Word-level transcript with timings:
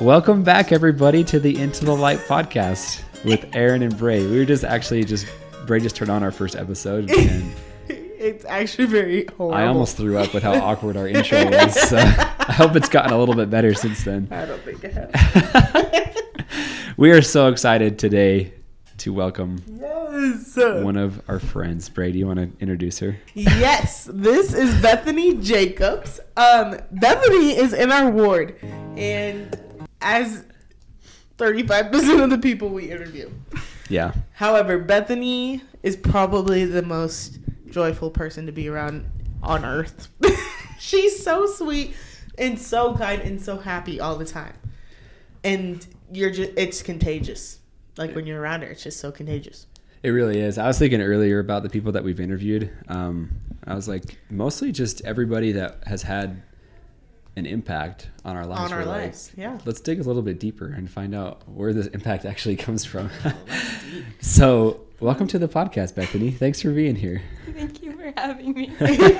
Welcome 0.00 0.42
back, 0.42 0.72
everybody, 0.72 1.24
to 1.24 1.38
the 1.40 1.58
Into 1.58 1.84
the 1.84 1.94
Light 1.96 2.18
podcast 2.20 3.02
with 3.24 3.44
Aaron 3.54 3.82
and 3.82 3.96
Bray. 3.96 4.26
We 4.26 4.36
were 4.38 4.44
just 4.44 4.64
actually 4.64 5.04
just 5.04 5.26
Bray 5.66 5.80
just 5.80 5.96
turned 5.96 6.10
on 6.10 6.22
our 6.22 6.32
first 6.32 6.56
episode, 6.56 7.10
and 7.18 7.54
It's 7.88 8.44
actually 8.44 8.86
very 8.86 9.26
horrible. 9.36 9.54
I 9.54 9.66
almost 9.66 9.96
threw 9.96 10.18
up 10.18 10.34
with 10.34 10.42
how 10.42 10.52
awkward 10.62 10.96
our 10.96 11.08
intro 11.08 11.44
was. 11.50 11.80
So 11.88 11.96
I 11.96 12.52
hope 12.52 12.76
it's 12.76 12.88
gotten 12.88 13.12
a 13.12 13.18
little 13.18 13.34
bit 13.34 13.48
better 13.50 13.72
since 13.72 14.04
then. 14.04 14.28
I 14.30 14.44
don't 14.44 14.60
think 14.62 14.84
I 14.84 14.88
have. 14.88 16.16
We 16.96 17.10
are 17.12 17.22
so 17.22 17.48
excited 17.48 17.98
today 17.98 18.52
to 18.98 19.12
welcome 19.12 19.62
yes. 20.24 20.84
one 20.84 20.96
of 20.96 21.20
our 21.28 21.38
friends. 21.38 21.88
Bray, 21.88 22.12
do 22.12 22.18
you 22.18 22.26
want 22.26 22.38
to 22.38 22.50
introduce 22.60 22.98
her? 23.00 23.16
yes. 23.34 24.08
This 24.12 24.52
is 24.54 24.80
Bethany 24.80 25.36
Jacobs. 25.36 26.20
Um, 26.36 26.78
Bethany 26.92 27.56
is 27.56 27.72
in 27.72 27.92
our 27.92 28.10
ward, 28.10 28.56
and 28.96 29.56
as 30.00 30.44
thirty-five 31.36 31.90
percent 31.92 32.20
of 32.20 32.30
the 32.30 32.38
people 32.38 32.68
we 32.68 32.90
interview. 32.90 33.30
Yeah, 33.88 34.14
However, 34.32 34.78
Bethany 34.78 35.62
is 35.82 35.96
probably 35.96 36.64
the 36.64 36.82
most 36.82 37.38
joyful 37.70 38.10
person 38.10 38.46
to 38.46 38.52
be 38.52 38.68
around 38.68 39.04
on 39.42 39.64
earth. 39.64 40.08
She's 40.78 41.22
so 41.22 41.46
sweet 41.46 41.94
and 42.38 42.58
so 42.58 42.94
kind 42.94 43.20
and 43.22 43.40
so 43.40 43.58
happy 43.58 44.00
all 44.00 44.16
the 44.16 44.24
time. 44.24 44.54
And 45.42 45.86
you're 46.10 46.30
just 46.30 46.52
it's 46.56 46.82
contagious. 46.82 47.58
Like 47.96 48.14
when 48.14 48.26
you're 48.26 48.40
around 48.40 48.62
her, 48.62 48.68
it's 48.68 48.82
just 48.82 49.00
so 49.00 49.12
contagious. 49.12 49.66
It 50.04 50.10
really 50.10 50.38
is. 50.38 50.58
I 50.58 50.66
was 50.66 50.78
thinking 50.78 51.00
earlier 51.00 51.38
about 51.38 51.62
the 51.62 51.70
people 51.70 51.92
that 51.92 52.04
we've 52.04 52.20
interviewed. 52.20 52.70
Um, 52.88 53.30
I 53.66 53.74
was 53.74 53.88
like, 53.88 54.18
mostly 54.28 54.70
just 54.70 55.00
everybody 55.06 55.52
that 55.52 55.82
has 55.86 56.02
had 56.02 56.42
an 57.36 57.46
impact 57.46 58.08
on 58.24 58.36
our 58.36 58.46
lives. 58.46 58.60
on 58.60 58.72
our 58.72 58.78
We're 58.80 58.84
like, 58.86 59.02
lives. 59.06 59.32
Yeah. 59.36 59.58
let's 59.64 59.80
dig 59.80 60.00
a 60.00 60.04
little 60.04 60.22
bit 60.22 60.38
deeper 60.38 60.66
and 60.68 60.88
find 60.88 61.14
out 61.14 61.42
where 61.48 61.72
this 61.72 61.86
impact 61.88 62.24
actually 62.24 62.56
comes 62.56 62.84
from. 62.84 63.10
so, 64.20 64.80
welcome 65.00 65.26
to 65.28 65.38
the 65.38 65.48
podcast, 65.48 65.94
Bethany. 65.96 66.30
Thanks 66.30 66.62
for 66.62 66.70
being 66.70 66.94
here. 66.96 67.22
Thank 67.52 67.82
you 67.82 67.92
for 67.92 68.12
having 68.16 68.52
me. 68.54 68.66
Bethany, 68.78 69.10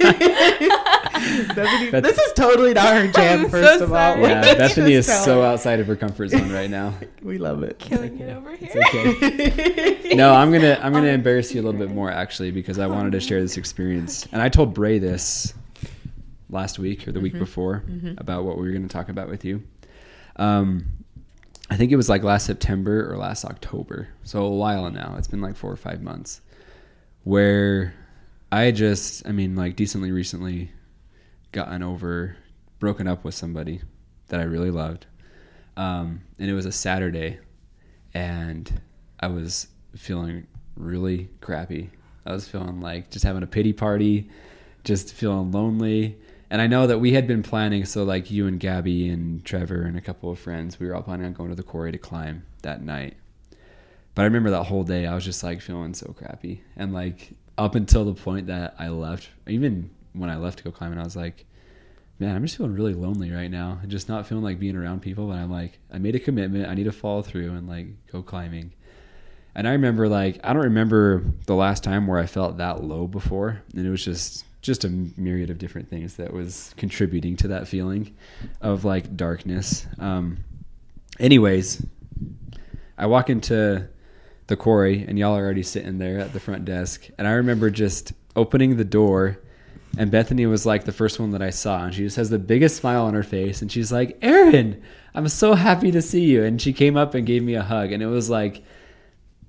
Beth- 1.91 2.03
this 2.03 2.19
is 2.19 2.33
totally 2.35 2.75
not 2.75 2.95
her 2.95 3.09
jam, 3.09 3.45
I'm 3.45 3.51
first 3.51 3.79
so 3.79 3.85
of 3.85 3.93
all. 3.93 4.15
sorry. 4.15 4.23
Yeah, 4.23 4.55
Bethany 4.55 4.93
is 4.93 5.07
so 5.07 5.41
her. 5.41 5.47
outside 5.47 5.81
of 5.81 5.87
her 5.87 5.97
comfort 5.97 6.29
zone 6.29 6.53
right 6.53 6.71
now. 6.71 6.95
We 7.23 7.39
love 7.39 7.63
it. 7.63 7.79
Killing 7.79 8.19
it 8.21 8.37
over 8.37 8.55
here. 8.57 8.69
It's 8.73 10.05
okay. 10.05 10.15
No, 10.15 10.35
I'm 10.35 10.53
gonna 10.53 10.79
I'm 10.83 10.93
gonna 10.93 11.09
embarrass 11.09 11.55
you 11.55 11.61
a 11.61 11.65
little 11.65 11.79
bit 11.81 11.91
more 11.91 12.11
actually 12.11 12.51
because 12.51 12.79
I 12.79 12.87
wanted 12.87 13.13
to 13.13 13.21
share 13.21 13.41
this 13.41 13.57
experience, 13.57 14.27
and 14.33 14.43
I 14.43 14.49
told 14.49 14.75
Bray 14.75 14.99
this 14.99 15.55
last 16.51 16.79
week 16.79 17.09
or 17.09 17.13
the 17.13 17.21
week 17.21 17.33
before 17.39 17.83
about 18.19 18.45
what 18.45 18.57
we 18.57 18.65
were 18.65 18.71
going 18.71 18.87
to 18.87 18.93
talk 18.93 19.09
about 19.09 19.29
with 19.29 19.45
you. 19.45 19.63
Um, 20.37 20.87
I 21.71 21.77
think 21.77 21.93
it 21.93 21.97
was 21.97 22.09
like 22.09 22.23
last 22.23 22.47
September 22.47 23.11
or 23.11 23.17
last 23.17 23.45
October, 23.45 24.09
so 24.23 24.45
a 24.45 24.51
while 24.51 24.91
now. 24.91 25.15
It's 25.17 25.29
been 25.29 25.41
like 25.41 25.57
four 25.57 25.73
or 25.73 25.77
five 25.77 26.03
months, 26.03 26.41
where 27.23 27.95
I 28.53 28.71
just, 28.71 29.27
I 29.27 29.33
mean, 29.33 29.57
like 29.57 29.75
decently 29.75 30.13
recently 30.13 30.71
gotten 31.53 31.83
over, 31.83 32.37
broken 32.79 33.09
up 33.09 33.25
with 33.25 33.35
somebody 33.35 33.81
that 34.29 34.41
I 34.41 34.45
really 34.45 34.71
loved, 34.71 35.07
um, 35.77 36.21
and 36.39 36.51
it 36.51 36.55
was 36.55 36.67
a 36.67 36.73
Saturday, 36.73 37.39
and 38.13 38.81
I 39.19 39.29
was 39.29 39.69
feeling 39.97 40.47
really 40.77 41.31
crappy. 41.41 41.91
I 42.27 42.33
was 42.33 42.47
feeling 42.47 42.81
like 42.81 43.11
just 43.11 43.25
having 43.25 43.43
a 43.43 43.47
pity 43.47 43.73
party, 43.73 44.29
just 44.83 45.15
feeling 45.15 45.51
lonely. 45.51 46.19
And 46.55 46.63
I 46.63 46.69
know 46.69 46.87
that 46.87 47.01
we 47.01 47.15
had 47.15 47.27
been 47.27 47.43
planning, 47.43 47.85
so 47.85 48.05
like 48.05 48.31
you 48.31 48.47
and 48.47 48.61
Gabby 48.61 49.09
and 49.09 49.45
Trevor 49.45 49.83
and 49.83 49.99
a 49.99 50.01
couple 50.01 50.31
of 50.31 50.39
friends, 50.39 50.79
we 50.79 50.87
were 50.87 50.95
all 50.95 51.03
planning 51.03 51.27
on 51.27 51.33
going 51.33 51.49
to 51.51 51.57
the 51.57 51.65
quarry 51.65 51.91
to 51.91 51.99
climb 51.99 52.47
that 52.63 52.81
night. 52.81 53.17
But 54.15 54.23
I 54.23 54.27
remember 54.27 54.51
that 54.51 54.63
whole 54.63 54.85
day, 54.85 55.05
I 55.05 55.17
was 55.17 55.25
just 55.25 55.43
like 55.43 55.61
feeling 55.61 55.95
so 55.95 56.15
crappy. 56.17 56.63
And 56.77 56.95
like 56.95 57.33
up 57.59 57.75
until 57.75 58.05
the 58.05 58.15
point 58.15 58.47
that 58.47 58.77
I 58.79 58.87
left, 58.91 59.31
even 59.49 59.91
when 60.13 60.31
I 60.31 60.37
left 60.37 60.59
to 60.59 60.63
go 60.63 60.71
climbing, 60.71 61.01
I 61.01 61.03
was 61.03 61.17
like, 61.17 61.45
man, 62.21 62.37
I'm 62.37 62.43
just 62.45 62.57
feeling 62.57 62.75
really 62.75 62.95
lonely 62.95 63.33
right 63.33 63.51
now. 63.51 63.81
and 63.83 63.91
just 63.91 64.09
not 64.09 64.25
feeling 64.25 64.45
like 64.45 64.61
being 64.61 64.77
around 64.77 65.03
people. 65.03 65.27
But 65.27 65.39
I'm 65.39 65.51
like, 65.51 65.81
I 65.93 65.99
made 65.99 66.15
a 66.15 66.21
commitment. 66.21 66.69
I 66.69 66.75
need 66.75 66.85
to 66.85 66.93
follow 66.93 67.23
through 67.23 67.51
and 67.51 67.69
like 67.69 67.89
go 68.13 68.23
climbing. 68.23 68.73
And 69.57 69.67
I 69.67 69.73
remember 69.73 70.07
like 70.07 70.39
I 70.45 70.53
don't 70.53 70.63
remember 70.63 71.25
the 71.47 71.57
last 71.57 71.83
time 71.83 72.07
where 72.07 72.21
I 72.21 72.27
felt 72.27 72.59
that 72.59 72.85
low 72.85 73.09
before, 73.09 73.61
and 73.75 73.85
it 73.85 73.91
was 73.91 74.05
just 74.05 74.45
just 74.65 74.83
a 74.83 74.89
myriad 74.89 75.51
of 75.51 75.59
different 75.59 75.91
things 75.91 76.17
that 76.17 76.33
was 76.33 76.75
contributing 76.79 77.37
to 77.37 77.49
that 77.49 77.69
feeling 77.69 78.17
of 78.63 78.83
like 78.85 79.15
darkness. 79.15 79.87
Um, 79.99 80.39
anyways, 81.21 81.85
I 82.97 83.07
walk 83.07 83.29
into 83.29 83.87
the 84.47 84.57
quarry, 84.57 85.05
and 85.07 85.19
y'all 85.19 85.37
are 85.37 85.45
already 85.45 85.63
sitting 85.63 85.99
there 85.99 86.19
at 86.19 86.33
the 86.33 86.41
front 86.41 86.65
desk, 86.65 87.09
and 87.19 87.29
I 87.29 87.33
remember 87.33 87.69
just 87.71 88.15
opening 88.35 88.77
the 88.77 88.85
door. 88.85 89.39
And 89.97 90.11
Bethany 90.11 90.47
was 90.47 90.67
like 90.67 90.85
the 90.85 90.93
first 90.93 91.21
one 91.21 91.31
that 91.33 91.43
I 91.43 91.51
saw, 91.51 91.85
and 91.85 91.95
she 91.95 92.03
just 92.03 92.17
has 92.17 92.31
the 92.31 92.39
biggest 92.39 92.77
smile 92.77 93.05
on 93.05 93.15
her 93.15 93.23
face, 93.23 93.61
and 93.63 93.71
she's 93.71 93.93
like, 93.93 94.19
"Aaron, 94.23 94.83
I'm 95.15 95.29
so 95.29 95.55
happy 95.55 95.93
to 95.93 96.03
see 96.03 96.25
you." 96.25 96.43
And 96.43 96.61
she 96.61 96.73
came 96.73 96.97
up 96.97 97.15
and 97.15 97.27
gave 97.27 97.43
me 97.43 97.55
a 97.55 97.63
hug, 97.63 97.93
and 97.93 98.03
it 98.03 98.07
was 98.07 98.29
like 98.29 98.65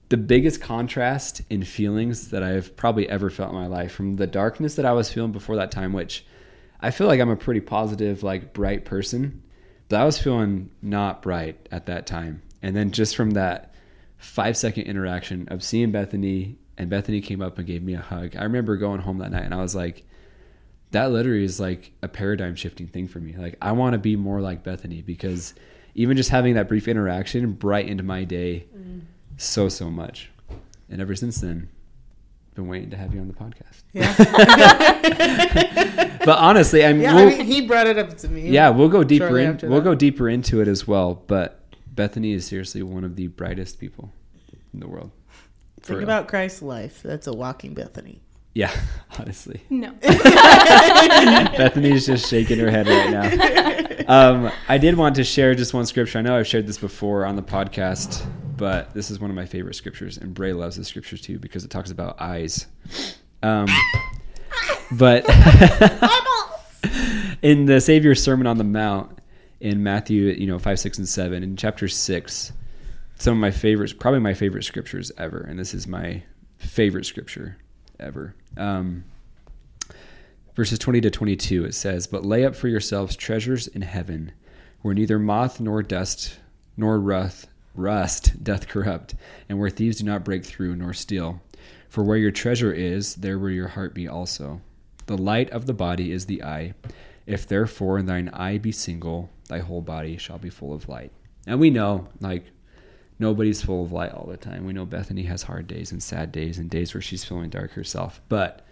the 0.09 0.17
biggest 0.17 0.61
contrast 0.61 1.41
in 1.49 1.63
feelings 1.63 2.29
that 2.29 2.43
I've 2.43 2.75
probably 2.75 3.09
ever 3.09 3.29
felt 3.29 3.51
in 3.51 3.55
my 3.55 3.67
life 3.67 3.91
from 3.91 4.16
the 4.16 4.27
darkness 4.27 4.75
that 4.75 4.85
I 4.85 4.93
was 4.93 5.11
feeling 5.11 5.31
before 5.31 5.55
that 5.55 5.71
time, 5.71 5.93
which 5.93 6.25
I 6.79 6.91
feel 6.91 7.07
like 7.07 7.19
I'm 7.19 7.29
a 7.29 7.35
pretty 7.35 7.61
positive, 7.61 8.21
like 8.21 8.53
bright 8.53 8.85
person, 8.85 9.41
but 9.89 9.99
I 9.99 10.05
was 10.05 10.19
feeling 10.19 10.69
not 10.81 11.21
bright 11.21 11.67
at 11.71 11.88
that 11.88 12.05
time. 12.05 12.43
And 12.61 12.75
then 12.75 12.91
just 12.91 13.16
from 13.16 13.31
that 13.31 13.73
five 14.17 14.57
second 14.57 14.83
interaction 14.83 15.47
of 15.49 15.63
seeing 15.63 15.91
Bethany 15.91 16.57
and 16.77 16.89
Bethany 16.89 17.22
came 17.22 17.41
up 17.41 17.57
and 17.57 17.66
gave 17.66 17.81
me 17.81 17.95
a 17.95 18.01
hug, 18.01 18.35
I 18.35 18.43
remember 18.43 18.77
going 18.77 19.01
home 19.01 19.17
that 19.19 19.31
night 19.31 19.45
and 19.45 19.53
I 19.53 19.61
was 19.61 19.75
like, 19.75 20.03
that 20.91 21.11
literally 21.11 21.43
is 21.43 21.59
like 21.59 21.91
a 22.03 22.07
paradigm 22.07 22.55
shifting 22.55 22.87
thing 22.87 23.07
for 23.07 23.19
me. 23.19 23.35
Like 23.35 23.57
I 23.61 23.72
want 23.72 23.93
to 23.93 23.99
be 23.99 24.16
more 24.16 24.39
like 24.39 24.63
Bethany 24.63 25.01
because 25.01 25.55
even 25.95 26.16
just 26.16 26.29
having 26.29 26.53
that 26.55 26.67
brief 26.67 26.87
interaction 26.87 27.53
brightened 27.53 28.03
my 28.03 28.23
day 28.23 28.66
mm. 28.75 29.01
So 29.38 29.69
so 29.69 29.90
much. 29.90 30.29
And 30.90 31.01
ever 31.01 31.16
since 31.16 31.40
then, 31.41 31.69
been 32.53 32.68
waiting 32.68 32.90
to 32.91 32.97
have 32.97 33.13
you 33.13 33.19
on 33.22 33.28
the 33.28 33.34
podcast. 33.34 33.84
Yeah. 33.94 34.13
But 36.25 36.40
honestly, 36.40 36.84
I'm 36.84 37.00
yeah, 37.00 37.13
we'll, 37.13 37.28
I 37.28 37.38
mean, 37.38 37.46
he 37.46 37.62
brought 37.68 37.85
it 37.85 38.00
up 38.00 38.18
to 38.18 38.28
me. 38.28 38.50
yeah, 38.50 38.69
we'll 38.69 38.90
go 38.90 39.03
deeper 39.03 39.28
Shortly 39.28 39.44
in 39.44 39.59
we'll 39.69 39.81
that. 39.81 39.84
go 39.84 39.94
deeper 39.94 40.28
into 40.28 40.59
it 40.59 40.68
as 40.68 40.88
well, 40.88 41.22
but 41.28 41.62
Bethany 41.85 42.31
is 42.31 42.47
seriously 42.47 42.81
one 42.81 43.03
of 43.03 43.16
the 43.16 43.28
brightest 43.28 43.79
people 43.79 44.12
in 44.73 44.79
the 44.79 44.88
world. 44.88 45.12
Think 45.81 46.00
real. 46.00 46.06
about 46.06 46.28
Christ's 46.28 46.63
life. 46.63 47.03
That's 47.03 47.28
a 47.28 47.34
walking 47.34 47.75
Bethany. 47.75 48.23
yeah, 48.56 48.72
honestly. 49.19 49.62
No. 49.69 49.91
Bethany's 50.02 52.07
just 52.07 52.28
shaking 52.28 52.57
her 52.57 52.72
head 52.72 52.88
right 52.88 53.12
now. 53.12 53.29
Um, 54.07 54.52
I 54.67 54.79
did 54.79 54.97
want 54.97 55.16
to 55.17 55.23
share 55.23 55.53
just 55.53 55.75
one 55.75 55.85
scripture. 55.85 56.17
I 56.17 56.22
know 56.23 56.35
I've 56.38 56.47
shared 56.47 56.66
this 56.66 56.79
before 56.79 57.23
on 57.25 57.35
the 57.35 57.44
podcast, 57.44 58.25
but 58.57 58.93
this 58.93 59.11
is 59.11 59.19
one 59.19 59.29
of 59.29 59.35
my 59.35 59.45
favorite 59.45 59.75
scriptures, 59.75 60.17
and 60.17 60.33
Bray 60.33 60.53
loves 60.53 60.77
this 60.77 60.88
scripture 60.88 61.17
too 61.17 61.39
because 61.39 61.63
it 61.63 61.71
talks 61.71 61.91
about 61.91 62.19
eyes. 62.19 62.67
Um, 63.43 63.67
but 64.91 65.25
in 67.41 67.66
the 67.66 67.81
Savior's 67.81 68.21
Sermon 68.21 68.47
on 68.47 68.57
the 68.57 68.63
Mount 68.63 69.19
in 69.59 69.83
Matthew, 69.83 70.27
you 70.27 70.47
know, 70.47 70.59
five, 70.59 70.79
six, 70.79 70.97
and 70.97 71.07
seven, 71.07 71.43
in 71.43 71.55
chapter 71.55 71.88
six, 71.88 72.51
some 73.17 73.33
of 73.33 73.39
my 73.39 73.51
favorites, 73.51 73.93
probably 73.93 74.19
my 74.19 74.33
favorite 74.33 74.63
scriptures 74.63 75.11
ever, 75.17 75.39
and 75.39 75.57
this 75.57 75.73
is 75.73 75.87
my 75.87 76.23
favorite 76.57 77.05
scripture 77.05 77.57
ever. 77.99 78.35
Um, 78.57 79.05
verses 80.55 80.79
20 80.79 81.02
to 81.02 81.11
22 81.11 81.66
it 81.66 81.73
says 81.73 82.07
but 82.07 82.25
lay 82.25 82.46
up 82.46 82.55
for 82.55 82.67
yourselves 82.67 83.16
treasures 83.16 83.67
in 83.67 83.81
heaven 83.81 84.31
where 84.81 84.93
neither 84.93 85.19
moth 85.19 85.59
nor 85.59 85.84
dust 85.84 86.40
nor 86.78 86.99
rust 86.99 87.47
rust 87.75 88.43
doth 88.43 88.67
corrupt 88.67 89.16
and 89.49 89.59
where 89.59 89.69
thieves 89.69 89.97
do 89.97 90.03
not 90.03 90.23
break 90.23 90.45
through 90.45 90.75
nor 90.75 90.93
steal. 90.93 91.41
For 91.89 92.03
where 92.03 92.17
your 92.17 92.31
treasure 92.31 92.73
is 92.73 93.16
there 93.16 93.39
will 93.39 93.51
your 93.51 93.69
heart 93.69 93.93
be 93.93 94.07
also. 94.07 94.61
The 95.05 95.17
light 95.17 95.49
of 95.51 95.66
the 95.66 95.73
body 95.73 96.11
is 96.11 96.25
the 96.25 96.43
eye. 96.43 96.73
If 97.25 97.47
therefore 97.47 98.01
thine 98.01 98.29
eye 98.29 98.57
be 98.57 98.72
single 98.72 99.29
thy 99.47 99.59
whole 99.59 99.81
body 99.81 100.17
shall 100.17 100.37
be 100.37 100.49
full 100.49 100.73
of 100.73 100.89
light. 100.89 101.11
And 101.47 101.59
we 101.59 101.69
know 101.69 102.07
like 102.19 102.45
nobody's 103.19 103.61
full 103.61 103.83
of 103.83 103.91
light 103.91 104.11
all 104.11 104.28
the 104.28 104.37
time. 104.37 104.66
We 104.66 104.73
know 104.73 104.85
bethany 104.85 105.23
has 105.23 105.43
hard 105.43 105.67
days 105.67 105.91
and 105.91 106.01
sad 106.01 106.31
days 106.31 106.57
and 106.57 106.69
days 106.69 106.93
where 106.93 107.01
she's 107.01 107.23
feeling 107.23 107.49
dark 107.49 107.71
herself. 107.71 108.21
But 108.29 108.66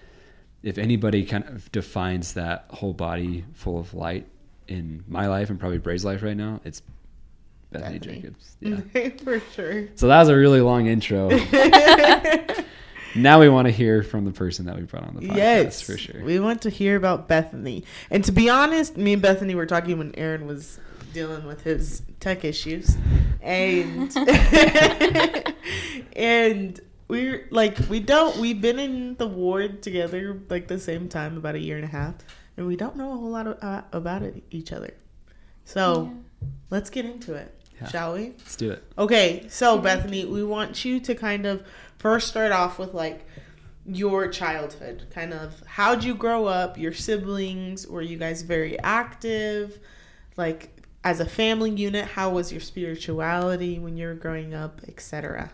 if 0.62 0.78
anybody 0.78 1.26
kind 1.26 1.46
of 1.46 1.72
defines 1.72 2.34
that 2.34 2.66
whole 2.70 2.94
body 2.94 3.46
full 3.54 3.80
of 3.80 3.94
light 3.94 4.28
in 4.68 5.04
my 5.08 5.28
life 5.28 5.50
and 5.50 5.60
probably 5.60 5.78
Bray's 5.78 6.06
life 6.06 6.24
right 6.24 6.38
now, 6.38 6.62
it's 6.64 6.82
Bethany, 7.74 8.00
Bethany. 8.00 8.22
Jacobs. 8.22 8.58
Yeah. 8.60 9.10
For 9.24 9.40
sure. 9.54 9.88
so 9.96 10.08
that 10.08 10.20
was 10.20 10.30
a 10.30 10.36
really 10.36 10.62
long 10.62 10.88
intro. 10.88 11.30
now 13.16 13.40
we 13.40 13.50
want 13.50 13.68
to 13.68 13.72
hear 13.72 14.04
from 14.04 14.26
the 14.26 14.32
person 14.32 14.66
that 14.66 14.76
we 14.76 14.84
brought 14.84 15.08
on 15.08 15.16
the 15.16 15.22
podcast 15.22 15.36
yes, 15.36 15.82
for 15.82 15.98
sure. 15.98 16.24
We 16.24 16.40
want 16.40 16.62
to 16.64 16.70
hear 16.70 16.96
about 16.96 17.28
Bethany. 17.28 17.84
And 18.10 18.24
to 18.24 18.32
be 18.32 18.50
honest, 18.50 18.98
me 18.98 19.14
and 19.14 19.22
Bethany 19.22 19.56
were 19.56 19.66
talking 19.66 19.98
when 19.98 20.16
Aaron 20.16 20.48
was 20.48 20.80
dealing 21.14 21.46
with 21.46 21.64
his 21.64 22.02
tech 22.20 22.44
issues, 22.44 22.98
and 23.42 24.16
and 26.16 26.80
we're 27.08 27.48
like 27.52 27.78
we 27.90 28.00
don't 28.00 28.38
we've 28.38 28.60
been 28.60 28.80
in 28.80 29.16
the 29.16 29.28
ward 29.28 29.84
together 29.84 30.42
like 30.50 30.68
the 30.68 30.80
same 30.80 31.08
time 31.08 31.38
about 31.38 31.56
a 31.56 31.60
year 31.60 31.76
and 31.76 31.86
a 31.86 31.90
half, 31.90 32.16
and 32.58 32.68
we 32.68 32.76
don't 32.76 32.96
know 32.96 33.14
a 33.14 33.16
whole 33.16 33.30
lot 33.30 33.48
of, 33.48 33.58
uh, 33.62 33.84
about 33.92 34.24
it 34.24 34.44
each 34.52 34.72
other. 34.72 34.94
So 35.66 36.14
let's 36.70 36.90
get 36.90 37.06
into 37.06 37.36
it, 37.36 37.54
Yeah. 37.82 37.88
shall 37.88 38.14
we? 38.14 38.34
Let's 38.38 38.56
do 38.56 38.72
it. 38.72 38.84
Okay, 38.98 39.46
so 39.50 39.78
Bethany, 39.78 40.26
we 40.26 40.44
want 40.44 40.86
you 40.86 41.00
to 41.02 41.16
kind 41.16 41.46
of 41.46 41.64
first 41.98 42.28
start 42.28 42.52
off 42.52 42.80
with 42.80 42.94
like 42.94 43.26
your 43.86 44.28
childhood. 44.28 45.08
Kind 45.12 45.34
of 45.34 45.62
how'd 45.66 46.04
you 46.04 46.16
grow 46.16 46.46
up, 46.46 46.78
your 46.78 46.94
siblings, 46.94 47.88
were 47.88 48.02
you 48.02 48.18
guys 48.18 48.42
very 48.42 48.80
active? 48.80 49.80
Like 50.38 50.70
as 51.04 51.20
a 51.20 51.26
family 51.26 51.72
unit, 51.72 52.06
how 52.06 52.30
was 52.30 52.52
your 52.52 52.62
spirituality 52.62 53.80
when 53.80 53.98
you 53.98 54.08
were 54.08 54.14
growing 54.14 54.54
up, 54.54 54.82
etc. 54.88 55.52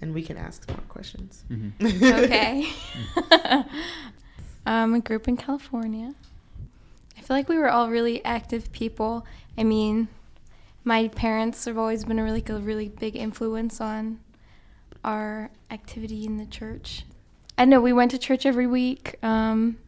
And 0.00 0.14
we 0.14 0.22
can 0.22 0.36
ask 0.36 0.68
more 0.68 0.78
questions. 0.88 1.44
okay. 1.82 2.66
um, 4.66 4.94
I 4.94 4.98
grew 5.00 5.16
up 5.16 5.28
in 5.28 5.36
California. 5.36 6.14
I 7.16 7.20
feel 7.20 7.36
like 7.36 7.48
we 7.48 7.58
were 7.58 7.68
all 7.68 7.90
really 7.90 8.24
active 8.24 8.72
people. 8.72 9.26
I 9.56 9.62
mean, 9.64 10.08
my 10.84 11.08
parents 11.08 11.64
have 11.64 11.78
always 11.78 12.04
been 12.04 12.18
a 12.18 12.24
really, 12.24 12.44
a 12.48 12.54
really 12.54 12.88
big 12.88 13.16
influence 13.16 13.80
on 13.80 14.20
our 15.04 15.50
activity 15.70 16.24
in 16.24 16.36
the 16.36 16.46
church. 16.46 17.04
I 17.58 17.64
know 17.64 17.80
we 17.80 17.92
went 17.92 18.10
to 18.12 18.18
church 18.18 18.46
every 18.46 18.66
week. 18.66 19.16
Um, 19.22 19.78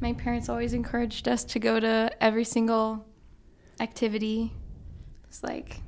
my 0.00 0.12
parents 0.12 0.48
always 0.48 0.74
encouraged 0.74 1.28
us 1.28 1.44
to 1.44 1.58
go 1.58 1.80
to 1.80 2.10
every 2.20 2.44
single 2.44 3.06
activity. 3.80 4.52
It's 5.28 5.42
like, 5.42 5.80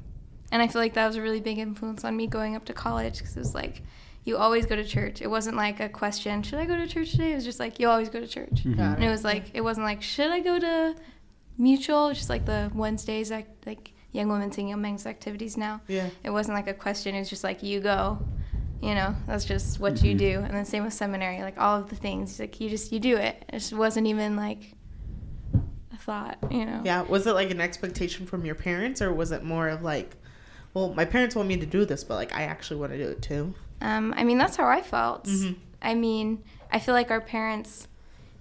and 0.51 0.63
I 0.63 0.69
feel 0.69 0.81
like 0.81 0.95
that 0.95 1.07
was 1.07 1.17
a 1.17 1.23
really 1.23 1.41
big 1.41 1.59
influence 1.59 2.05
on 2.05 2.17
me 2.17 2.27
going 2.27 2.57
up 2.57 2.65
to 2.67 2.73
college 2.73 3.19
because 3.19 3.37
it 3.37 3.41
was 3.41 3.55
like, 3.55 3.83
you 4.25 4.37
always 4.37 4.67
go 4.67 4.75
to 4.75 4.85
church. 4.85 5.21
It 5.23 5.29
wasn't 5.29 5.57
like 5.57 5.81
a 5.81 5.89
question, 5.89 6.43
should 6.43 6.59
I 6.59 6.65
go 6.65 6.77
to 6.77 6.87
church 6.87 7.13
today? 7.13 7.33
It 7.33 7.37
was 7.37 7.45
just 7.45 7.61
like, 7.61 7.79
you 7.79 7.89
always 7.89 8.09
go 8.09 8.21
to 8.21 8.27
church. 8.27 8.65
Got 8.65 8.97
And 8.97 9.05
it 9.05 9.11
was 9.11 9.23
like, 9.23 9.51
it 9.55 9.61
wasn't 9.61 9.87
like, 9.87 10.03
should 10.03 10.31
I 10.31 10.41
go 10.41 10.59
to 10.59 10.97
mutual? 11.59 12.13
Just 12.13 12.29
like 12.29 12.45
the 12.45 12.71
Wednesdays, 12.75 13.31
like 13.31 13.93
young 14.17 14.29
women 14.29 14.51
sing 14.51 14.69
young 14.69 14.81
men's 14.81 15.07
activities 15.07 15.57
now. 15.57 15.81
Yeah. 15.87 16.09
It 16.25 16.31
wasn't 16.31 16.57
like 16.57 16.67
a 16.67 16.75
question. 16.75 17.15
It 17.15 17.21
was 17.21 17.31
just 17.31 17.45
like, 17.45 17.63
you 17.63 17.81
go. 17.81 18.19
You 18.83 18.95
know, 18.95 19.15
that's 19.27 19.45
just 19.45 19.81
what 19.81 20.03
you 20.03 20.15
Mhm. 20.15 20.19
do. 20.19 20.41
And 20.45 20.53
then 20.55 20.65
same 20.65 20.85
with 20.85 20.93
seminary, 20.93 21.41
like 21.43 21.59
all 21.59 21.81
of 21.81 21.89
the 21.89 21.97
things, 21.97 22.39
like 22.39 22.61
you 22.61 22.69
just, 22.69 22.93
you 22.93 23.01
do 23.01 23.17
it. 23.17 23.43
It 23.49 23.59
just 23.59 23.73
wasn't 23.73 24.07
even 24.07 24.37
like 24.37 24.75
a 25.95 25.97
thought, 25.97 26.39
you 26.51 26.67
know? 26.67 26.83
Yeah. 26.85 27.03
Was 27.03 27.27
it 27.27 27.33
like 27.33 27.51
an 27.51 27.61
expectation 27.61 28.27
from 28.27 28.45
your 28.45 28.55
parents 28.55 29.01
or 29.01 29.13
was 29.13 29.33
it 29.33 29.43
more 29.45 29.69
of 29.69 29.83
like 29.83 30.17
well, 30.75 30.93
my 30.93 31.07
parents 31.07 31.35
want 31.35 31.49
me 31.49 31.57
to 31.57 31.65
do 31.65 31.87
this, 31.87 32.05
but 32.05 32.17
like 32.17 32.35
I 32.35 32.43
actually 32.43 32.79
want 32.79 32.93
to 32.93 32.99
do 32.99 33.09
it 33.09 33.23
too. 33.23 33.55
Um, 33.81 34.13
I 34.15 34.25
mean, 34.25 34.37
that's 34.37 34.57
how 34.59 34.67
I 34.67 34.83
felt. 34.83 35.25
Mhm. 35.25 35.57
I 35.81 35.95
mean, 35.95 36.43
I 36.71 36.79
feel 36.81 36.93
like 36.95 37.11
our 37.11 37.23
parents, 37.23 37.89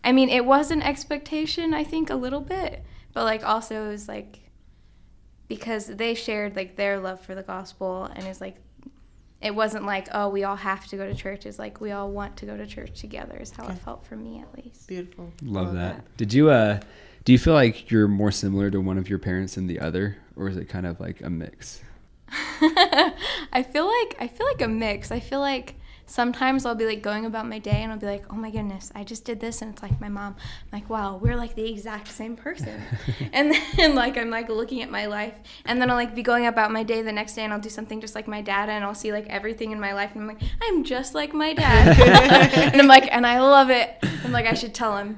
I 0.03 0.11
mean, 0.11 0.27
it 0.27 0.45
was 0.45 0.69
an 0.69 0.81
expectation, 0.81 1.73
I 1.73 1.85
think, 1.85 2.09
a 2.09 2.15
little 2.15 2.41
bit, 2.41 2.83
but 3.13 3.23
like 3.23 3.45
also 3.47 3.85
it 3.85 3.87
was 3.89 4.09
like 4.09 4.39
because 5.47 5.87
they 5.87 6.13
shared 6.15 6.55
like 6.55 6.75
their 6.75 6.99
love 6.99 7.21
for 7.21 7.35
the 7.35 7.43
gospel 7.43 8.05
and 8.05 8.25
it's 8.25 8.41
like, 8.41 8.55
it 9.41 9.53
wasn't 9.53 9.85
like, 9.85 10.07
oh, 10.11 10.29
we 10.29 10.43
all 10.43 10.55
have 10.55 10.87
to 10.87 10.97
go 10.97 11.05
to 11.05 11.13
church. 11.13 11.45
It's 11.45 11.59
like 11.59 11.79
we 11.79 11.91
all 11.91 12.09
want 12.09 12.35
to 12.37 12.45
go 12.47 12.57
to 12.57 12.65
church 12.65 12.99
together, 12.99 13.37
is 13.37 13.51
how 13.51 13.65
Okay. 13.65 13.73
it 13.73 13.79
felt 13.79 14.05
for 14.05 14.15
me 14.15 14.39
at 14.41 14.63
least. 14.63 14.87
Beautiful. 14.87 15.31
Love, 15.43 15.73
that. 15.73 16.03
Did 16.17 16.33
you 16.33 16.49
uh 16.49 16.79
do 17.25 17.31
you 17.31 17.37
feel 17.39 17.53
like 17.53 17.89
you're 17.91 18.07
more 18.07 18.31
similar 18.31 18.69
to 18.71 18.79
one 18.79 18.97
of 18.97 19.09
your 19.09 19.19
parents 19.19 19.55
than 19.55 19.67
the 19.67 19.79
other 19.79 20.17
or 20.35 20.47
is 20.49 20.57
it 20.57 20.65
kind 20.69 20.85
of 20.87 20.99
like 20.99 21.21
a 21.21 21.29
mix? 21.29 21.81
I 22.29 23.63
feel 23.71 23.85
like 23.87 24.15
I 24.19 24.27
feel 24.27 24.47
like 24.47 24.61
a 24.61 24.67
mix. 24.67 25.11
I 25.11 25.19
feel 25.19 25.39
like 25.39 25.75
sometimes 26.05 26.65
I'll 26.65 26.75
be 26.75 26.85
like 26.85 27.01
going 27.01 27.25
about 27.25 27.47
my 27.47 27.59
day 27.59 27.81
and 27.81 27.91
I'll 27.91 27.97
be 27.97 28.05
like, 28.05 28.25
oh 28.29 28.35
my 28.35 28.51
goodness, 28.51 28.91
I 28.95 29.03
just 29.03 29.25
did 29.25 29.39
this 29.39 29.61
and 29.61 29.73
it's 29.73 29.81
like 29.81 29.99
my 29.99 30.09
mom. 30.09 30.35
I'm 30.37 30.79
like, 30.79 30.89
wow, 30.89 31.17
we're 31.17 31.35
like 31.35 31.55
the 31.55 31.69
exact 31.69 32.09
same 32.09 32.35
person. 32.35 32.81
and 33.33 33.53
then 33.75 33.95
like 33.95 34.17
I'm 34.17 34.29
like 34.29 34.49
looking 34.49 34.81
at 34.81 34.91
my 34.91 35.05
life 35.07 35.33
and 35.65 35.81
then 35.81 35.89
I'll 35.89 35.95
like 35.95 36.15
be 36.15 36.23
going 36.23 36.47
about 36.47 36.71
my 36.71 36.83
day 36.83 37.01
the 37.01 37.11
next 37.11 37.33
day 37.33 37.43
and 37.43 37.53
I'll 37.53 37.59
do 37.59 37.69
something 37.69 38.01
just 38.01 38.15
like 38.15 38.27
my 38.27 38.41
dad 38.41 38.69
and 38.69 38.83
I'll 38.83 38.95
see 38.95 39.11
like 39.11 39.27
everything 39.27 39.71
in 39.71 39.79
my 39.79 39.93
life 39.93 40.11
and 40.13 40.21
I'm 40.21 40.27
like, 40.27 40.41
I'm 40.61 40.83
just 40.83 41.15
like 41.15 41.33
my 41.33 41.53
dad. 41.53 41.99
and 42.73 42.81
I'm 42.81 42.87
like, 42.87 43.11
and 43.11 43.25
I 43.25 43.39
love 43.39 43.69
it. 43.69 43.97
I'm 44.23 44.31
like, 44.31 44.45
I 44.45 44.53
should 44.53 44.73
tell 44.73 44.97
him. 44.97 45.17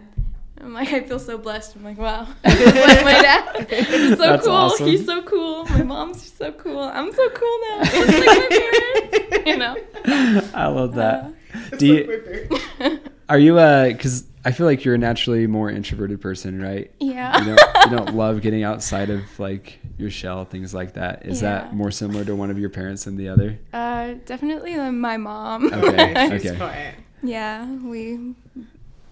I'm 0.60 0.74
like, 0.74 0.92
I 0.92 1.02
feel 1.02 1.20
so 1.20 1.38
blessed. 1.38 1.76
I'm 1.76 1.84
like, 1.84 1.98
wow, 1.98 2.28
just 2.46 2.66
like 2.76 3.04
my 3.06 3.12
dad. 3.22 3.70
He's 3.70 4.10
so 4.10 4.16
That's 4.18 4.46
cool. 4.46 4.56
awesome. 4.56 4.88
He's 4.88 5.06
so 5.06 5.22
cool. 5.24 5.66
My 5.66 5.84
mom's 5.84 6.32
so 6.34 6.52
cool. 6.54 6.82
I'm 6.82 7.12
so 7.14 7.30
cool 7.30 7.60
now. 7.70 7.84
Just 7.84 8.26
like 8.26 8.26
my 8.26 8.48
parents. 8.50 9.48
You 9.48 9.58
know. 9.58 9.78
I 10.54 10.68
love 10.68 10.96
that. 10.96 11.34
That's 11.54 11.78
Do 11.78 11.94
like 11.94 12.08
you 12.08 12.60
my 12.80 13.00
are 13.30 13.40
you 13.40 13.58
uh 13.60 13.94
cuz 13.98 14.24
I 14.46 14.52
feel 14.52 14.66
like 14.66 14.86
you're 14.86 14.96
a 14.96 14.98
naturally 14.98 15.46
more 15.48 15.70
introverted 15.70 16.22
person, 16.22 16.62
right? 16.62 16.90
Yeah. 17.00 17.38
You 17.40 17.56
don't 17.56 17.60
you 17.92 17.98
don't 17.98 18.16
love 18.16 18.42
getting 18.42 18.64
outside 18.64 19.10
of 19.10 19.22
like 19.40 19.80
your 19.98 20.10
shell, 20.10 20.46
things 20.46 20.74
like 20.74 20.94
that. 20.94 21.26
Is 21.26 21.42
Yeah. 21.42 21.50
that 21.64 21.76
more 21.76 21.92
similar 21.92 22.24
to 22.26 22.36
one 22.36 22.50
of 22.52 22.58
your 22.60 22.70
parents 22.70 23.04
than 23.06 23.16
the 23.18 23.30
other? 23.30 23.60
Uh, 23.74 24.16
definitely 24.26 24.74
uh, 24.76 24.92
my 24.92 25.18
mom. 25.18 25.72
Okay, 25.74 26.30
She's 26.32 26.46
okay. 26.46 26.58
quiet. 26.58 26.96
yeah, 27.24 27.66
we 27.66 28.34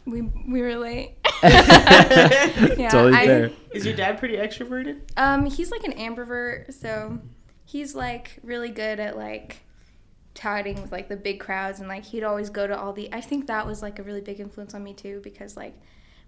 we 0.06 0.22
we 0.48 0.62
relate. 0.62 1.16
totally 2.90 3.14
I- 3.14 3.26
fair. 3.26 3.52
Is 3.74 3.86
your 3.86 3.96
dad 3.96 4.20
pretty 4.20 4.38
extroverted? 4.38 5.02
Um, 5.18 5.46
he's 5.46 5.72
like 5.72 5.84
an 5.84 5.94
ambivert, 5.94 6.74
so 6.74 7.20
he's 7.66 7.96
like 7.96 8.40
really 8.44 8.70
good 8.70 9.00
at 9.00 9.18
like 9.18 9.58
touting 10.34 10.82
with 10.82 10.92
like 10.92 11.08
the 11.10 11.16
big 11.16 11.40
crowds 11.40 11.80
and 11.80 11.88
like 11.88 12.04
he'd 12.04 12.24
always 12.24 12.50
go 12.50 12.68
to 12.68 12.78
all 12.78 12.94
the 12.94 13.12
I 13.14 13.22
think 13.22 13.48
that 13.48 13.66
was 13.66 13.82
like 13.82 14.00
a 14.00 14.04
really 14.04 14.22
big 14.22 14.40
influence 14.40 14.74
on 14.74 14.84
me 14.84 14.94
too 14.94 15.22
because 15.24 15.56
like 15.56 15.74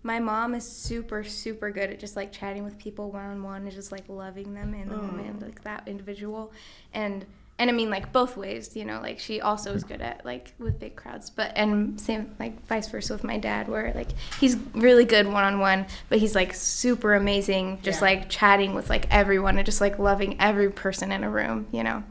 my 0.01 0.19
mom 0.19 0.56
is 0.56 0.83
super 0.83 1.24
super 1.25 1.69
good 1.71 1.89
at 1.89 2.00
just 2.00 2.15
like 2.15 2.31
chatting 2.31 2.63
with 2.63 2.77
people 2.77 3.12
one 3.12 3.25
on 3.25 3.44
one 3.44 3.63
and 3.63 3.71
just 3.71 3.92
like 3.92 4.07
loving 4.07 4.54
them 4.54 4.74
in 4.74 4.88
the 4.88 4.95
Aw. 4.95 5.01
moment 5.01 5.42
like 5.42 5.62
that 5.63 5.88
individual 5.88 6.54
and 6.94 7.25
and 7.59 7.69
I 7.69 7.74
mean 7.74 7.89
like 7.89 8.12
both 8.12 8.38
ways 8.38 8.75
you 8.75 8.86
know 8.86 9.00
like 9.01 9.19
she 9.19 9.42
also 9.42 9.74
is 9.74 9.83
good 9.83 10.01
at 10.01 10.24
like 10.25 10.54
with 10.59 10.80
big 10.80 10.95
crowds 10.95 11.30
but 11.30 11.51
and 11.56 12.00
same 12.00 12.36
like 12.39 12.65
vice 12.68 12.88
versa 12.88 13.13
with 13.13 13.24
my 13.24 13.38
dad 13.38 13.68
where 13.68 13.92
like 13.95 14.09
he's 14.39 14.56
really 14.74 15.06
good 15.06 15.25
one 15.25 15.44
on 15.44 15.59
one 15.59 15.85
but 16.09 16.19
he's 16.19 16.35
like 16.35 16.54
super 16.54 17.16
amazing 17.16 17.80
just 17.81 17.99
Yeah. 18.02 18.07
like 18.09 18.30
chatting 18.30 18.73
with 18.76 18.90
like 18.90 19.07
everyone 19.11 19.57
and 19.57 19.66
just 19.66 19.81
like 19.81 19.97
loving 19.99 20.40
every 20.40 20.69
person 20.69 21.11
in 21.11 21.23
a 21.23 21.30
room 21.30 21.66
you 21.71 21.83
know 21.83 22.04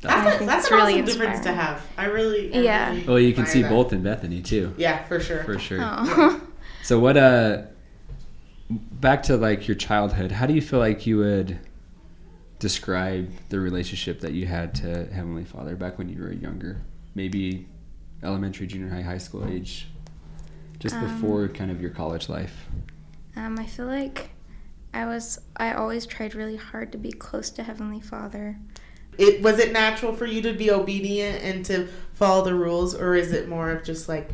That's, 0.00 0.40
a, 0.40 0.44
that's 0.46 0.70
an 0.70 0.76
really 0.76 0.94
awesome 1.02 1.06
difference 1.06 1.40
to 1.40 1.52
have. 1.52 1.82
I 1.96 2.04
really. 2.04 2.54
I 2.54 2.60
Yeah. 2.60 2.90
really 2.92 3.04
Well, 3.04 3.18
you 3.18 3.32
can 3.34 3.46
see 3.46 3.62
that. 3.62 3.68
both 3.70 3.92
in 3.92 4.02
Bethany 4.04 4.40
too. 4.42 4.72
Yeah, 4.78 5.02
for 5.04 5.18
sure. 5.18 5.42
For 5.42 5.58
sure. 5.58 5.80
Oh. 5.82 6.40
So 6.84 7.00
what 7.00 7.16
uh 7.16 7.62
back 8.70 9.24
to 9.24 9.36
like 9.36 9.66
your 9.66 9.74
childhood, 9.76 10.30
how 10.32 10.46
do 10.46 10.54
you 10.54 10.62
feel 10.62 10.78
like 10.78 11.06
you 11.06 11.18
would 11.18 11.58
describe 12.58 13.30
the 13.48 13.60
relationship 13.60 14.20
that 14.20 14.32
you 14.32 14.46
had 14.46 14.74
to 14.76 15.06
Heavenly 15.06 15.44
Father 15.44 15.76
back 15.76 15.98
when 15.98 16.08
you 16.08 16.20
were 16.20 16.32
younger? 16.32 16.82
Maybe 17.14 17.66
elementary, 18.22 18.66
junior 18.66 18.88
high, 18.88 19.02
high 19.02 19.18
school 19.18 19.48
age. 19.48 19.88
Just 20.78 20.94
Um, 20.94 21.02
before 21.06 21.48
kind 21.48 21.70
of 21.70 21.80
your 21.80 21.90
college 21.90 22.28
life. 22.28 22.66
Um, 23.36 23.58
I 23.58 23.66
feel 23.66 23.86
like 23.86 24.30
I 24.94 25.06
was 25.06 25.40
I 25.56 25.72
always 25.72 26.06
tried 26.06 26.34
really 26.34 26.56
hard 26.56 26.92
to 26.92 26.98
be 26.98 27.12
close 27.12 27.50
to 27.50 27.62
Heavenly 27.62 28.00
Father. 28.00 28.58
It 29.16 29.42
was 29.42 29.58
it 29.58 29.72
natural 29.72 30.14
for 30.14 30.26
you 30.26 30.40
to 30.42 30.52
be 30.52 30.70
obedient 30.70 31.42
and 31.42 31.64
to 31.66 31.88
follow 32.14 32.44
the 32.44 32.54
rules, 32.54 32.94
or 32.94 33.16
is 33.16 33.32
it 33.32 33.48
more 33.48 33.70
of 33.70 33.82
just 33.82 34.08
like, 34.08 34.30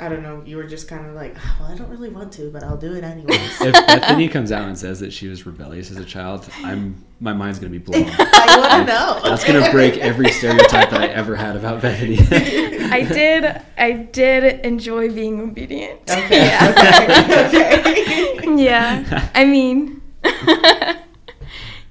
I 0.00 0.08
don't 0.08 0.22
know, 0.22 0.42
you 0.44 0.56
were 0.56 0.64
just 0.64 0.88
kind 0.88 1.06
of 1.06 1.14
like, 1.14 1.36
"Ah, 1.38 1.56
well, 1.60 1.68
I 1.70 1.74
don't 1.74 1.88
really 1.88 2.08
want 2.08 2.32
to, 2.34 2.50
but 2.50 2.62
I'll 2.62 2.76
do 2.76 2.94
it 2.94 3.04
anyway. 3.04 3.34
If 3.60 3.72
Bethany 3.86 4.28
comes 4.28 4.52
out 4.52 4.68
and 4.68 4.78
says 4.78 5.00
that 5.00 5.12
she 5.12 5.28
was 5.28 5.46
rebellious 5.46 5.90
as 5.90 5.96
a 5.96 6.04
child, 6.04 6.48
I'm 6.62 7.04
my 7.20 7.32
mind's 7.32 7.58
gonna 7.58 7.70
be 7.70 7.78
blown. 7.78 8.04
I 8.18 8.56
want 8.58 8.72
to 8.72 8.84
know. 8.84 9.20
That's 9.22 9.44
gonna 9.44 9.70
break 9.70 9.96
every 9.98 10.30
stereotype 10.30 10.90
that 10.90 11.00
I 11.00 11.06
ever 11.06 11.34
had 11.34 11.56
about 11.56 11.80
Bethany. 11.80 12.18
I 12.30 13.02
did 13.02 13.62
I 13.78 13.92
did 13.92 14.64
enjoy 14.64 15.12
being 15.12 15.40
obedient. 15.40 16.10
Okay. 16.10 16.46
yeah. 16.46 17.46
Okay. 17.48 17.80
okay. 17.80 18.56
yeah. 18.56 19.30
I 19.34 19.44
mean 19.44 20.02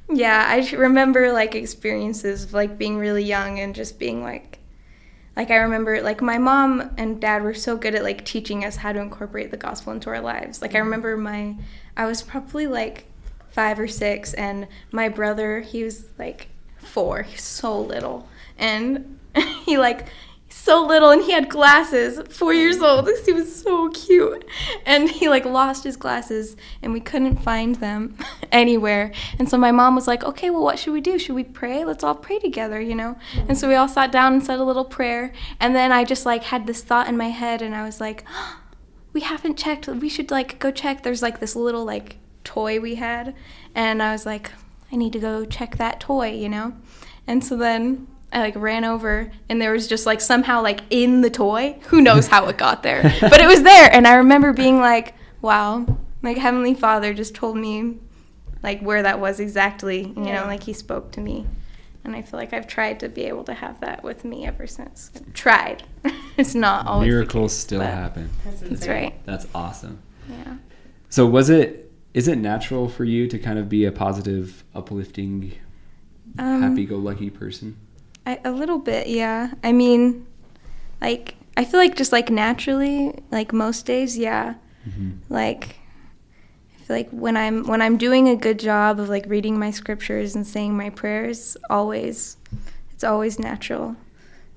Yeah, 0.10 0.46
I 0.48 0.70
remember 0.76 1.32
like 1.32 1.56
experiences 1.56 2.44
of 2.46 2.54
like 2.54 2.78
being 2.78 2.98
really 2.98 3.24
young 3.24 3.60
and 3.60 3.74
just 3.74 3.98
being 3.98 4.22
like 4.22 4.60
like 5.36 5.52
I 5.52 5.58
remember 5.58 6.02
like 6.02 6.22
my 6.22 6.38
mom 6.38 6.92
and 6.98 7.20
dad 7.20 7.44
were 7.44 7.54
so 7.54 7.76
good 7.76 7.96
at 7.96 8.04
like 8.04 8.24
teaching 8.26 8.64
us 8.64 8.78
how 8.78 8.94
to 8.94 9.00
incorporate 9.00 9.52
the 9.52 9.58
gospel 9.58 9.92
into 9.94 10.10
our 10.10 10.22
lives. 10.22 10.62
Like 10.62 10.72
I 10.72 10.76
mm-hmm. 10.76 10.86
remember 10.86 11.18
my 11.18 11.56
I 11.98 12.06
was 12.06 12.22
probably 12.22 12.68
like 12.68 13.06
5 13.52 13.80
or 13.80 13.88
6 13.88 14.34
and 14.34 14.68
my 14.92 15.10
brother, 15.10 15.62
he 15.62 15.84
was 15.84 16.10
like 16.18 16.48
4. 16.78 17.24
He 17.24 17.34
was 17.34 17.42
so 17.42 17.80
little. 17.80 18.28
And 18.58 19.20
he 19.66 19.78
like 19.78 20.08
so 20.66 20.84
little 20.84 21.12
and 21.12 21.22
he 21.22 21.32
had 21.32 21.48
glasses, 21.48 22.20
four 22.36 22.52
years 22.52 22.82
old. 22.82 23.08
He 23.24 23.32
was 23.32 23.56
so 23.56 23.90
cute. 23.90 24.44
And 24.84 25.08
he 25.08 25.30
like 25.30 25.46
lost 25.46 25.84
his 25.84 25.96
glasses 25.96 26.58
and 26.82 26.92
we 26.92 27.00
couldn't 27.00 27.38
find 27.38 27.76
them 27.76 28.18
anywhere. 28.52 29.12
And 29.38 29.48
so 29.48 29.60
my 29.60 29.72
mom 29.72 29.94
was 29.94 30.08
like, 30.08 30.24
okay, 30.24 30.50
well, 30.50 30.64
what 30.64 30.80
should 30.80 30.94
we 30.94 31.02
do? 31.02 31.20
Should 31.20 31.36
we 31.36 31.44
pray? 31.44 31.86
Let's 31.86 32.04
all 32.04 32.16
pray 32.16 32.40
together, 32.40 32.82
you 32.82 32.96
know? 32.96 33.16
And 33.48 33.56
so 33.56 33.68
we 33.68 33.76
all 33.76 33.88
sat 33.88 34.12
down 34.12 34.34
and 34.34 34.44
said 34.44 34.60
a 34.60 34.64
little 34.64 34.86
prayer. 34.86 35.34
And 35.60 35.76
then 35.76 35.92
I 35.92 36.04
just 36.04 36.26
like 36.26 36.44
had 36.44 36.66
this 36.66 36.82
thought 36.82 37.08
in 37.08 37.16
my 37.16 37.30
head 37.30 37.62
and 37.62 37.76
I 37.76 37.84
was 37.84 38.02
like, 38.02 38.26
oh, 38.28 38.60
we 39.14 39.22
haven't 39.22 39.60
checked. 39.60 39.88
We 39.88 40.10
should 40.10 40.32
like 40.32 40.58
go 40.58 40.72
check. 40.72 41.04
There's 41.04 41.22
like 41.22 41.40
this 41.40 41.56
little 41.56 41.86
like 41.86 42.18
toy 42.44 42.80
we 42.80 42.96
had. 42.96 43.36
And 43.76 44.02
I 44.02 44.12
was 44.12 44.26
like, 44.26 44.52
I 44.92 44.96
need 44.96 45.14
to 45.14 45.20
go 45.20 45.46
check 45.46 45.78
that 45.78 46.00
toy, 46.00 46.32
you 46.32 46.50
know? 46.50 46.74
And 47.28 47.44
so 47.44 47.56
then 47.56 48.08
I 48.36 48.40
like 48.42 48.56
ran 48.58 48.84
over 48.84 49.32
and 49.48 49.62
there 49.62 49.72
was 49.72 49.88
just 49.88 50.06
like 50.06 50.20
somehow 50.20 50.62
like 50.62 50.82
in 50.90 51.22
the 51.22 51.30
toy. 51.30 51.80
Who 51.88 52.02
knows 52.02 52.28
how 52.28 52.48
it 52.50 52.58
got 52.58 52.84
there? 52.84 53.02
but 53.22 53.40
it 53.40 53.48
was 53.48 53.64
there 53.64 53.90
and 53.92 54.06
I 54.06 54.16
remember 54.16 54.52
being 54.52 54.78
like, 54.80 55.16
wow, 55.42 55.86
like 56.22 56.38
Heavenly 56.38 56.74
Father 56.74 57.14
just 57.14 57.34
told 57.34 57.56
me 57.56 57.98
like 58.62 58.82
where 58.82 59.04
that 59.04 59.22
was 59.22 59.40
exactly, 59.40 60.08
you 60.08 60.26
Yeah. 60.26 60.42
know, 60.42 60.48
like 60.48 60.64
he 60.64 60.74
spoke 60.74 61.14
to 61.14 61.22
me. 61.22 61.48
And 62.04 62.14
I 62.16 62.22
feel 62.22 62.38
like 62.40 62.52
I've 62.54 62.68
tried 62.68 63.00
to 63.00 63.10
be 63.10 63.24
able 63.24 63.46
to 63.46 63.54
have 63.54 63.80
that 63.80 64.04
with 64.04 64.26
me 64.26 64.46
ever 64.46 64.68
since. 64.68 65.12
Tried. 65.34 65.84
it's 66.38 66.54
not 66.54 66.86
always 66.86 67.08
the 67.08 67.12
Miracles 67.14 67.54
case, 67.54 67.62
still 67.62 67.82
happen. 67.82 68.30
That's 68.44 68.60
That's 68.62 68.88
right. 68.88 69.26
That's 69.26 69.48
awesome. 69.56 70.00
Yeah. 70.30 70.56
So 71.10 71.26
was 71.26 71.50
it 71.50 71.90
is 72.14 72.28
it 72.28 72.38
natural 72.38 72.90
for 72.90 73.06
you 73.06 73.28
to 73.30 73.40
kind 73.40 73.58
of 73.60 73.70
be 73.70 73.86
a 73.86 73.92
positive, 73.94 74.64
uplifting, 74.76 75.54
Um, 76.38 76.62
happy-go-lucky 76.62 77.30
person? 77.30 77.78
I, 78.26 78.40
a 78.44 78.52
little 78.52 78.80
bit, 78.80 79.08
yeah. 79.08 79.52
I 79.64 79.72
mean, 79.72 80.26
like 81.02 81.36
I 81.58 81.66
feel 81.66 81.80
like 81.80 81.96
just 81.96 82.12
like 82.12 82.30
naturally, 82.30 83.14
like 83.32 83.54
most 83.54 83.86
days, 83.86 84.18
yeah. 84.18 84.56
hmm 84.84 85.12
Like 85.30 85.78
I 86.80 86.84
feel 86.84 86.96
like 86.98 87.10
when 87.12 87.38
I'm 87.38 87.66
when 87.68 87.82
I'm 87.82 87.98
doing 87.98 88.28
a 88.30 88.36
good 88.36 88.60
job 88.60 89.00
of 89.00 89.10
like 89.10 89.26
reading 89.28 89.58
my 89.60 89.72
scriptures 89.72 90.36
and 90.36 90.46
saying 90.46 90.76
my 90.78 90.90
prayers, 90.90 91.58
always 91.70 92.38
it's 92.94 93.04
always 93.04 93.40
natural 93.40 93.96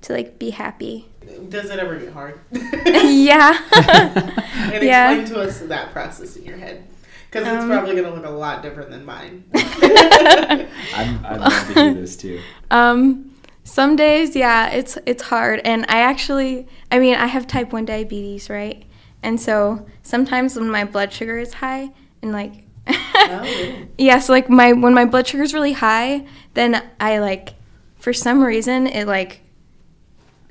to 0.02 0.12
like 0.12 0.38
be 0.38 0.50
happy. 0.50 1.06
Does 1.50 1.70
it 1.70 1.78
ever 1.78 1.98
get 1.98 2.12
hard? 2.12 2.40
yeah. 2.86 3.58
And 4.72 4.84
Yeah. 4.84 5.12
explain 5.12 5.26
to 5.34 5.40
us 5.48 5.60
that 5.60 5.92
process 5.92 6.36
in 6.36 6.44
your 6.44 6.56
head. 6.58 6.84
Because 7.30 7.46
it's 7.46 7.62
Um, 7.64 7.68
probably 7.70 7.92
going 7.92 8.04
to 8.04 8.10
look 8.10 8.24
a 8.24 8.30
lot 8.30 8.62
different 8.62 8.90
than 8.90 9.04
mine. 9.04 9.44
I'm, 9.52 11.24
I'd 11.24 11.40
love 11.40 11.66
to 11.68 11.74
hear 11.74 11.94
this 11.94 12.16
too. 12.16 12.40
Um, 12.70 13.30
some 13.68 13.96
days, 13.96 14.34
yeah, 14.34 14.70
it's 14.70 14.96
it's 15.04 15.22
hard, 15.24 15.60
and 15.62 15.84
I 15.90 15.98
actually, 15.98 16.66
I 16.90 16.98
mean, 16.98 17.14
I 17.16 17.26
have 17.26 17.46
type 17.46 17.70
one 17.70 17.84
diabetes, 17.84 18.48
right? 18.48 18.82
And 19.22 19.38
so 19.38 19.86
sometimes 20.02 20.56
when 20.56 20.70
my 20.70 20.84
blood 20.84 21.12
sugar 21.12 21.38
is 21.38 21.52
high, 21.52 21.90
and 22.22 22.32
like, 22.32 22.64
oh, 22.88 23.40
really? 23.42 23.88
yeah, 23.98 24.20
so 24.20 24.32
like 24.32 24.48
my 24.48 24.72
when 24.72 24.94
my 24.94 25.04
blood 25.04 25.26
sugar 25.26 25.42
is 25.42 25.52
really 25.52 25.74
high, 25.74 26.26
then 26.54 26.82
I 26.98 27.18
like, 27.18 27.50
for 27.98 28.14
some 28.14 28.42
reason, 28.42 28.86
it 28.86 29.06
like, 29.06 29.42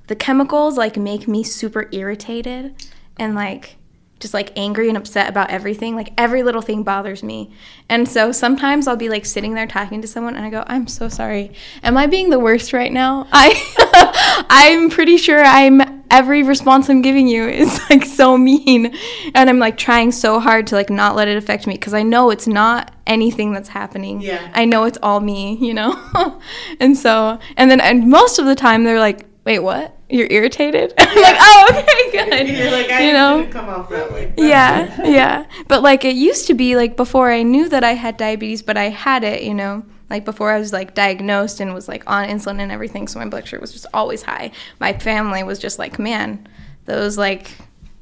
the 0.05 0.15
chemicals 0.15 0.77
like 0.77 0.95
make 0.95 1.27
me 1.27 1.43
super 1.43 1.89
irritated, 1.91 2.75
and 3.17 3.33
like. 3.33 3.77
Just 4.19 4.33
like 4.33 4.51
angry 4.55 4.89
and 4.89 4.97
upset 4.97 5.29
about 5.29 5.49
everything. 5.49 5.95
Like 5.95 6.13
every 6.17 6.43
little 6.43 6.61
thing 6.61 6.83
bothers 6.83 7.23
me. 7.23 7.51
And 7.89 8.07
so 8.07 8.31
sometimes 8.31 8.87
I'll 8.87 8.95
be 8.95 9.09
like 9.09 9.25
sitting 9.25 9.53
there 9.53 9.67
talking 9.67 10.01
to 10.01 10.07
someone 10.07 10.35
and 10.35 10.45
I 10.45 10.49
go, 10.49 10.63
I'm 10.67 10.87
so 10.87 11.09
sorry. 11.09 11.51
Am 11.83 11.97
I 11.97 12.07
being 12.07 12.29
the 12.29 12.39
worst 12.39 12.73
right 12.73 12.91
now? 12.91 13.27
I 13.31 14.45
I'm 14.49 14.89
pretty 14.89 15.17
sure 15.17 15.43
I'm 15.43 15.97
every 16.09 16.43
response 16.43 16.89
I'm 16.89 17.01
giving 17.01 17.27
you 17.27 17.47
is 17.47 17.79
like 17.89 18.05
so 18.05 18.37
mean. 18.37 18.95
And 19.35 19.49
I'm 19.49 19.59
like 19.59 19.77
trying 19.77 20.11
so 20.11 20.39
hard 20.39 20.67
to 20.67 20.75
like 20.75 20.89
not 20.89 21.15
let 21.15 21.27
it 21.27 21.37
affect 21.37 21.67
me 21.67 21.73
because 21.73 21.93
I 21.93 22.03
know 22.03 22.29
it's 22.29 22.47
not 22.47 22.91
anything 23.05 23.53
that's 23.53 23.69
happening. 23.69 24.21
Yeah. 24.21 24.51
I 24.53 24.65
know 24.65 24.85
it's 24.85 24.97
all 25.01 25.19
me, 25.19 25.57
you 25.57 25.73
know? 25.73 26.41
and 26.79 26.97
so 26.97 27.39
and 27.55 27.69
then 27.69 27.81
and 27.81 28.09
most 28.09 28.39
of 28.39 28.45
the 28.45 28.55
time 28.55 28.83
they're 28.83 28.99
like, 28.99 29.25
Wait, 29.47 29.59
what? 29.59 29.95
You're 30.09 30.27
irritated? 30.29 30.93
I'm 30.99 31.21
like, 31.21 31.37
oh 31.39 31.67
okay, 31.71 32.11
good. 32.47 32.49
You're 32.49 32.69
like, 32.69 32.89
I 32.89 33.07
you 33.07 33.13
know? 33.13 33.39
didn't 33.39 33.53
come 33.53 33.69
off 33.69 33.89
that 33.91 34.11
way. 34.11 34.33
yeah, 34.35 35.01
yeah. 35.07 35.45
But 35.69 35.81
like 35.83 36.03
it 36.03 36.17
used 36.17 36.47
to 36.47 36.53
be 36.53 36.75
like 36.75 36.97
before 36.97 37.31
I 37.31 37.43
knew 37.43 37.69
that 37.69 37.81
I 37.81 37.93
had 37.93 38.17
diabetes, 38.17 38.61
but 38.61 38.75
I 38.75 38.89
had 38.89 39.23
it, 39.23 39.43
you 39.43 39.53
know, 39.53 39.85
like 40.09 40.25
before 40.25 40.51
I 40.51 40.59
was 40.59 40.73
like 40.73 40.93
diagnosed 40.95 41.61
and 41.61 41.73
was 41.73 41.87
like 41.87 42.03
on 42.07 42.27
insulin 42.27 42.59
and 42.59 42.73
everything, 42.73 43.07
so 43.07 43.19
my 43.19 43.25
blood 43.29 43.47
sugar 43.47 43.61
was 43.61 43.71
just 43.71 43.85
always 43.93 44.21
high. 44.21 44.51
My 44.81 44.91
family 44.91 45.43
was 45.43 45.59
just 45.59 45.79
like, 45.79 45.97
man, 45.97 46.45
those 46.83 47.17
like 47.17 47.49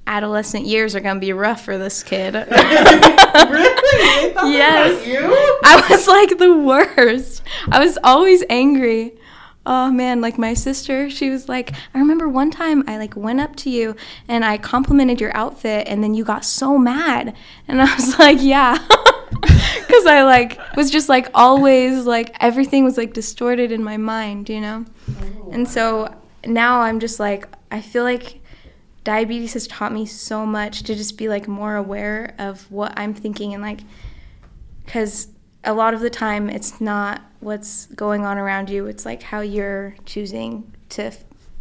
adolescent 0.08 0.66
years 0.66 0.96
are 0.96 1.00
gonna 1.00 1.20
be 1.20 1.32
rough 1.32 1.64
for 1.64 1.78
this 1.78 2.02
kid. 2.02 2.34
really? 2.34 2.46
They 2.46 4.32
thought 4.34 4.46
that 4.46 4.52
Yes. 4.52 5.06
you? 5.06 5.20
I 5.64 5.86
was 5.92 6.08
like 6.08 6.40
the 6.40 6.54
worst. 6.58 7.44
I 7.72 7.78
was 7.86 8.00
always 8.04 8.44
angry. 8.50 9.14
Oh 9.66 9.92
man, 9.92 10.22
like 10.22 10.38
my 10.38 10.54
sister, 10.54 11.10
she 11.10 11.30
was 11.30 11.50
like, 11.50 11.74
I 11.94 12.00
remember 12.00 12.30
one 12.30 12.52
time 12.52 12.84
I 12.88 12.98
like 12.98 13.16
went 13.16 13.40
up 13.40 13.56
to 13.58 13.70
you 13.70 13.96
and 14.28 14.46
I 14.46 14.58
complimented 14.58 15.20
your 15.20 15.36
outfit 15.36 15.88
and 15.88 16.04
then 16.04 16.14
you 16.14 16.24
got 16.24 16.46
so 16.46 16.78
mad. 16.78 17.36
And 17.68 17.82
I 17.82 17.94
was 17.96 18.20
like, 18.20 18.38
yeah. 18.42 18.78
Cuz 19.42 20.06
I 20.06 20.24
like 20.24 20.60
was 20.76 20.92
just 20.92 21.10
like 21.10 21.30
always 21.34 22.06
like 22.06 22.36
everything 22.40 22.84
was 22.84 22.98
like 22.98 23.14
distorted 23.14 23.72
in 23.72 23.84
my 23.84 23.98
mind, 23.98 24.50
you 24.50 24.62
know? 24.62 24.86
And 25.52 25.68
so 25.68 26.14
now 26.46 26.82
I'm 26.82 27.00
just 27.00 27.20
like 27.20 27.48
I 27.72 27.82
feel 27.82 28.04
like 28.04 28.42
diabetes 29.04 29.54
has 29.54 29.68
taught 29.68 29.94
me 29.94 30.06
so 30.06 30.46
much 30.46 30.84
to 30.84 30.96
just 30.96 31.18
be 31.18 31.28
like 31.30 31.48
more 31.48 31.76
aware 31.76 32.34
of 32.38 32.70
what 32.72 32.94
I'm 32.98 33.14
thinking 33.14 33.54
and 33.54 33.62
like 33.62 33.82
because 34.86 35.28
a 35.64 35.74
lot 35.74 35.94
of 35.94 36.00
the 36.02 36.10
time 36.10 36.50
it's 36.50 36.80
not 36.80 37.22
what's 37.46 37.86
going 37.88 38.26
on 38.26 38.38
around 38.38 38.70
you 38.70 38.88
it's 38.88 39.06
like 39.06 39.22
how 39.24 39.40
you're 39.40 39.96
choosing 40.06 40.72
to 40.90 41.12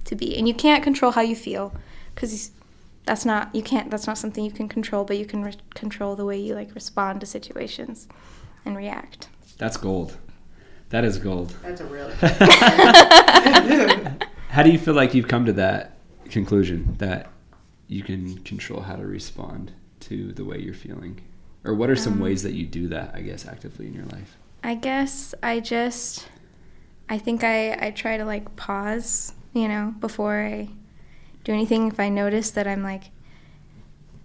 to 0.05 0.15
be 0.15 0.37
and 0.39 0.49
you 0.49 0.55
can't 0.55 0.83
control 0.83 1.13
how 1.13 1.21
you 1.21 1.37
feel 1.37 1.73
because 2.15 2.51
that's 3.05 3.25
not 3.25 3.55
you 3.55 3.63
can't 3.63 3.91
that's 3.91 4.07
not 4.07 4.17
something 4.19 4.45
you 4.45 4.51
can 4.51 4.69
control 4.69 5.05
but 5.05 5.19
you 5.19 5.27
can 5.27 5.43
re- 5.45 5.53
control 5.75 6.17
the 6.17 6.25
way 6.25 6.39
you 6.39 6.55
like 6.55 6.75
respond 6.75 7.21
to 7.21 7.27
situations 7.27 8.09
and 8.65 8.77
react 8.77 9.29
That's 9.59 9.77
gold. 9.77 10.17
That 10.91 11.05
is 11.05 11.19
gold. 11.19 11.55
That's 11.63 11.81
a 11.81 11.87
really. 11.87 12.15
How 14.51 14.63
do 14.63 14.71
you 14.71 14.79
feel 14.79 14.95
like 14.95 15.13
you've 15.15 15.29
come 15.29 15.45
to 15.47 15.53
that 15.55 15.99
conclusion 16.31 16.95
that 16.99 17.31
you 17.89 18.03
can 18.03 18.39
control 18.45 18.81
how 18.83 18.97
to 18.97 19.05
respond 19.07 19.73
to 20.01 20.33
the 20.33 20.45
way 20.45 20.59
you're 20.59 20.73
feeling? 20.75 21.21
Or 21.65 21.75
what 21.75 21.91
are 21.91 21.97
some 21.97 22.15
Um, 22.15 22.21
ways 22.21 22.43
that 22.45 22.53
you 22.53 22.65
do 22.67 22.87
that, 22.89 23.13
I 23.15 23.23
guess, 23.23 23.47
actively 23.47 23.87
in 23.87 23.95
your 23.95 24.05
life? 24.07 24.37
I 24.65 24.75
guess 24.75 25.35
I 25.43 25.61
just 25.61 26.27
I 27.07 27.19
think 27.19 27.45
I 27.45 27.73
I 27.75 27.91
try 27.91 28.17
to 28.17 28.25
like 28.25 28.57
pause, 28.57 29.35
you 29.53 29.69
know, 29.69 29.95
before 30.01 30.41
I 30.41 30.71
do 31.45 31.53
anything 31.53 31.89
if 31.89 32.01
I 32.01 32.09
notice 32.09 32.51
that 32.53 32.67
I'm 32.67 32.83
like 32.83 33.11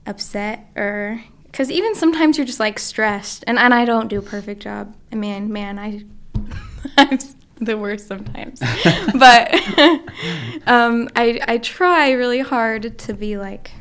upset 0.07 0.71
or 0.77 1.21
cuz 1.51 1.69
even 1.69 1.93
sometimes 1.93 2.37
you're 2.37 2.47
just 2.47 2.61
like 2.61 2.79
stressed 2.79 3.43
and 3.47 3.59
and 3.59 3.73
I 3.73 3.83
don't 3.83 4.07
do 4.07 4.19
a 4.19 4.21
perfect 4.21 4.61
job. 4.61 4.95
I 5.11 5.15
mean, 5.15 5.51
man, 5.51 5.77
I 5.77 6.05
I'm 6.97 7.19
the 7.57 7.77
worst 7.77 8.07
sometimes. 8.07 8.61
but 9.15 9.53
um 10.67 11.09
I 11.17 11.41
I 11.49 11.57
try 11.57 12.11
really 12.11 12.39
hard 12.39 12.97
to 12.97 13.13
be 13.13 13.37
like 13.37 13.71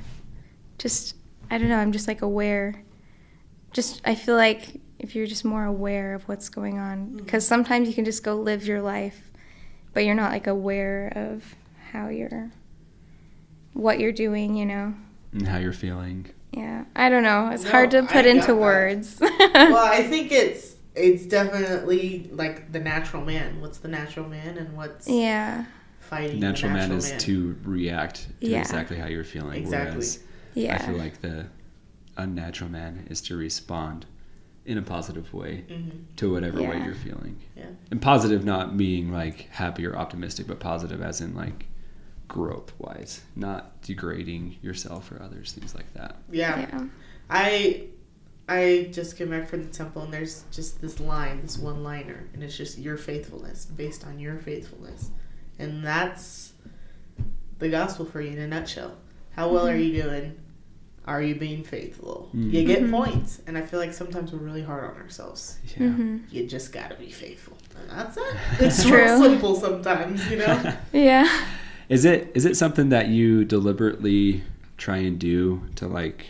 just 0.76 1.14
I 1.52 1.58
don't 1.58 1.68
know, 1.68 1.78
I'm 1.78 1.92
just 1.92 2.08
like 2.08 2.22
aware 2.22 2.82
just 3.72 4.00
I 4.04 4.16
feel 4.16 4.34
like 4.34 4.80
if 4.98 5.14
you're 5.14 5.26
just 5.26 5.44
more 5.44 5.64
aware 5.64 6.14
of 6.14 6.28
what's 6.28 6.48
going 6.48 6.78
on 6.78 7.06
mm-hmm. 7.06 7.16
because 7.18 7.46
sometimes 7.46 7.88
you 7.88 7.94
can 7.94 8.04
just 8.04 8.22
go 8.22 8.34
live 8.34 8.66
your 8.66 8.82
life 8.82 9.30
but 9.92 10.04
you're 10.04 10.14
not 10.14 10.30
like 10.30 10.46
aware 10.46 11.12
of 11.16 11.56
how 11.92 12.08
you're 12.08 12.50
what 13.72 14.00
you're 14.00 14.12
doing, 14.12 14.56
you 14.56 14.66
know. 14.66 14.94
And 15.32 15.46
how 15.46 15.58
you're 15.58 15.72
feeling? 15.72 16.26
Yeah. 16.52 16.84
I 16.96 17.08
don't 17.08 17.22
know. 17.22 17.50
It's 17.50 17.64
No, 17.64 17.70
hard 17.70 17.90
to 17.92 18.02
put 18.02 18.12
got 18.12 18.26
into 18.26 18.54
words. 18.54 19.18
well, 19.20 19.76
I 19.76 20.02
think 20.02 20.32
it's 20.32 20.76
it's 20.94 21.26
definitely 21.26 22.28
like 22.32 22.72
the 22.72 22.80
natural 22.80 23.24
man. 23.24 23.60
What's 23.60 23.78
the 23.78 23.88
natural 23.88 24.28
man 24.28 24.58
and 24.58 24.76
what's 24.76 25.08
yeah. 25.08 25.66
fighting 26.00 26.40
Natural, 26.40 26.72
the 26.72 26.78
man 26.78 26.88
natural 26.90 27.16
is 27.16 27.24
to 27.24 27.56
react 27.62 28.26
to 28.40 28.48
Yeah. 28.48 28.60
exactly 28.60 28.96
how 28.96 29.06
you're 29.06 29.24
feeling. 29.24 29.62
Exactly. 29.62 29.90
Whereas 29.92 30.18
Yeah. 30.54 30.74
I 30.74 30.78
feel 30.78 30.96
like 30.96 31.20
the 31.20 31.46
unnatural 32.16 32.70
man 32.70 33.06
is 33.08 33.20
to 33.22 33.36
respond 33.36 34.06
in 34.68 34.76
a 34.78 34.82
positive 34.82 35.32
way 35.32 35.64
Mhm. 35.68 35.90
to 36.16 36.30
whatever 36.30 36.60
way 36.62 36.80
you're 36.84 36.94
feeling. 36.94 37.36
Yeah. 37.56 37.70
And 37.90 38.00
positive 38.02 38.44
not 38.44 38.76
being 38.76 39.10
like 39.10 39.48
happy 39.50 39.86
or 39.86 39.96
optimistic, 39.96 40.46
but 40.46 40.60
positive 40.60 41.00
as 41.00 41.20
in 41.20 41.34
like 41.34 41.66
growth 42.28 42.72
wise, 42.78 43.22
not 43.34 43.80
degrading 43.82 44.56
yourself 44.60 45.10
or 45.10 45.22
others, 45.22 45.52
things 45.52 45.74
like 45.74 45.92
that. 45.94 46.16
Yeah. 46.30 46.60
yeah. 46.60 46.84
I 47.30 47.86
I 48.50 48.88
just 48.92 49.16
came 49.16 49.30
back 49.30 49.48
from 49.48 49.62
the 49.64 49.70
temple 49.70 50.02
and 50.02 50.12
there's 50.12 50.44
just 50.50 50.80
this 50.80 51.00
line, 51.00 51.40
this 51.42 51.58
one 51.58 51.82
liner, 51.82 52.28
and 52.34 52.42
it's 52.42 52.56
just 52.56 52.78
your 52.78 52.96
faithfulness, 52.96 53.64
based 53.66 54.06
on 54.06 54.18
your 54.18 54.38
faithfulness. 54.38 55.10
And 55.58 55.82
that's 55.84 56.52
the 57.58 57.68
gospel 57.68 58.04
for 58.06 58.20
you 58.20 58.30
in 58.32 58.38
a 58.38 58.46
nutshell. 58.46 58.96
How 59.32 59.50
well 59.52 59.66
are 59.68 59.72
Mm-hmm. 59.74 59.96
you 59.96 60.02
doing? 60.02 60.36
Are 61.08 61.22
you 61.22 61.34
being 61.34 61.64
faithful? 61.64 62.28
Mm. 62.36 62.52
You 62.52 62.64
get 62.64 62.90
points, 62.90 63.40
and 63.46 63.56
I 63.56 63.62
feel 63.62 63.80
like 63.80 63.94
sometimes 63.94 64.30
we're 64.30 64.40
really 64.50 64.62
hard 64.62 64.84
on 64.84 64.96
ourselves. 65.00 65.58
Yeah. 65.74 65.86
Mhm. 65.88 66.30
You 66.30 66.46
just 66.46 66.70
gotta 66.70 66.96
be 66.96 67.10
faithful, 67.10 67.56
and 67.80 67.90
that's 67.90 68.16
it. 68.18 68.36
It's 68.60 68.82
True. 68.84 68.98
real 69.04 69.22
simple 69.22 69.54
sometimes, 69.56 70.30
you 70.30 70.36
know. 70.36 70.74
Yeah. 70.92 71.26
Is 71.88 72.04
it 72.04 72.30
is 72.34 72.44
it 72.44 72.56
something 72.58 72.90
that 72.90 73.08
you 73.08 73.46
deliberately 73.46 74.42
try 74.76 74.98
and 74.98 75.18
do 75.18 75.62
to 75.76 75.88
like 75.88 76.26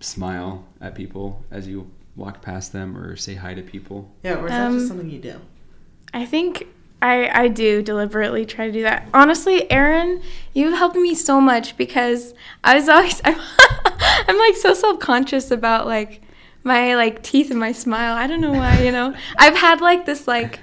smile 0.00 0.64
at 0.80 0.94
people 0.94 1.42
as 1.50 1.66
you 1.66 1.90
walk 2.14 2.42
past 2.42 2.72
them 2.72 2.96
or 2.96 3.16
say 3.16 3.34
hi 3.34 3.54
to 3.54 3.62
people? 3.62 4.10
Yeah, 4.22 4.34
or 4.40 4.44
is 4.46 4.50
that 4.52 4.66
Um, 4.66 4.74
just 4.78 4.88
something 4.88 5.08
you 5.10 5.18
do? 5.18 5.40
I 6.12 6.26
think 6.26 6.66
I 7.02 7.44
I 7.44 7.48
do 7.48 7.82
deliberately 7.82 8.44
try 8.46 8.66
to 8.66 8.72
do 8.72 8.82
that. 8.82 9.08
Honestly, 9.12 9.70
Aaron, 9.70 10.22
you've 10.54 10.76
helped 10.76 10.96
me 10.96 11.14
so 11.14 11.40
much 11.40 11.76
because 11.76 12.34
I 12.64 12.74
was 12.74 12.88
always 12.88 13.20
I'm, 13.24 13.38
I'm 14.28 14.38
like 14.38 14.56
so 14.56 14.74
self-conscious 14.74 15.50
about 15.50 15.86
like 15.86 16.22
my 16.64 16.94
like 16.96 17.22
teeth 17.22 17.50
and 17.50 17.60
my 17.60 17.72
smile. 17.72 18.16
I 18.16 18.26
don't 18.26 18.40
know 18.40 18.52
why, 18.52 18.80
you 18.80 18.92
know. 18.92 19.14
I've 19.38 19.56
had 19.56 19.80
like 19.80 20.06
this 20.06 20.26
like 20.26 20.60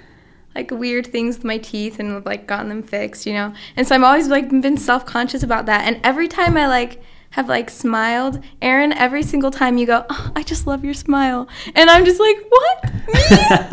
like 0.55 0.69
weird 0.71 1.07
things 1.07 1.37
with 1.37 1.45
my 1.45 1.57
teeth 1.57 1.99
and 1.99 2.23
like 2.25 2.45
gotten 2.47 2.69
them 2.69 2.83
fixed, 2.83 3.25
you 3.25 3.33
know. 3.33 3.53
And 3.75 3.87
so 3.87 3.95
I'm 3.95 4.03
always 4.03 4.27
like 4.27 4.49
been 4.49 4.77
self-conscious 4.77 5.43
about 5.43 5.65
that. 5.67 5.87
And 5.87 5.99
every 6.03 6.27
time 6.27 6.57
I 6.57 6.67
like 6.67 7.01
have 7.31 7.49
like 7.49 7.69
smiled, 7.69 8.43
Aaron, 8.61 8.93
every 8.93 9.23
single 9.23 9.49
time 9.49 9.77
you 9.77 9.87
go, 9.87 10.05
oh, 10.09 10.31
I 10.35 10.43
just 10.43 10.67
love 10.67 10.83
your 10.83 10.93
smile. 10.93 11.47
And 11.73 11.89
I'm 11.89 12.05
just 12.05 12.19
like, 12.19 12.37
what? 12.49 12.93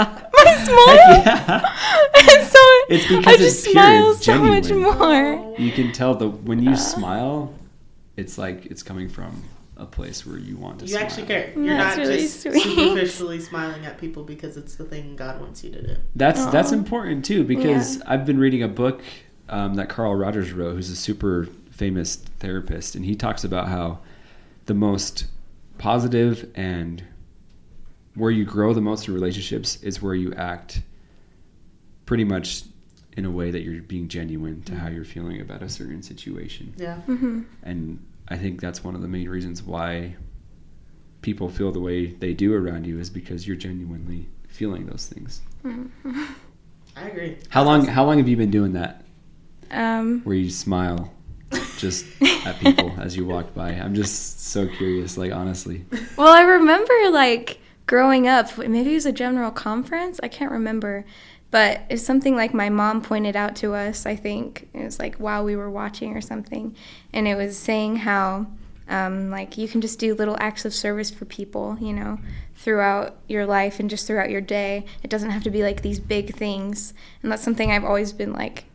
Me? 0.08 0.16
My 0.44 0.64
smile? 0.64 0.96
Yeah. 0.96 1.76
and 2.14 2.46
so 2.48 2.58
It's 2.88 3.06
because 3.08 3.26
I 3.26 3.32
it's 3.32 3.42
just 3.42 3.64
pure, 3.64 3.72
smile 3.74 4.10
it's 4.12 4.24
so 4.24 4.38
much 4.38 4.70
more. 4.70 5.54
You 5.58 5.70
can 5.72 5.92
tell 5.92 6.14
the 6.14 6.28
when 6.28 6.62
you 6.62 6.70
Uh. 6.72 6.76
smile, 6.76 7.54
it's 8.16 8.38
like 8.38 8.66
it's 8.66 8.82
coming 8.82 9.08
from 9.08 9.42
a 9.76 9.86
place 9.86 10.26
where 10.26 10.36
you 10.38 10.56
want 10.58 10.78
to 10.80 10.84
You 10.84 10.92
smile. 10.92 11.04
actually 11.04 11.26
care. 11.26 11.52
You're 11.56 11.76
That's 11.76 11.96
not 11.96 12.06
really 12.06 12.18
just 12.22 12.42
sweet. 12.42 12.62
superficially 12.62 13.40
smiling 13.40 13.86
at 13.86 13.98
people 13.98 14.24
because 14.24 14.56
it's 14.58 14.74
the 14.76 14.84
thing 14.84 15.16
God 15.16 15.40
wants 15.40 15.64
you 15.64 15.70
to 15.72 15.80
do. 15.86 15.96
That's 16.16 16.44
that's 16.46 16.70
important 16.72 17.24
too 17.24 17.44
because 17.44 17.96
Yeah. 17.96 18.02
I've 18.06 18.26
been 18.26 18.38
reading 18.38 18.62
a 18.62 18.68
book 18.68 19.00
um, 19.48 19.74
that 19.74 19.88
Carl 19.88 20.14
Rogers 20.14 20.52
wrote, 20.52 20.74
who's 20.74 20.90
a 20.90 20.96
super 20.96 21.48
famous 21.70 22.16
therapist, 22.16 22.94
and 22.94 23.04
he 23.06 23.14
talks 23.16 23.42
about 23.42 23.68
how 23.68 23.98
the 24.66 24.74
most 24.74 25.26
positive 25.78 26.48
and 26.54 27.02
where 28.20 28.30
you 28.30 28.44
grow 28.44 28.72
the 28.74 28.80
most 28.80 29.08
in 29.08 29.14
relationships 29.14 29.82
is 29.82 30.00
where 30.02 30.14
you 30.14 30.32
act 30.34 30.82
pretty 32.06 32.24
much 32.24 32.62
in 33.16 33.24
a 33.24 33.30
way 33.30 33.50
that 33.50 33.62
you're 33.62 33.82
being 33.82 34.08
genuine 34.08 34.62
to 34.62 34.74
how 34.76 34.88
you're 34.88 35.04
feeling 35.04 35.40
about 35.40 35.62
a 35.62 35.68
certain 35.68 36.02
situation. 36.02 36.74
Yeah. 36.76 36.96
hmm 37.00 37.42
And 37.62 38.04
I 38.28 38.36
think 38.36 38.60
that's 38.60 38.84
one 38.84 38.94
of 38.94 39.02
the 39.02 39.08
main 39.08 39.28
reasons 39.28 39.62
why 39.62 40.14
people 41.22 41.48
feel 41.48 41.72
the 41.72 41.80
way 41.80 42.06
they 42.06 42.32
do 42.34 42.54
around 42.54 42.86
you 42.86 42.98
is 42.98 43.10
because 43.10 43.46
you're 43.46 43.56
genuinely 43.56 44.28
feeling 44.48 44.86
those 44.86 45.06
things. 45.06 45.40
I 45.64 47.08
agree. 47.08 47.38
How 47.48 47.64
long 47.64 47.86
how 47.86 48.04
long 48.04 48.18
have 48.18 48.28
you 48.28 48.36
been 48.36 48.50
doing 48.50 48.72
that? 48.74 49.04
Um, 49.70 50.20
Where 50.22 50.34
you 50.36 50.50
smile 50.50 51.12
just 51.78 52.04
at 52.44 52.58
people 52.60 52.96
as 53.00 53.16
you 53.16 53.24
walk 53.24 53.54
by? 53.54 53.70
I'm 53.70 53.94
just 53.94 54.40
so 54.48 54.66
curious, 54.66 55.16
like 55.16 55.32
honestly. 55.32 55.84
well, 56.16 56.32
I 56.32 56.42
remember 56.42 56.92
like 57.10 57.60
growing 57.90 58.28
up, 58.28 58.56
maybe 58.56 58.92
it 58.92 58.94
was 58.94 59.04
a 59.04 59.10
general 59.10 59.50
conference. 59.50 60.20
I 60.22 60.28
can't 60.28 60.52
remember. 60.52 61.04
But 61.50 61.80
it's 61.90 62.04
something 62.04 62.36
like 62.36 62.54
my 62.54 62.68
mom 62.68 63.02
pointed 63.02 63.34
out 63.34 63.56
to 63.56 63.74
us, 63.74 64.06
I 64.06 64.14
think. 64.14 64.68
It 64.72 64.84
was 64.84 65.00
like 65.00 65.16
while 65.16 65.42
we 65.42 65.56
were 65.56 65.68
watching 65.68 66.16
or 66.16 66.20
something. 66.20 66.76
And 67.12 67.26
it 67.26 67.34
was 67.34 67.58
saying 67.58 67.96
how, 67.96 68.46
um, 68.88 69.28
like, 69.30 69.58
you 69.58 69.66
can 69.66 69.80
just 69.80 69.98
do 69.98 70.14
little 70.14 70.36
acts 70.38 70.64
of 70.64 70.72
service 70.72 71.10
for 71.10 71.24
people, 71.24 71.78
you 71.80 71.92
know, 71.92 72.20
throughout 72.54 73.16
your 73.26 73.44
life 73.44 73.80
and 73.80 73.90
just 73.90 74.06
throughout 74.06 74.30
your 74.30 74.40
day. 74.40 74.84
It 75.02 75.10
doesn't 75.10 75.30
have 75.30 75.42
to 75.42 75.50
be 75.50 75.64
like 75.64 75.82
these 75.82 75.98
big 75.98 76.36
things. 76.36 76.94
And 77.24 77.32
that's 77.32 77.42
something 77.42 77.72
I've 77.72 77.84
always 77.84 78.12
been 78.12 78.32
like 78.32 78.66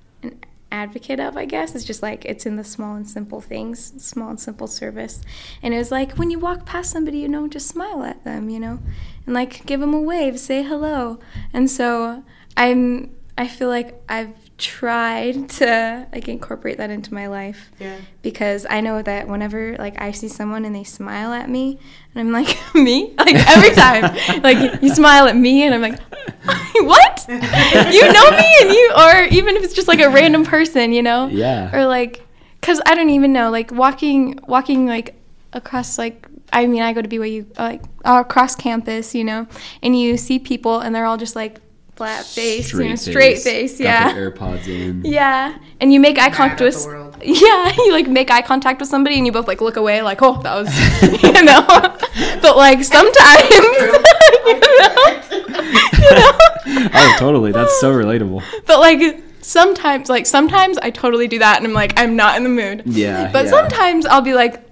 advocate 0.76 1.20
of, 1.20 1.38
I 1.38 1.46
guess. 1.46 1.74
It's 1.74 1.86
just 1.86 2.04
like 2.04 2.26
it's 2.26 2.46
in 2.46 2.56
the 2.58 2.64
small 2.64 2.96
and 2.96 3.10
simple 3.10 3.42
things, 3.42 3.94
small 3.98 4.30
and 4.30 4.40
simple 4.40 4.68
service. 4.68 5.22
And 5.64 5.74
it 5.74 5.78
was 5.78 5.92
like 5.92 6.14
when 6.14 6.30
you 6.30 6.40
walk 6.40 6.66
past 6.66 6.92
somebody, 6.92 7.20
you 7.20 7.28
know, 7.28 7.48
just 7.48 7.68
smile 7.68 8.04
at 8.04 8.24
them, 8.24 8.50
you 8.50 8.60
know, 8.60 8.80
and 9.26 9.34
like 9.34 9.66
give 9.66 9.80
them 9.80 9.94
a 9.94 10.02
wave, 10.02 10.40
say 10.40 10.64
hello. 10.64 11.20
And 11.54 11.72
so 11.72 12.24
I'm, 12.58 13.16
I 13.38 13.48
feel 13.48 13.70
like 13.70 14.02
I've 14.08 14.45
tried 14.58 15.50
to 15.50 16.08
like 16.14 16.28
incorporate 16.30 16.78
that 16.78 16.90
into 16.90 17.14
my 17.14 17.28
life. 17.28 17.72
Yeah. 17.80 17.98
because 18.22 18.66
I 18.70 18.80
know 18.82 19.02
that 19.02 19.28
whenever 19.28 19.76
like 19.78 20.00
I 20.02 20.12
see 20.12 20.28
someone 20.30 20.64
and 20.66 20.74
they 20.74 20.84
smile 20.86 21.34
at 21.34 21.50
me 21.50 21.78
and 22.14 22.22
I'm 22.22 22.32
like 22.32 22.58
me? 22.76 23.14
Like 23.18 23.36
every 23.36 23.72
time. 23.72 24.42
Like 24.42 24.82
you 24.82 24.90
smile 24.96 25.28
at 25.28 25.36
me 25.36 25.64
and 25.64 25.76
I'm 25.76 25.82
like 25.82 26.00
what? 26.76 27.26
You 27.28 28.14
know 28.14 28.32
me 28.32 28.56
and 28.62 28.70
you? 28.72 28.92
Or 28.98 29.24
even 29.26 29.58
if 29.58 29.64
it's 29.64 29.74
just 29.74 29.88
like 29.88 30.00
a 30.00 30.10
random 30.10 30.46
person 30.46 30.94
you 30.94 31.04
know? 31.04 31.28
Yeah. 31.28 31.76
or 31.76 31.86
like 31.86 32.26
because 32.62 32.82
I 32.86 32.96
don't 32.96 33.10
even 33.10 33.34
know 33.34 33.50
like 33.52 33.72
walking 33.72 34.40
walking 34.48 34.88
like 34.88 35.16
across 35.54 35.98
like 35.98 36.28
I 36.54 36.66
mean 36.68 36.82
I 36.82 36.94
go 36.94 37.02
to 37.02 37.10
BYU 37.10 37.46
uh, 37.58 37.64
like 37.64 37.82
across 38.06 38.56
campus 38.56 39.14
you 39.14 39.24
know 39.24 39.48
and 39.84 40.00
you 40.00 40.16
see 40.18 40.40
people 40.40 40.80
and 40.80 40.96
they're 40.96 41.06
all 41.06 41.18
just 41.18 41.36
like 41.36 41.60
flat 41.96 42.26
face 42.26 42.74
you 42.74 42.90
know 42.90 42.96
straight 42.96 43.40
face 43.40 43.78
Got 43.78 43.84
yeah 43.84 44.14
their 44.14 44.32
AirPods 44.32 44.68
in. 44.68 45.02
yeah, 45.06 45.58
and 45.80 45.94
you 45.94 46.00
make 46.00 46.20
eye 46.20 46.30
contact 46.30 46.62
with. 46.62 46.82
the 46.82 46.88
world. 46.88 47.06
Yeah, 47.26 47.74
you 47.76 47.92
like 47.92 48.08
make 48.08 48.30
eye 48.30 48.42
contact 48.42 48.80
with 48.80 48.90
somebody, 48.90 49.16
and 49.18 49.26
you 49.26 49.32
both 49.32 49.48
like 49.48 49.62
look 49.62 49.78
away, 49.78 50.02
like, 50.02 50.22
oh, 50.22 50.40
that 50.44 50.54
was, 50.54 51.24
you 51.24 51.44
know. 51.44 51.66
but 52.42 52.56
like 52.56 52.84
sometimes, 52.84 53.50
you 53.50 53.62
know, 53.62 54.04
you 54.46 54.60
know. 56.12 56.38
Oh, 56.94 57.16
totally. 57.18 57.52
That's 57.52 57.80
so 57.80 57.92
relatable. 57.92 58.44
But 58.68 58.80
like 58.80 59.24
sometimes, 59.42 60.10
like 60.10 60.26
sometimes 60.26 60.78
I 60.80 60.92
totally 60.92 61.28
do 61.28 61.40
that, 61.40 61.58
and 61.58 61.66
I'm 61.66 61.74
like, 61.74 61.94
I'm 61.98 62.16
not 62.16 62.38
in 62.38 62.44
the 62.44 62.50
mood. 62.50 62.84
Yeah. 62.86 63.32
But 63.32 63.46
yeah. 63.46 63.52
sometimes 63.52 64.06
I'll 64.06 64.22
be 64.22 64.34
like, 64.34 64.65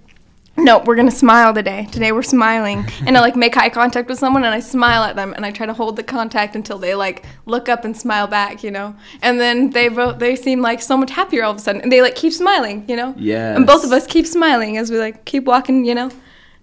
no, 0.56 0.80
we're 0.86 0.96
gonna 0.96 1.10
smile 1.12 1.54
today. 1.54 1.88
Today 1.92 2.12
we're 2.12 2.22
smiling, 2.22 2.86
and 3.08 3.18
I 3.18 3.22
like 3.22 3.36
make 3.36 3.58
eye 3.58 3.70
contact 3.70 4.08
with 4.08 4.20
someone, 4.20 4.44
and 4.44 4.54
I 4.54 4.60
smile 4.60 5.04
at 5.04 5.16
them, 5.16 5.34
and 5.34 5.46
I 5.46 5.52
try 5.52 5.66
to 5.66 5.74
hold 5.74 5.96
the 5.96 6.04
contact 6.04 6.56
until 6.56 6.78
they 6.78 6.94
like 6.96 7.26
look 7.46 7.70
up 7.70 7.86
and 7.86 7.98
smile 7.98 8.28
back, 8.28 8.64
you 8.64 8.70
know. 8.72 8.96
And 9.22 9.40
then 9.40 9.72
they 9.72 9.90
both 9.90 10.20
they 10.20 10.36
seem 10.36 10.62
like 10.62 10.82
so 10.82 10.96
much 10.96 11.10
happier 11.12 11.44
all 11.44 11.52
of 11.52 11.58
a 11.58 11.60
sudden, 11.60 11.82
and 11.82 11.92
they 11.92 12.02
like 12.02 12.16
keep 12.16 12.34
smiling, 12.34 12.86
you 12.88 12.96
know. 12.96 13.16
Yeah. 13.18 13.56
And 13.56 13.66
both 13.66 13.84
of 13.84 13.92
us 13.92 14.06
keep 14.06 14.28
smiling 14.28 14.78
as 14.78 14.92
we 14.92 15.00
like 15.00 15.26
keep 15.26 15.46
walking, 15.46 15.86
you 15.86 15.96
know. 15.96 16.12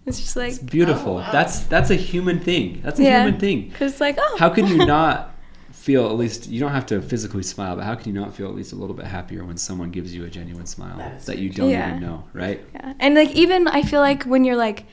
It's 0.07 0.19
just 0.21 0.37
like 0.37 0.51
It's 0.51 0.59
beautiful. 0.59 1.13
Oh, 1.15 1.17
wow. 1.17 1.33
That's 1.33 1.61
that's 1.65 1.91
a 1.91 1.95
human 1.97 2.41
thing. 2.41 2.81
That's 2.83 2.99
a 3.01 3.03
Yeah. 3.03 3.25
human 3.25 3.41
thing. 3.41 3.69
because 3.71 4.01
like 4.01 4.17
oh 4.19 4.37
How 4.39 4.49
can 4.51 4.67
you 4.69 4.77
not 4.87 5.35
feel 5.81 6.07
at 6.07 6.17
least 6.17 6.47
you 6.49 6.61
don't 6.61 6.73
have 6.73 6.85
to 6.87 7.01
physically 7.01 7.43
smile, 7.43 7.75
but 7.77 7.85
how 7.85 7.95
can 7.95 8.13
you 8.15 8.21
not 8.21 8.35
feel 8.35 8.47
at 8.49 8.55
least 8.55 8.73
a 8.73 8.77
little 8.77 8.95
bit 8.95 9.07
happier 9.07 9.45
when 9.45 9.57
someone 9.57 9.91
gives 9.91 10.15
you 10.15 10.25
a 10.27 10.29
genuine 10.29 10.67
smile 10.67 10.99
That 10.99 11.15
is 11.17 11.25
that 11.27 11.39
you 11.39 11.49
don't 11.49 11.71
Yeah. 11.71 11.89
even 11.89 12.03
know, 12.03 12.25
right? 12.35 12.61
Yeah. 12.75 12.93
And 13.01 13.15
like 13.15 13.31
even 13.33 13.67
I 13.67 13.83
feel 13.83 14.01
like 14.01 14.25
when 14.25 14.45
you're 14.45 14.57
like 14.57 14.85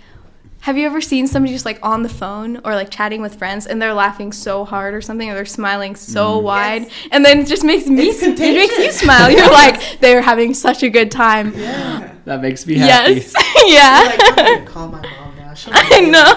have 0.62 0.76
you 0.78 0.86
ever 0.88 1.02
seen 1.02 1.28
somebody 1.28 1.54
just 1.54 1.66
like 1.66 1.78
on 1.84 2.02
the 2.04 2.10
phone 2.10 2.58
or 2.66 2.74
like 2.74 2.90
chatting 2.90 3.22
with 3.22 3.36
friends 3.36 3.68
and 3.68 3.80
they're 3.82 3.94
laughing 3.94 4.32
so 4.32 4.66
hard 4.66 4.94
or 4.96 5.02
something 5.02 5.30
or 5.30 5.36
they're 5.36 5.46
smiling 5.46 5.96
so 5.96 6.40
Mhm. 6.40 6.44
wide 6.44 6.82
Yes. 6.84 6.92
and 7.12 7.24
then 7.26 7.40
it 7.42 7.48
just 7.48 7.64
makes 7.66 7.86
me 7.88 8.04
It's 8.08 8.24
it 8.24 8.40
makes 8.40 8.78
you 8.78 8.92
smile. 8.92 9.30
You're 9.30 9.52
like 9.64 10.00
they're 10.00 10.22
having 10.22 10.54
such 10.54 10.82
a 10.84 10.90
good 10.90 11.12
time. 11.12 11.54
Yeah. 11.56 12.12
That 12.26 12.42
makes 12.42 12.66
me 12.66 12.76
happy. 12.76 13.14
Yes. 13.16 13.34
You're 13.68 13.76
like, 13.76 14.40
I'm 14.40 14.60
yeah. 14.60 14.66
call 14.66 14.88
my 14.88 15.02
mom 15.02 15.36
now. 15.38 15.54
I 15.72 16.00
know. 16.02 16.32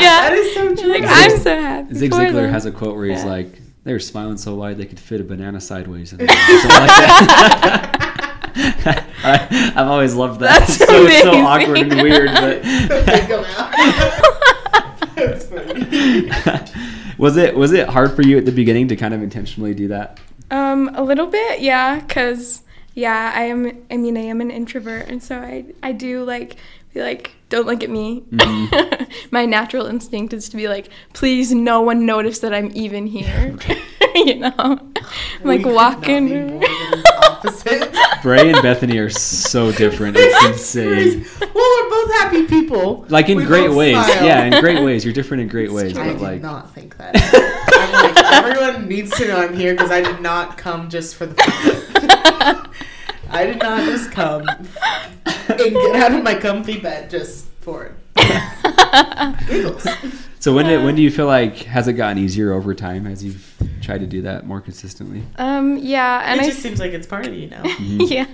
Yeah. 0.00 0.28
That 0.28 0.32
is 0.34 0.54
so 0.54 0.74
true. 0.74 0.90
Like 0.92 1.04
I'm 1.06 1.38
so 1.38 1.54
happy. 1.56 1.94
Zig 1.94 2.10
for 2.12 2.18
Ziglar 2.20 2.50
has 2.50 2.66
a 2.66 2.72
quote 2.72 2.94
where 2.96 3.06
he's 3.06 3.24
Yeah. 3.24 3.30
like, 3.30 3.61
"They 3.84 3.92
were 3.92 3.98
smiling 4.00 4.36
so 4.36 4.54
wide 4.54 4.78
they 4.78 4.86
could 4.86 5.00
fit 5.00 5.20
a 5.20 5.24
banana 5.24 5.60
sideways." 5.60 6.12
In 6.12 6.18
them," 6.26 6.28
or 6.28 6.34
something 6.36 6.68
like 6.70 6.88
that. 6.88 7.98
I, 9.24 9.72
I've 9.76 9.88
always 9.88 10.14
loved 10.14 10.40
that. 10.40 10.60
That's 10.60 10.80
It's 10.80 10.86
so, 10.86 11.04
it's 11.06 11.22
so 11.22 11.32
awkward 11.32 11.78
and 11.78 12.02
weird, 12.02 12.28
They 12.30 13.26
go 13.26 13.44
out. 13.56 13.72
but 13.72 15.14
That's 15.14 15.46
funny. 15.46 17.12
was 17.18 17.36
it 17.36 17.54
was 17.56 17.72
it 17.72 17.88
hard 17.88 18.14
for 18.14 18.22
you 18.22 18.36
at 18.38 18.44
the 18.44 18.52
beginning 18.52 18.88
to 18.88 18.96
kind 18.96 19.14
of 19.14 19.22
intentionally 19.22 19.74
do 19.74 19.88
that? 19.88 20.18
Um, 20.50 20.90
a 20.94 21.02
little 21.02 21.26
bit, 21.26 21.60
yeah, 21.60 22.00
cause 22.02 22.62
yeah, 22.94 23.32
I 23.34 23.44
am. 23.44 23.84
I 23.90 23.96
mean, 23.96 24.16
I 24.18 24.22
am 24.22 24.40
an 24.42 24.50
introvert, 24.50 25.08
and 25.08 25.22
so 25.22 25.38
I 25.38 25.64
I 25.82 25.92
do 25.92 26.24
like 26.24 26.56
be 26.92 27.00
like, 27.00 27.32
don't 27.52 27.66
look 27.66 27.82
at 27.84 27.90
me. 27.90 28.22
Mhm. 28.30 29.08
My 29.30 29.44
natural 29.44 29.86
instinct 29.86 30.32
is 30.32 30.48
to 30.48 30.56
be 30.56 30.68
like, 30.68 30.88
please, 31.12 31.52
no 31.52 31.82
one 31.82 32.06
notice 32.06 32.38
that 32.40 32.54
I'm 32.54 32.70
even 32.74 33.06
here. 33.06 33.56
you 34.14 34.36
know, 34.36 34.52
I'm 34.58 34.94
We 35.42 35.58
like 35.58 35.62
could 35.62 35.74
not 35.74 36.00
be 36.00 36.06
walking. 36.08 36.28
more 36.28 36.60
than 36.60 36.60
the 36.60 37.28
opposite. 37.30 37.94
Bray 38.22 38.50
and 38.50 38.62
Bethany 38.62 38.98
are 38.98 39.10
so 39.10 39.70
different. 39.72 40.16
It's 40.18 40.46
insane. 40.46 41.24
crazy. 41.24 41.26
Well, 41.54 41.82
we're 41.82 41.90
both 41.90 42.12
happy 42.20 42.46
people. 42.46 43.04
Like 43.08 43.28
in 43.28 43.36
We 43.38 43.44
great 43.44 43.70
ways. 43.70 43.94
smile. 43.96 44.24
Yeah, 44.24 44.44
in 44.44 44.60
great 44.62 44.82
ways. 44.82 45.04
You're 45.04 45.14
different 45.14 45.42
in 45.42 45.48
great 45.48 45.70
ways, 45.72 45.96
I 45.96 46.04
but 46.06 46.12
did 46.14 46.20
like 46.22 46.40
not 46.42 46.72
think 46.74 46.96
that. 46.98 47.14
I'm 47.74 48.14
like, 48.14 48.32
everyone 48.32 48.88
needs 48.88 49.10
to 49.18 49.28
know 49.28 49.36
I'm 49.36 49.54
here 49.54 49.74
because 49.74 49.90
I 49.90 50.00
did 50.00 50.20
not 50.20 50.56
come 50.56 50.88
just 50.88 51.16
for 51.16 51.26
the. 51.26 52.70
I 53.32 53.46
did 53.46 53.58
not 53.58 53.84
just 53.84 54.12
come 54.12 54.46
and 54.48 55.58
get 55.58 55.96
out 55.96 56.14
of 56.14 56.22
my 56.22 56.34
comfy 56.34 56.78
bed 56.78 57.10
just 57.10 57.46
for 57.60 57.94
giggles. 59.48 59.86
So 60.38 60.52
when 60.52 60.66
did, 60.66 60.84
when 60.84 60.96
do 60.96 61.02
you 61.02 61.10
feel 61.10 61.26
like 61.26 61.58
has 61.58 61.86
it 61.86 61.92
gotten 61.92 62.18
easier 62.18 62.52
over 62.52 62.74
time 62.74 63.06
as 63.06 63.24
you've 63.24 63.54
tried 63.80 63.98
to 63.98 64.06
do 64.06 64.22
that 64.22 64.44
more 64.44 64.60
consistently? 64.60 65.22
Um, 65.36 65.76
yeah, 65.78 66.22
and 66.24 66.40
it 66.40 66.44
I 66.44 66.46
just 66.48 66.60
seems 66.60 66.80
like 66.80 66.92
it's 66.92 67.06
part 67.06 67.26
of 67.26 67.34
you 67.34 67.48
now. 67.48 67.62
yeah. 67.78 68.26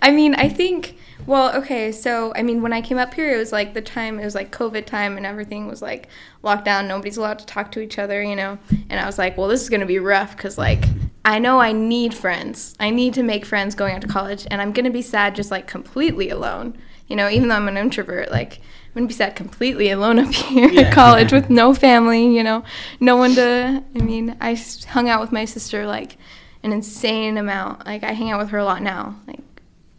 I 0.00 0.10
mean, 0.10 0.34
I 0.36 0.48
think, 0.48 0.96
well, 1.26 1.54
okay, 1.56 1.92
so, 1.92 2.32
I 2.34 2.42
mean, 2.42 2.62
when 2.62 2.72
I 2.72 2.80
came 2.80 2.96
up 2.96 3.12
here, 3.12 3.34
it 3.34 3.36
was 3.36 3.52
like 3.52 3.74
the 3.74 3.82
time, 3.82 4.18
it 4.18 4.24
was 4.24 4.34
like 4.34 4.50
COVID 4.52 4.86
time 4.86 5.18
and 5.18 5.26
everything 5.26 5.66
was 5.66 5.82
like 5.82 6.08
locked 6.42 6.64
down. 6.64 6.88
Nobody's 6.88 7.18
allowed 7.18 7.40
to 7.40 7.46
talk 7.46 7.72
to 7.72 7.80
each 7.80 7.98
other, 7.98 8.22
you 8.22 8.34
know? 8.34 8.58
And 8.88 8.98
I 8.98 9.04
was 9.04 9.18
like, 9.18 9.36
well, 9.36 9.48
this 9.48 9.60
is 9.60 9.68
going 9.68 9.80
to 9.80 9.86
be 9.86 9.98
rough 9.98 10.34
because, 10.34 10.56
like, 10.56 10.84
I 11.24 11.38
know 11.38 11.60
I 11.60 11.72
need 11.72 12.14
friends. 12.14 12.74
I 12.80 12.90
need 12.90 13.14
to 13.14 13.22
make 13.22 13.44
friends 13.44 13.74
going 13.74 13.94
out 13.94 14.00
to 14.02 14.08
college, 14.08 14.46
and 14.50 14.60
I'm 14.62 14.72
going 14.72 14.84
to 14.86 14.90
be 14.90 15.02
sad 15.02 15.34
just 15.36 15.50
like 15.50 15.66
completely 15.66 16.30
alone. 16.30 16.76
You 17.08 17.16
know, 17.16 17.28
even 17.28 17.48
though 17.48 17.54
I'm 17.56 17.68
an 17.68 17.76
introvert, 17.76 18.30
like, 18.30 18.58
I'm 18.58 18.92
going 18.94 19.08
to 19.08 19.12
be 19.12 19.16
sad 19.16 19.34
completely 19.36 19.90
alone 19.90 20.18
up 20.24 20.32
here 20.32 20.68
Yeah. 20.68 20.82
at 20.82 20.92
college 20.94 21.32
with 21.38 21.48
no 21.50 21.72
family, 21.74 22.34
you 22.36 22.42
know, 22.42 22.64
no 23.00 23.16
one 23.16 23.34
to, 23.34 23.82
I 23.94 23.98
mean, 23.98 24.36
I 24.40 24.54
hung 24.88 25.08
out 25.08 25.20
with 25.20 25.32
my 25.32 25.44
sister 25.46 25.86
like 25.86 26.16
an 26.62 26.72
insane 26.72 27.38
amount. 27.38 27.86
Like, 27.86 28.02
I 28.04 28.12
hang 28.12 28.30
out 28.30 28.38
with 28.40 28.50
her 28.50 28.58
a 28.58 28.64
lot 28.64 28.82
now. 28.82 29.18
Like, 29.26 29.40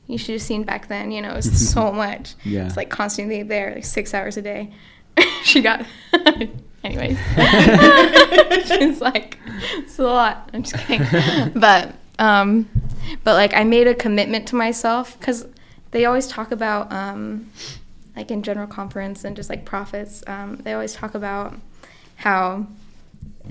you 0.07 0.17
should 0.17 0.33
have 0.33 0.41
seen 0.41 0.63
back 0.63 0.87
then, 0.87 1.11
you 1.11 1.21
know, 1.21 1.31
it 1.31 1.35
was 1.37 1.69
so 1.73 1.91
much. 1.91 2.35
Yeah. 2.43 2.65
It's 2.67 2.77
like 2.77 2.89
constantly 2.89 3.41
there, 3.43 3.73
like 3.75 3.85
six 3.85 4.13
hours 4.13 4.37
a 4.37 4.41
day. 4.43 4.71
she 5.43 5.61
got, 5.61 5.85
anyways. 6.83 7.17
She's 8.67 9.01
like, 9.01 9.37
it's 9.77 9.99
a 9.99 10.03
lot. 10.03 10.49
I'm 10.53 10.63
just 10.63 10.77
kidding. 10.85 11.05
But, 11.59 11.95
um, 12.17 12.69
but 13.23 13.33
like 13.33 13.53
I 13.53 13.63
made 13.63 13.87
a 13.87 13.95
commitment 13.95 14.47
to 14.49 14.55
myself 14.55 15.17
because 15.19 15.47
they 15.91 16.05
always 16.05 16.27
talk 16.27 16.51
about, 16.51 16.91
um, 16.91 17.51
like 18.15 18.31
in 18.31 18.43
general 18.43 18.67
conference 18.67 19.23
and 19.23 19.35
just 19.35 19.49
like 19.49 19.65
prophets, 19.65 20.23
um, 20.27 20.57
they 20.57 20.73
always 20.73 20.93
talk 20.93 21.15
about 21.15 21.55
how 22.17 22.67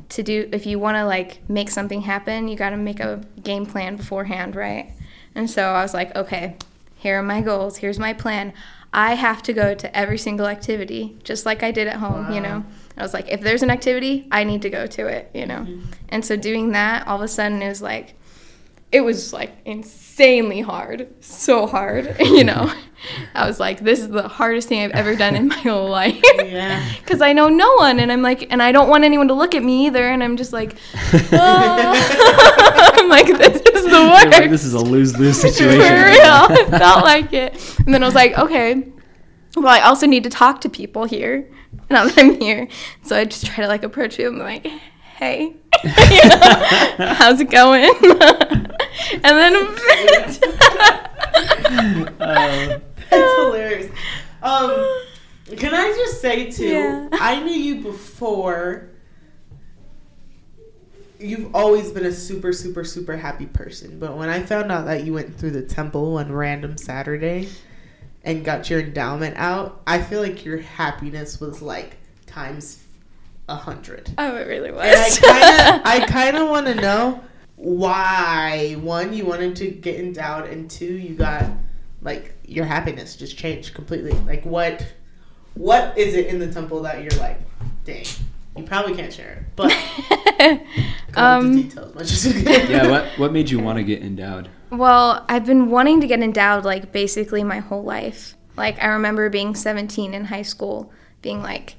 to 0.08 0.22
do 0.22 0.48
if 0.52 0.66
you 0.66 0.78
want 0.78 0.96
to 0.96 1.04
like 1.04 1.48
make 1.48 1.70
something 1.70 2.02
happen, 2.02 2.48
you 2.48 2.56
got 2.56 2.70
to 2.70 2.76
make 2.76 3.00
a 3.00 3.24
game 3.42 3.66
plan 3.66 3.96
beforehand, 3.96 4.54
right? 4.54 4.92
And 5.34 5.50
so 5.50 5.62
I 5.62 5.82
was 5.82 5.94
like, 5.94 6.14
okay, 6.16 6.56
here 6.96 7.18
are 7.18 7.22
my 7.22 7.40
goals. 7.40 7.78
Here's 7.78 7.98
my 7.98 8.12
plan. 8.12 8.52
I 8.92 9.14
have 9.14 9.42
to 9.44 9.52
go 9.52 9.74
to 9.74 9.96
every 9.96 10.18
single 10.18 10.46
activity, 10.46 11.16
just 11.22 11.44
like 11.46 11.62
I 11.62 11.70
did 11.70 11.86
at 11.88 11.96
home, 11.96 12.32
you 12.32 12.40
know. 12.40 12.64
I 12.98 13.02
was 13.02 13.14
like, 13.14 13.28
if 13.28 13.40
there's 13.40 13.62
an 13.62 13.70
activity, 13.70 14.26
I 14.32 14.44
need 14.44 14.62
to 14.62 14.70
go 14.70 14.86
to 14.86 15.06
it, 15.06 15.30
you 15.32 15.46
know. 15.46 15.66
And 16.08 16.24
so 16.24 16.36
doing 16.36 16.72
that, 16.72 17.06
all 17.06 17.16
of 17.16 17.22
a 17.22 17.28
sudden, 17.28 17.62
it 17.62 17.68
was 17.68 17.80
like, 17.80 18.14
it 18.90 19.02
was 19.02 19.32
like 19.32 19.52
insanely 19.64 20.60
hard, 20.62 21.08
so 21.22 21.66
hard, 21.66 22.16
you 22.20 22.42
know. 22.44 22.72
I 23.34 23.46
was 23.46 23.60
like, 23.60 23.78
this 23.80 24.00
is 24.00 24.08
the 24.08 24.26
hardest 24.26 24.68
thing 24.68 24.80
I've 24.82 24.90
ever 24.90 25.14
done 25.14 25.36
in 25.36 25.46
my 25.46 25.54
whole 25.58 25.88
life. 25.88 26.20
Yeah. 26.38 26.84
Because 26.98 27.20
I 27.22 27.32
know 27.32 27.48
no 27.48 27.72
one, 27.76 28.00
and 28.00 28.10
I'm 28.12 28.20
like, 28.22 28.50
and 28.52 28.62
I 28.62 28.72
don't 28.72 28.88
want 28.88 29.04
anyone 29.04 29.28
to 29.28 29.34
look 29.34 29.54
at 29.54 29.62
me 29.62 29.86
either, 29.86 30.08
and 30.08 30.22
I'm 30.22 30.36
just 30.36 30.52
like, 30.52 30.74
"Ah." 31.32 32.92
I'm 32.98 33.08
like, 33.08 33.26
this 33.26 33.62
is 33.62 33.84
the 33.84 33.90
You're 33.90 34.10
worst. 34.10 34.26
like, 34.40 34.50
this 34.50 34.64
is 34.64 34.74
a 34.74 34.80
lose 34.80 35.18
lose 35.18 35.40
situation. 35.40 35.80
For 35.80 35.86
situation. 35.86 36.04
real, 36.04 36.58
it 36.66 36.78
felt 36.78 37.04
like 37.04 37.32
it. 37.32 37.78
And 37.86 37.94
then 37.94 38.02
I 38.02 38.06
was 38.06 38.14
like, 38.14 38.36
okay, 38.36 38.88
well, 39.56 39.68
I 39.68 39.80
also 39.80 40.06
need 40.06 40.24
to 40.24 40.30
talk 40.30 40.60
to 40.62 40.68
people 40.68 41.04
here 41.04 41.48
now 41.90 42.04
that 42.04 42.18
I'm 42.18 42.40
here. 42.40 42.68
So 43.02 43.16
I 43.16 43.24
just 43.24 43.46
try 43.46 43.62
to 43.64 43.68
like 43.68 43.82
approach 43.82 44.18
you 44.18 44.28
and 44.28 44.38
be 44.38 44.42
like, 44.42 44.66
hey, 45.16 45.54
You 45.84 46.28
know, 46.28 46.38
how's 47.14 47.40
it 47.40 47.50
going? 47.50 47.90
and 48.02 49.22
then. 49.22 49.54
Uh, 52.20 52.78
That's 53.10 53.36
hilarious. 53.40 53.92
Um, 54.42 55.02
can 55.56 55.74
I 55.74 55.88
just 55.96 56.20
say 56.20 56.50
too? 56.50 56.66
Yeah. 56.68 57.08
I 57.12 57.40
knew 57.42 57.52
you 57.54 57.80
before. 57.82 58.88
You've 61.20 61.54
always 61.54 61.90
been 61.90 62.06
a 62.06 62.12
super, 62.12 62.52
super, 62.52 62.84
super 62.84 63.16
happy 63.16 63.46
person, 63.46 63.98
but 63.98 64.16
when 64.16 64.28
I 64.28 64.40
found 64.42 64.70
out 64.70 64.86
that 64.86 65.02
you 65.04 65.12
went 65.12 65.36
through 65.36 65.50
the 65.50 65.62
temple 65.62 66.18
on 66.18 66.30
random 66.32 66.76
Saturday 66.78 67.48
and 68.24 68.44
got 68.44 68.68
your 68.68 68.80
endowment 68.80 69.36
out, 69.36 69.80
I 69.86 70.02
feel 70.02 70.20
like 70.20 70.44
your 70.44 70.58
happiness 70.58 71.40
was 71.40 71.62
like 71.62 71.96
times 72.26 72.82
a 73.48 73.56
hundred. 73.56 74.10
Oh, 74.18 74.36
it 74.36 74.46
really 74.46 74.70
was. 74.70 74.84
And 74.84 74.98
I 74.98 75.10
kind 75.20 75.76
of, 75.76 75.86
I 75.86 76.06
kind 76.08 76.36
of 76.36 76.48
want 76.48 76.66
to 76.66 76.74
know 76.74 77.24
why 77.56 78.74
one 78.80 79.12
you 79.12 79.24
wanted 79.24 79.56
to 79.56 79.70
get 79.70 79.98
endowed, 79.98 80.48
and 80.48 80.70
two 80.70 80.92
you 80.92 81.14
got 81.14 81.50
like 82.02 82.34
your 82.46 82.64
happiness 82.64 83.16
just 83.16 83.36
changed 83.36 83.74
completely. 83.74 84.12
Like 84.12 84.44
what, 84.44 84.86
what 85.54 85.96
is 85.98 86.14
it 86.14 86.26
in 86.26 86.38
the 86.38 86.52
temple 86.52 86.82
that 86.82 87.02
you're 87.02 87.20
like, 87.20 87.40
dang, 87.84 88.04
you 88.56 88.64
probably 88.64 88.94
can't 88.94 89.12
share 89.12 89.32
it, 89.32 89.42
but 89.56 89.68
go 91.12 91.22
um, 91.22 91.46
into 91.46 91.62
detail 91.64 91.84
as 91.84 91.94
much 91.94 92.12
as 92.12 92.26
you 92.26 92.44
can. 92.44 92.70
yeah. 92.70 92.90
What 92.90 93.06
what 93.18 93.32
made 93.32 93.50
you 93.50 93.58
want 93.58 93.78
to 93.78 93.84
get 93.84 94.02
endowed? 94.02 94.48
Well, 94.70 95.24
I've 95.28 95.46
been 95.46 95.70
wanting 95.70 96.00
to 96.00 96.06
get 96.06 96.20
endowed 96.20 96.64
like 96.64 96.92
basically 96.92 97.42
my 97.42 97.58
whole 97.58 97.82
life. 97.82 98.36
Like 98.56 98.82
I 98.82 98.88
remember 98.88 99.30
being 99.30 99.54
17 99.54 100.14
in 100.14 100.26
high 100.26 100.42
school, 100.42 100.92
being 101.22 101.42
like, 101.42 101.76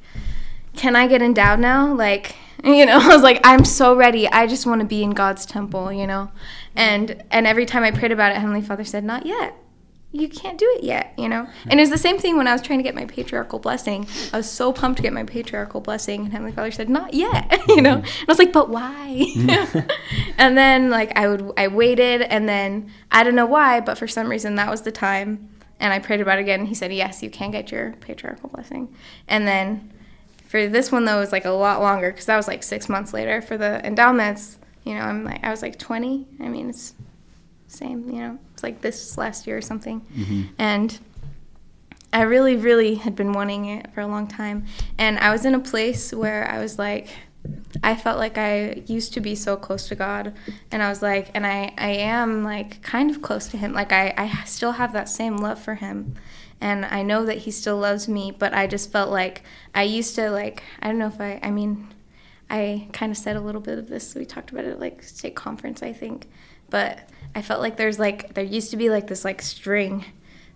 "Can 0.76 0.96
I 0.96 1.08
get 1.08 1.22
endowed 1.22 1.60
now?" 1.60 1.94
Like, 1.94 2.36
you 2.64 2.86
know, 2.86 3.00
I 3.02 3.08
was 3.08 3.22
like, 3.22 3.42
"I'm 3.44 3.66
so 3.66 3.96
ready. 3.96 4.28
I 4.28 4.48
just 4.48 4.66
want 4.66 4.82
to 4.82 4.88
be 4.88 5.04
in 5.04 5.12
God's 5.12 5.46
temple," 5.46 5.92
you 5.92 6.08
know. 6.08 6.32
And 6.76 7.24
and 7.30 7.46
every 7.46 7.66
time 7.66 7.84
I 7.84 7.92
prayed 7.92 8.12
about 8.12 8.32
it, 8.32 8.38
Heavenly 8.38 8.62
Father 8.62 8.84
said, 8.84 9.04
"Not 9.04 9.26
yet. 9.26 9.56
You 10.12 10.28
can't 10.28 10.58
do 10.58 10.66
it 10.78 10.84
yet," 10.84 11.14
you 11.18 11.30
know. 11.30 11.48
And 11.70 11.80
it 11.80 11.84
was 11.84 11.92
the 11.92 11.98
same 11.98 12.18
thing 12.18 12.38
when 12.38 12.48
I 12.48 12.54
was 12.54 12.62
trying 12.62 12.80
to 12.80 12.84
get 12.84 12.96
my 12.96 13.06
patriarchal 13.06 13.60
blessing. 13.60 14.08
I 14.34 14.38
was 14.38 14.50
so 14.50 14.74
pumped 14.74 14.98
to 14.98 15.04
get 15.04 15.14
my 15.14 15.24
patriarchal 15.24 15.82
blessing, 15.82 16.22
and 16.22 16.32
Heavenly 16.32 16.52
Father 16.52 16.72
said, 16.72 16.90
"Not 16.90 17.14
yet," 17.14 17.62
you 17.68 17.82
know. 17.82 17.98
Mm-hmm. 17.98 18.06
And 18.06 18.28
I 18.28 18.32
was 18.32 18.40
like, 18.40 18.54
"But 18.54 18.70
why?" 18.70 19.26
and 20.38 20.58
then 20.58 20.90
like 20.90 21.18
I 21.18 21.28
would 21.28 21.54
I 21.58 21.68
waited 21.68 22.22
and 22.22 22.50
then 22.50 22.92
I 23.12 23.24
don't 23.24 23.36
know 23.36 23.46
why, 23.46 23.80
but 23.82 23.98
for 23.98 24.08
some 24.08 24.30
reason 24.30 24.56
that 24.56 24.70
was 24.70 24.82
the 24.82 24.92
time 24.92 25.50
and 25.80 25.94
I 25.94 26.00
prayed 26.00 26.22
about 26.22 26.40
it 26.40 26.42
again 26.42 26.62
and 26.62 26.70
he 26.70 26.76
said, 26.76 26.94
Yes, 26.94 27.24
you 27.24 27.30
can 27.30 27.52
get 27.52 27.72
your 27.72 27.94
patriarchal 28.02 28.50
blessing. 28.50 28.94
And 29.28 29.48
then 29.48 29.92
for 30.48 30.68
this 30.68 30.92
one 30.92 31.06
though 31.06 31.18
it 31.18 31.22
was 31.22 31.32
like 31.32 31.46
a 31.46 31.52
lot 31.52 31.82
longer 31.82 32.12
because 32.12 32.26
that 32.26 32.38
was 32.38 32.48
like 32.48 32.64
six 32.64 32.90
months 32.90 33.14
later. 33.14 33.42
For 33.42 33.58
the 33.58 33.86
endowments, 33.86 34.58
you 34.84 34.96
know, 34.96 35.02
I'm 35.02 35.24
like 35.24 35.44
I 35.44 35.52
was 35.52 35.62
like 35.62 35.80
twenty. 35.80 36.28
I 36.40 36.50
mean 36.50 36.70
it's 36.70 36.94
same, 37.72 38.10
you 38.10 38.20
know. 38.20 38.40
It's 38.54 38.64
like 38.64 38.82
this 38.82 39.18
last 39.18 39.48
year 39.48 39.58
or 39.58 39.62
something. 39.62 40.02
Mm-hmm. 40.16 40.42
And 40.58 41.00
I 42.12 42.24
really, 42.24 42.56
really 42.56 42.96
had 42.96 43.16
been 43.16 43.34
wanting 43.34 43.66
it 43.66 43.94
for 43.94 44.02
a 44.02 44.08
long 44.08 44.28
time. 44.28 44.66
And 44.98 45.20
I 45.20 45.32
was 45.32 45.46
in 45.46 45.56
a 45.56 45.60
place 45.60 46.12
where 46.12 46.50
I 46.50 46.60
was 46.60 46.80
like, 46.80 47.10
I 47.84 47.96
felt 47.96 48.18
like 48.18 48.38
I 48.38 48.84
used 48.88 49.14
to 49.14 49.22
be 49.22 49.36
so 49.36 49.56
close 49.56 49.88
to 49.90 49.96
God. 49.96 50.34
And 50.72 50.84
I 50.84 50.90
was 50.90 51.02
like, 51.02 51.32
and 51.34 51.46
I, 51.46 51.74
I 51.78 51.90
am 51.90 52.44
like 52.44 52.82
kind 52.82 53.10
of 53.12 53.22
close 53.22 53.48
to 53.50 53.58
Him. 53.58 53.74
Like, 53.74 53.92
I, 53.92 54.14
I 54.18 54.44
still 54.46 54.74
have 54.74 54.94
that 54.94 55.08
same 55.08 55.38
love 55.38 55.60
for 55.60 55.76
Him. 55.76 56.16
And 56.60 56.86
I 56.86 57.04
know 57.04 57.26
that 57.26 57.38
He 57.40 57.52
still 57.52 57.78
loves 57.78 58.08
me, 58.10 58.32
but 58.32 58.54
I 58.54 58.68
just 58.68 58.92
felt 58.92 59.12
like 59.12 59.44
I 59.74 59.84
used 59.84 60.16
to, 60.16 60.30
like, 60.32 60.64
I 60.82 60.88
don't 60.88 60.98
know 60.98 61.08
if 61.08 61.22
I, 61.22 61.40
I 61.42 61.52
mean, 61.52 61.88
I 62.50 62.88
kind 62.92 63.12
of 63.12 63.18
said 63.18 63.36
a 63.36 63.42
little 63.42 63.62
bit 63.62 63.78
of 63.78 63.88
this. 63.88 64.16
We 64.16 64.26
talked 64.26 64.52
about 64.52 64.66
it 64.66 64.72
at 64.72 64.80
like 64.80 65.04
stake 65.04 65.36
conference, 65.36 65.84
I 65.84 65.94
think. 65.94 66.28
But 66.70 67.08
I 67.36 67.42
felt 67.42 67.62
like 67.62 67.78
there's 67.78 68.00
like, 68.00 68.34
there 68.34 68.44
used 68.44 68.72
to 68.72 68.78
be 68.78 68.90
like 68.90 69.08
this 69.08 69.24
like 69.24 69.42
string 69.42 70.06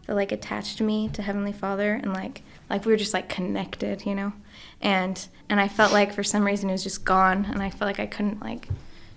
that 0.08 0.16
like 0.16 0.32
attached 0.32 0.82
me 0.82 1.10
to 1.10 1.22
Heavenly 1.22 1.54
Father 1.54 1.94
and 1.94 2.14
like 2.14 2.42
like 2.70 2.86
we 2.86 2.92
were 2.92 2.98
just 2.98 3.14
like 3.14 3.30
connected, 3.30 4.06
you 4.06 4.16
know. 4.16 4.34
And 4.82 5.26
and 5.50 5.60
I 5.60 5.68
felt 5.68 5.94
like 5.94 6.14
for 6.14 6.24
some 6.24 6.44
reason 6.44 6.70
it 6.70 6.74
was 6.74 6.84
just 6.84 7.06
gone 7.06 7.46
and 7.46 7.62
I 7.62 7.70
felt 7.70 7.88
like 7.88 8.00
I 8.00 8.06
couldn't 8.06 8.42
like 8.42 8.68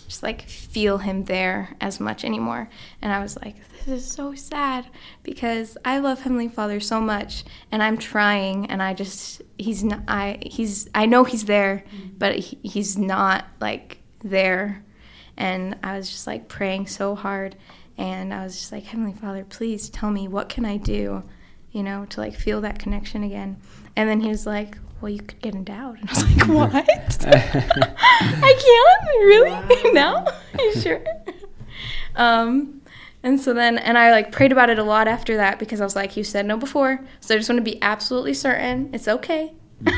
just 0.07 0.23
like 0.23 0.43
feel 0.43 0.99
him 0.99 1.25
there 1.25 1.75
as 1.81 1.99
much 1.99 2.25
anymore. 2.25 2.69
And 3.03 3.13
I 3.13 3.21
was 3.21 3.37
like, 3.37 3.57
this 3.85 4.05
is 4.05 4.11
so 4.11 4.35
sad 4.35 4.87
because 5.23 5.77
I 5.85 5.99
love 5.99 6.21
Heavenly 6.21 6.49
Father 6.49 6.81
so 6.81 7.01
much 7.01 7.45
and 7.73 7.83
I'm 7.83 7.99
trying 7.99 8.67
and 8.71 8.83
I 8.83 8.95
just 8.95 9.43
he's 9.59 9.83
not 9.83 10.01
I 10.07 10.39
he's 10.43 10.89
I 10.95 11.07
know 11.07 11.25
he's 11.25 11.45
there, 11.45 11.85
mm-hmm. 11.87 12.19
but 12.19 12.37
he, 12.37 12.59
he's 12.63 12.97
not 12.97 13.47
like 13.61 13.99
there. 14.23 14.83
And 15.37 15.77
I 15.83 15.97
was 15.97 16.09
just 16.09 16.27
like 16.27 16.49
praying 16.49 16.87
so 16.87 17.15
hard 17.15 17.57
and 17.99 18.33
I 18.33 18.45
was 18.45 18.57
just 18.57 18.73
like, 18.73 18.85
Heavenly 18.85 19.13
Father, 19.13 19.45
please 19.45 19.89
tell 19.89 20.11
me 20.11 20.29
what 20.29 20.49
can 20.49 20.65
I 20.65 20.77
do, 20.77 21.23
you 21.73 21.83
know, 21.83 22.05
to 22.07 22.21
like 22.21 22.35
feel 22.35 22.61
that 22.63 22.79
connection 22.79 23.23
again. 23.23 23.59
And 23.97 24.09
then 24.09 24.21
he 24.21 24.29
was 24.29 24.47
like, 24.47 24.77
Well, 25.01 25.11
you 25.11 25.21
could 25.21 25.41
get 25.41 25.55
endowed. 25.55 25.99
And 26.01 26.11
I 26.11 26.13
was 26.13 26.25
like, 26.25 26.49
What? 26.49 27.27
I 27.27 28.55
can't? 28.59 29.25
Really? 29.25 29.51
Wow. 29.51 29.93
now? 29.93 30.27
you 30.59 30.75
sure? 30.81 31.05
Um 32.15 32.83
and 33.23 33.41
so 33.41 33.53
then 33.55 33.79
and 33.79 33.99
I 33.99 34.11
like 34.11 34.31
prayed 34.31 34.53
about 34.53 34.71
it 34.71 34.79
a 34.79 34.85
lot 34.85 35.09
after 35.09 35.37
that 35.37 35.59
because 35.59 35.81
I 35.81 35.85
was 35.85 35.97
like, 35.97 36.17
You 36.17 36.25
said 36.25 36.47
no 36.47 36.57
before. 36.57 37.01
So 37.21 37.35
I 37.35 37.39
just 37.39 37.49
want 37.49 37.59
to 37.59 37.71
be 37.71 37.81
absolutely 37.83 38.35
certain. 38.35 38.91
It's 38.95 39.09
okay. 39.09 39.55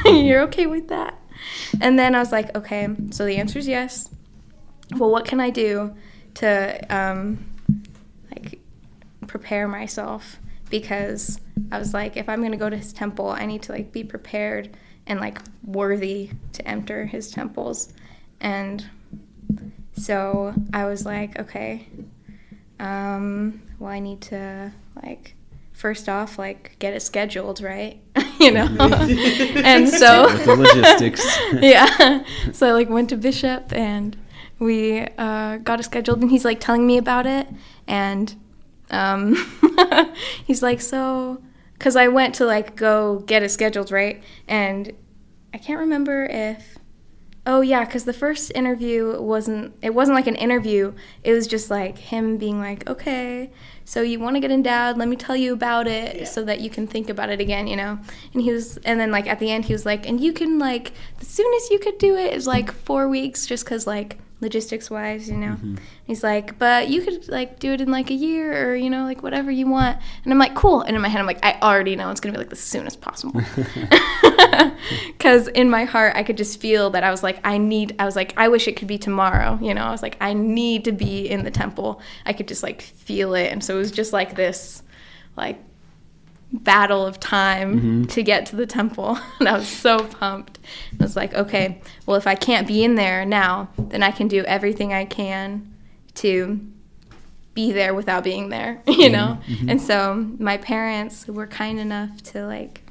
You're 0.07 0.43
okay 0.43 0.67
with 0.67 0.89
that. 0.89 1.21
And 1.81 1.99
then 1.99 2.15
I 2.15 2.21
was 2.21 2.33
like, 2.33 2.57
Okay, 2.57 2.89
so 3.11 3.25
the 3.25 3.37
answer 3.37 3.59
is 3.59 3.67
yes. 3.67 4.11
Well, 4.97 5.11
what 5.11 5.25
can 5.25 5.41
I 5.41 5.51
do 5.51 5.95
to 6.35 6.95
um 6.95 7.45
like 8.31 8.61
prepare 9.27 9.69
myself? 9.69 10.39
Because 10.71 11.41
I 11.73 11.79
was 11.79 11.95
like, 11.95 12.17
if 12.17 12.29
I'm 12.29 12.43
gonna 12.43 12.57
go 12.57 12.71
to 12.71 12.77
his 12.77 12.93
temple, 12.93 13.29
I 13.29 13.47
need 13.47 13.63
to 13.63 13.73
like 13.73 13.93
be 13.93 14.05
prepared 14.05 14.77
and 15.07 15.21
like 15.21 15.41
worthy 15.65 16.31
to 16.53 16.69
enter 16.69 17.07
his 17.07 17.31
temples. 17.31 17.93
And 18.41 18.85
so 19.95 20.55
I 20.73 20.85
was 20.85 21.05
like, 21.05 21.39
okay, 21.39 21.89
um, 22.79 23.63
well, 23.79 23.91
I 23.91 23.99
need 23.99 24.21
to 24.23 24.73
like 25.03 25.35
first 25.73 26.09
off 26.09 26.39
like 26.39 26.77
get 26.81 26.93
it 26.93 27.01
scheduled 27.01 27.61
right? 27.61 28.01
You 28.41 28.53
know? 28.53 28.67
And 28.79 29.89
so 29.89 30.29
the 30.29 30.55
logistics. 30.57 31.27
Yeah. 31.55 32.25
So 32.53 32.69
i 32.69 32.73
like 32.73 32.89
went 32.89 33.09
to 33.11 33.17
bishop 33.17 33.73
and 33.73 34.17
we 34.59 35.01
uh, 35.19 35.59
got 35.59 35.81
it 35.81 35.85
scheduled 35.85 36.21
and 36.21 36.31
he's 36.31 36.45
like 36.45 36.61
telling 36.61 36.87
me 36.87 36.99
about 36.99 37.27
it 37.27 37.47
and 37.87 38.35
um, 38.91 39.35
he's 40.47 40.63
like 40.63 40.81
so 40.81 41.41
because 41.75 41.95
i 41.95 42.09
went 42.09 42.35
to 42.35 42.45
like 42.45 42.75
go 42.75 43.21
get 43.21 43.43
it 43.43 43.51
scheduled 43.51 43.91
right? 43.93 44.23
And 44.49 44.93
i 45.55 45.59
can't 45.59 45.79
remember 45.81 46.25
if 46.27 46.77
oh 47.47 47.61
yeah 47.63 47.85
because 47.85 48.05
the 48.05 48.13
first 48.13 48.53
interview 48.55 49.19
wasn't 49.21 49.75
it 49.83 49.95
wasn't 49.95 50.15
like 50.15 50.27
an 50.27 50.35
interview. 50.37 50.93
It 51.25 51.33
was 51.33 51.47
just 51.47 51.71
like 51.71 51.97
him 51.97 52.37
being 52.37 52.59
like 52.61 52.89
okay 52.89 53.51
so 53.85 54.03
you 54.03 54.19
want 54.21 54.37
to 54.37 54.41
get 54.41 54.51
endowed 54.51 54.99
let 54.99 55.09
me 55.09 55.17
tell 55.17 55.37
you 55.37 55.55
about 55.55 55.87
it 55.87 56.17
Yeah. 56.17 56.25
so 56.25 56.45
that 56.45 56.61
you 56.61 56.69
can 56.69 56.87
think 56.87 57.09
about 57.09 57.31
it 57.31 57.41
again 57.41 57.67
you 57.67 57.77
know? 57.77 57.99
And 58.35 58.43
he 58.43 58.53
was 58.53 58.77
and 58.79 58.99
then 59.01 59.11
like 59.11 59.27
at 59.27 59.39
the 59.39 59.51
end 59.51 59.65
he 59.67 59.73
was 59.73 59.87
like 59.87 60.07
and 60.07 60.21
you 60.21 60.33
can 60.33 60.59
like 60.59 60.93
the 61.19 61.25
soonest 61.25 61.71
you 61.71 61.79
could 61.79 61.97
do 61.99 62.17
it 62.17 62.35
is 62.35 62.47
like 62.47 62.71
four 62.73 63.09
weeks 63.09 63.47
just 63.47 63.65
because 63.65 63.87
like 63.87 64.19
logistics 64.41 64.91
wise 64.91 65.29
you 65.29 65.37
know? 65.37 65.53
Mm-hmm. 65.53 65.77
He's 66.05 66.23
like 66.23 66.59
but 66.59 66.89
you 66.89 67.03
could 67.03 67.29
like 67.29 67.59
do 67.59 67.73
it 67.73 67.81
in 67.81 67.91
like 67.91 68.11
a 68.11 68.15
year 68.15 68.71
or 68.71 68.77
you 68.77 68.91
know 68.91 69.05
like 69.05 69.23
whatever 69.23 69.51
you 69.51 69.67
want. 69.67 69.99
And 70.25 70.33
i'm 70.33 70.39
like 70.39 70.55
cool. 70.55 70.83
And 70.83 70.95
in 70.95 71.03
my 71.03 71.09
head 71.09 71.21
i'm 71.21 71.27
like 71.27 71.45
i 71.45 71.59
already 71.61 71.97
know 71.97 72.11
it's 72.11 72.21
gonna 72.21 72.33
be 72.33 72.39
like 72.39 72.51
the 72.51 72.57
soonest 72.57 73.01
possible. 73.01 73.41
Because 75.07 75.49
in 75.49 75.69
my 75.69 75.85
heart 75.85 76.15
i 76.17 76.23
could 76.23 76.37
just 76.37 76.61
feel 76.61 76.91
that 76.91 77.05
i 77.05 77.11
was 77.11 77.23
like 77.23 77.41
i 77.45 77.59
need 77.59 77.95
i 77.99 78.05
was 78.05 78.17
like 78.17 78.33
i 78.37 78.49
wish 78.49 78.69
it 78.69 78.77
could 78.77 78.89
be 78.89 78.99
tomorrow 78.99 79.59
you 79.61 79.75
know? 79.75 79.83
I 79.83 79.91
was 79.91 80.03
like 80.03 80.17
i 80.21 80.33
need 80.33 80.85
to 80.85 80.93
be 80.93 81.29
in 81.29 81.45
the 81.45 81.51
temple. 81.51 82.01
I 82.25 82.33
could 82.33 82.49
just 82.49 82.63
like 82.63 82.83
feel 82.83 83.35
it. 83.35 83.53
And 83.53 83.63
so 83.63 83.75
it 83.75 83.79
was 83.79 83.93
just 83.93 84.13
like 84.13 84.35
this 84.35 84.83
like 85.37 85.59
battle 86.53 87.07
of 87.07 87.21
time 87.21 87.77
mm-hmm. 87.77 88.05
to 88.05 88.23
get 88.23 88.47
to 88.47 88.57
the 88.57 88.67
temple. 88.67 89.19
And 89.39 89.49
i 89.49 89.53
was 89.53 89.69
so 89.69 90.05
pumped. 90.05 90.59
I 90.99 91.05
was 91.05 91.17
like 91.17 91.35
okay 91.35 91.81
well 92.07 92.17
if 92.17 92.27
i 92.27 92.35
can't 92.35 92.67
be 92.67 92.83
in 92.83 92.95
there 92.95 93.25
now 93.25 93.69
then 93.79 94.03
i 94.03 94.11
can 94.11 94.29
do 94.29 94.43
everything 94.45 94.93
i 94.93 95.05
can 95.05 95.75
to 96.17 96.61
be 97.55 97.73
there 97.73 97.95
without 97.95 98.25
being 98.25 98.49
there 98.49 98.83
you 98.87 99.11
know? 99.11 99.39
Mm-hmm. 99.41 99.53
Mm-hmm. 99.53 99.69
And 99.71 99.81
so 99.81 100.15
my 100.39 100.57
parents 100.57 101.27
were 101.27 101.47
kind 101.47 101.79
enough 101.79 102.23
to 102.33 102.47
like 102.47 102.83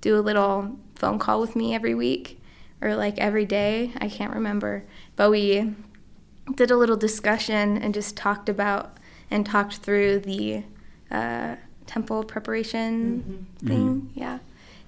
do 0.00 0.18
a 0.18 0.20
little 0.20 0.78
phone 0.94 1.18
call 1.18 1.40
with 1.40 1.56
me 1.56 1.74
every 1.74 1.94
week 1.94 2.40
or 2.80 2.94
like 2.94 3.18
every 3.18 3.44
day. 3.44 3.92
I 3.98 4.08
can't 4.08 4.34
remember. 4.34 4.84
But 5.16 5.30
we 5.30 5.74
did 6.54 6.70
a 6.70 6.76
little 6.76 6.96
discussion 6.96 7.78
and 7.78 7.92
just 7.92 8.16
talked 8.16 8.48
about 8.48 8.96
and 9.30 9.44
talked 9.44 9.76
through 9.76 10.20
the 10.20 10.64
uh, 11.10 11.56
temple 11.88 12.22
preparation 12.22 13.46
mm-hmm. 13.60 13.66
thing? 13.66 14.00
Mm-hmm. 14.02 14.18
Yeah. 14.18 14.38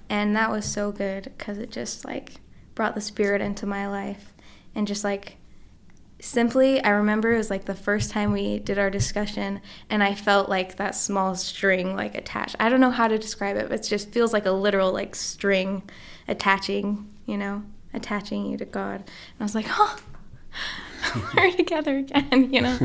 And 0.09 0.35
that 0.37 0.49
was 0.51 0.65
so 0.65 0.91
good 0.91 1.31
because 1.37 1.57
it 1.57 1.71
just 1.71 2.05
like 2.05 2.35
brought 2.75 2.95
the 2.95 3.01
spirit 3.01 3.41
into 3.41 3.65
my 3.65 3.87
life. 3.87 4.33
And 4.73 4.87
just 4.87 5.03
like 5.03 5.35
simply 6.21 6.79
i 6.83 6.89
remember 6.89 7.33
it 7.33 7.37
was 7.37 7.49
like 7.49 7.65
the 7.65 7.73
first 7.73 8.11
time 8.11 8.31
we 8.31 8.59
did 8.59 8.77
our 8.77 8.91
discussion 8.91 9.59
and 9.89 10.03
i 10.03 10.13
felt 10.13 10.47
like 10.47 10.75
that 10.75 10.93
small 10.93 11.33
string 11.33 11.95
like 11.95 12.13
attached. 12.13 12.55
I 12.59 12.69
don't 12.69 12.79
know 12.79 12.91
how 12.91 13.07
to 13.07 13.17
describe 13.17 13.57
it 13.57 13.69
but 13.69 13.79
it 13.79 13.89
just 13.89 14.11
feels 14.11 14.31
like 14.31 14.45
a 14.45 14.51
literal 14.51 14.93
like 14.93 15.15
string 15.15 15.81
attaching 16.27 17.11
you 17.25 17.37
know 17.37 17.63
attaching 17.93 18.45
you 18.45 18.55
to 18.57 18.65
god. 18.65 18.97
And 18.97 19.39
i 19.39 19.43
was 19.43 19.55
like 19.55 19.65
oh 19.69 19.97
we're 21.35 21.51
together 21.51 21.97
again 21.97 22.53
you 22.53 22.61
know? 22.61 22.77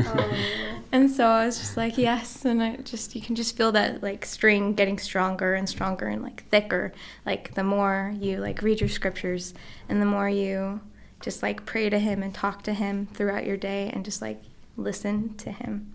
And 0.91 1.11
so 1.11 1.27
i 1.27 1.45
was 1.45 1.57
just 1.57 1.75
like 1.77 1.97
yes 1.97 2.45
and 2.45 2.63
i 2.63 2.77
just 2.77 3.13
you 3.15 3.21
can 3.21 3.35
just 3.35 3.57
feel 3.57 3.71
that 3.73 4.01
like 4.01 4.25
string 4.25 4.73
getting 4.73 4.97
stronger 4.97 5.53
and 5.53 5.67
stronger 5.67 6.07
and 6.07 6.23
like 6.23 6.43
thicker. 6.49 6.93
Like 7.25 7.53
the 7.55 7.63
more 7.63 8.13
you 8.19 8.37
like 8.37 8.61
read 8.61 8.79
your 8.79 8.89
scriptures 8.89 9.53
and 9.89 10.01
the 10.01 10.05
more 10.05 10.29
you 10.29 10.79
just 11.21 11.41
like 11.41 11.65
pray 11.65 11.89
to 11.89 11.99
him 11.99 12.23
and 12.23 12.33
talk 12.33 12.63
to 12.63 12.73
him 12.73 13.07
throughout 13.13 13.45
your 13.45 13.57
day 13.57 13.89
and 13.93 14.05
just 14.05 14.21
like 14.21 14.41
listen 14.75 15.35
to 15.37 15.51
him. 15.51 15.91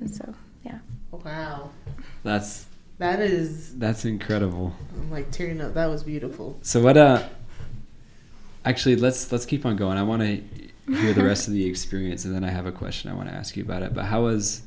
And 0.00 0.10
so 0.10 0.34
yeah. 0.64 0.78
Wow. 1.10 1.70
that's 2.22 2.66
That 2.98 3.20
is 3.20 3.76
that's 3.78 4.04
incredible. 4.04 4.74
I'm 4.94 5.10
like 5.10 5.30
tearing 5.30 5.60
up. 5.60 5.74
That 5.74 5.86
was 5.86 6.02
beautiful. 6.02 6.58
so 6.62 6.80
what 6.82 6.96
uh 6.96 7.26
actually 8.64 8.96
let's 8.96 9.32
let's 9.32 9.46
keep 9.46 9.64
on 9.64 9.76
going. 9.76 9.98
I 9.98 10.02
want 10.02 10.22
to 10.22 10.42
hear 10.96 11.12
the 11.12 11.24
rest 11.24 11.48
of 11.48 11.54
the 11.54 11.64
experience 11.70 12.24
and 12.24 12.34
then 12.34 12.44
i 12.44 12.50
have 12.50 12.66
a 12.66 12.72
question 12.72 13.10
i 13.10 13.14
want 13.14 13.28
to 13.28 13.34
ask 13.34 13.56
you 13.56 13.62
about 13.62 13.82
it 13.82 13.94
but 13.94 14.04
how 14.04 14.22
was 14.22 14.62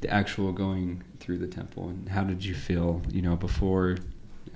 the 0.00 0.08
actual 0.08 0.52
going 0.52 1.02
through 1.18 1.38
the 1.38 1.46
temple 1.46 1.88
and 1.88 2.08
how 2.08 2.24
did 2.24 2.44
you 2.44 2.54
feel 2.54 3.02
you 3.10 3.22
know 3.22 3.36
before 3.36 3.96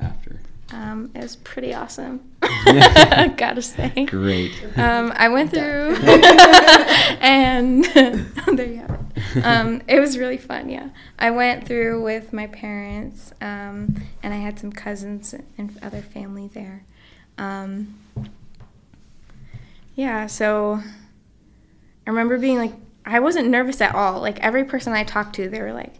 after 0.00 0.40
um, 0.72 1.10
it 1.14 1.20
was 1.20 1.36
pretty 1.36 1.74
awesome 1.74 2.20
gotta 3.36 3.60
say 3.60 4.06
great 4.06 4.52
um, 4.76 5.12
I 5.14 5.28
went 5.28 5.50
through, 5.50 5.94
and 7.20 7.84
there 7.84 8.66
you 8.66 8.76
have 8.76 8.90
it. 8.90 9.44
Um, 9.44 9.82
it 9.86 10.00
was 10.00 10.18
really 10.18 10.38
fun. 10.38 10.68
Yeah, 10.68 10.90
I 11.18 11.30
went 11.30 11.66
through 11.66 12.02
with 12.02 12.32
my 12.32 12.46
parents, 12.46 13.32
um, 13.40 13.96
and 14.22 14.34
I 14.34 14.38
had 14.38 14.58
some 14.58 14.72
cousins 14.72 15.34
and 15.58 15.78
other 15.82 16.02
family 16.02 16.48
there. 16.48 16.84
Um, 17.38 17.98
yeah, 19.94 20.26
so 20.26 20.80
I 22.07 22.11
remember 22.11 22.38
being 22.38 22.59
like, 22.59 22.72
I 23.07 23.20
wasn't 23.20 23.48
nervous 23.48 23.80
at 23.80 23.94
all. 23.94 24.20
Like 24.20 24.40
every 24.40 24.64
person 24.64 24.92
I 24.92 25.04
talked 25.04 25.37
to, 25.37 25.48
they 25.48 25.61
were 25.61 25.72
like, 25.74 25.92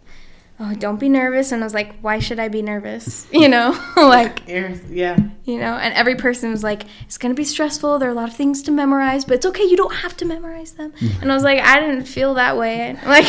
"Oh, 0.59 0.73
don't 0.73 0.99
be 0.99 1.07
nervous," 1.07 1.51
and 1.51 1.61
I 1.63 1.65
was 1.65 1.73
like, 1.75 1.99
"Why 2.01 2.17
should 2.19 2.39
I 2.39 2.47
be 2.47 2.61
nervous?" 2.63 3.27
You 3.31 3.47
know, 3.47 3.79
like 3.95 4.41
Yeah. 4.47 5.17
you 5.43 5.59
know? 5.59 5.75
And 5.75 5.93
every 5.93 6.15
person 6.15 6.49
was 6.49 6.63
like 6.63 6.83
it's 7.05 7.17
going 7.19 7.33
to 7.33 7.37
be 7.39 7.43
stressful. 7.45 7.99
There 7.99 8.09
are 8.09 8.11
a 8.11 8.15
lot 8.15 8.29
of 8.29 8.35
things 8.35 8.63
to 8.63 8.71
memorize 8.71 9.23
but 9.23 9.35
it's 9.35 9.45
okay. 9.45 9.63
You 9.65 9.77
don't 9.77 9.93
have 9.93 10.17
to 10.17 10.25
memorize 10.25 10.71
them. 10.71 10.93
And 11.21 11.31
i 11.31 11.35
was 11.35 11.43
like 11.43 11.59
i 11.59 11.79
didn't 11.79 12.05
feel 12.05 12.33
that 12.35 12.57
way. 12.57 12.89
I'm 12.89 13.07
like 13.07 13.25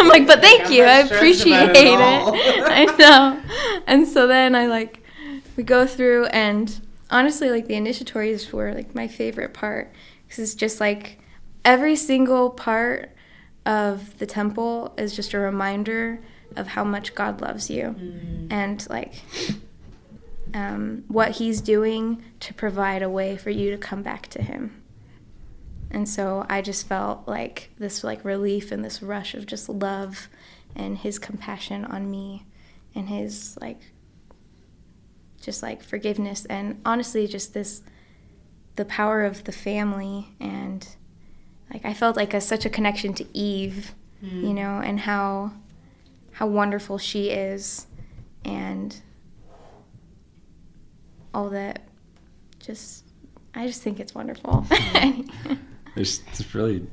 i'm 0.00 0.08
like 0.08 0.26
but 0.26 0.40
thank 0.40 0.66
I'm 0.66 0.72
you. 0.72 0.84
i 0.84 0.98
appreciate 1.00 1.70
it. 1.70 1.76
it 1.76 2.62
i 2.64 2.84
know. 2.96 3.82
And 3.86 4.06
so 4.06 4.26
then 4.28 4.54
i 4.54 4.66
like 4.66 5.02
we 5.56 5.62
go 5.64 5.86
through 5.86 6.26
and 6.26 6.80
honestly 7.12 7.50
like 7.50 7.68
the 7.68 7.74
initiatories 7.74 8.52
were 8.52 8.74
like 8.74 8.94
my 8.94 9.06
favorite 9.06 9.54
part. 9.54 9.92
Because 10.26 10.38
it's 10.40 10.54
just 10.54 10.80
like 10.80 11.18
every 11.64 11.94
single 11.94 12.50
part 12.50 13.14
of 13.64 14.18
the 14.18 14.26
temple 14.26 14.94
is 14.98 15.14
just 15.14 15.34
a 15.34 15.38
reminder 15.38 16.20
of 16.56 16.66
how 16.66 16.82
much 16.82 17.14
god 17.14 17.40
loves 17.40 17.70
you. 17.70 17.94
And 18.50 18.84
like 18.90 19.22
um, 20.54 21.04
what 21.08 21.32
he's 21.32 21.60
doing 21.60 22.22
to 22.40 22.54
provide 22.54 23.02
a 23.02 23.10
way 23.10 23.36
for 23.36 23.50
you 23.50 23.70
to 23.70 23.78
come 23.78 24.02
back 24.02 24.26
to 24.28 24.42
him. 24.42 24.82
And 25.90 26.08
so 26.08 26.46
i 26.48 26.62
just 26.62 26.88
felt 26.88 27.28
like 27.28 27.70
this 27.78 28.02
like 28.02 28.24
relief 28.24 28.72
and 28.72 28.82
this 28.82 29.02
rush 29.02 29.34
of 29.34 29.44
just 29.44 29.68
love 29.68 30.28
and 30.74 30.96
his 30.96 31.18
compassion 31.18 31.84
on 31.84 32.10
me 32.10 32.46
and 32.94 33.10
his 33.10 33.58
like 33.60 33.91
just 35.42 35.62
like 35.62 35.82
forgiveness 35.82 36.46
and 36.46 36.80
honestly 36.86 37.26
just 37.26 37.52
this 37.52 37.82
the 38.76 38.84
power 38.86 39.22
of 39.22 39.44
the 39.44 39.52
family 39.52 40.34
and 40.40 40.96
like 41.70 41.84
i 41.84 41.92
felt 41.92 42.16
like 42.16 42.32
a, 42.32 42.40
such 42.40 42.64
a 42.64 42.70
connection 42.70 43.12
to 43.12 43.26
eve 43.36 43.94
mm. 44.24 44.42
you 44.42 44.54
know 44.54 44.80
and 44.82 45.00
how 45.00 45.52
how 46.32 46.46
wonderful 46.46 46.96
she 46.96 47.28
is 47.28 47.86
and 48.44 49.00
all 51.34 51.50
that. 51.50 51.82
Just 52.58 53.04
i 53.54 53.66
just 53.66 53.82
think 53.82 54.00
it's 54.00 54.14
wonderful. 54.14 54.64
Mm. 54.70 55.58
There's, 55.94 56.20
there's 56.20 56.54
really 56.54 56.86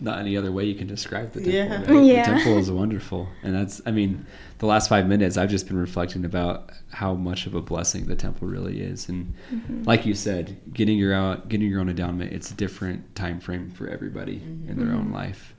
not 0.00 0.18
any 0.18 0.36
other 0.36 0.52
way 0.52 0.64
you 0.64 0.74
can 0.74 0.86
describe 0.86 1.32
the 1.32 1.40
temple. 1.40 1.52
Yeah. 1.52 1.92
right? 1.98 2.04
Yeah. 2.04 2.22
The 2.30 2.36
temple 2.36 2.58
is 2.58 2.70
wonderful, 2.82 3.28
and 3.42 3.54
that's. 3.54 3.80
I 3.86 3.90
mean, 3.90 4.26
the 4.58 4.66
last 4.66 4.88
five 4.88 5.06
minutes, 5.08 5.36
I've 5.36 5.50
just 5.50 5.66
been 5.66 5.76
reflecting 5.78 6.24
about 6.24 6.70
how 6.90 7.14
much 7.14 7.46
of 7.46 7.54
a 7.54 7.60
blessing 7.60 8.06
the 8.06 8.16
temple 8.16 8.48
really 8.48 8.80
is, 8.80 9.08
and 9.08 9.34
Mm-hmm. 9.52 9.84
like 9.84 10.06
you 10.06 10.14
said, 10.14 10.56
getting 10.72 10.98
your 10.98 11.14
out, 11.14 11.48
getting 11.48 11.68
your 11.68 11.80
own 11.80 11.88
endowment, 11.88 12.32
it's 12.32 12.50
a 12.50 12.54
different 12.54 13.14
time 13.14 13.40
frame 13.40 13.70
for 13.70 13.88
everybody 13.88 14.36
in 14.68 14.76
their 14.78 14.94
own 14.94 15.08
Mhm. 15.10 15.14
life, 15.14 15.54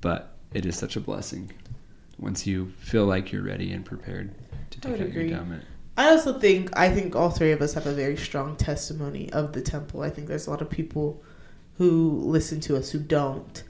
but 0.00 0.36
it 0.54 0.64
is 0.66 0.76
such 0.76 0.96
a 0.96 1.00
blessing 1.00 1.50
once 2.18 2.46
you 2.46 2.72
feel 2.78 3.04
like 3.04 3.30
you're 3.32 3.42
ready 3.42 3.72
and 3.72 3.84
prepared 3.84 4.30
to 4.70 4.78
I 4.78 4.80
take 4.80 4.92
would 4.92 5.00
out 5.08 5.12
your 5.14 5.22
endowment. 5.24 5.64
I 5.98 6.10
also 6.10 6.38
think 6.38 6.70
I 6.78 6.90
think 6.90 7.14
all 7.16 7.30
three 7.30 7.52
of 7.52 7.60
us 7.62 7.74
have 7.74 7.86
a 7.86 7.92
very 7.92 8.16
strong 8.16 8.56
testimony 8.56 9.30
of 9.32 9.52
the 9.52 9.60
temple. 9.62 10.02
I 10.02 10.10
think 10.10 10.28
there's 10.28 10.46
a 10.46 10.50
lot 10.50 10.60
of 10.62 10.68
people 10.70 11.22
who 11.78 12.20
listen 12.24 12.60
to 12.60 12.76
us 12.76 12.90
who 12.90 12.98
don't. 12.98 13.62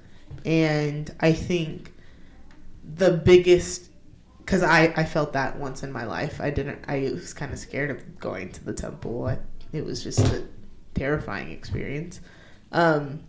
And 0.45 1.13
I 1.21 1.33
think 1.33 1.93
the 2.85 3.11
biggest 3.13 3.91
because 4.39 4.63
I, 4.63 4.93
I 4.97 5.05
felt 5.05 5.33
that 5.33 5.59
once 5.59 5.83
in 5.83 5.91
my 5.91 6.05
life. 6.05 6.41
I 6.41 6.51
didn't. 6.51 6.85
I 6.87 7.11
was 7.13 7.35
kind 7.35 7.53
of 7.53 7.59
scared 7.59 7.91
of 7.91 8.21
going 8.21 8.53
to 8.53 8.65
the 8.65 8.73
temple. 8.73 9.27
I, 9.27 9.39
it 9.73 9.85
was 9.85 10.05
just 10.05 10.21
a 10.21 10.45
terrifying 10.95 11.51
experience. 11.51 12.21
Um, 12.71 13.25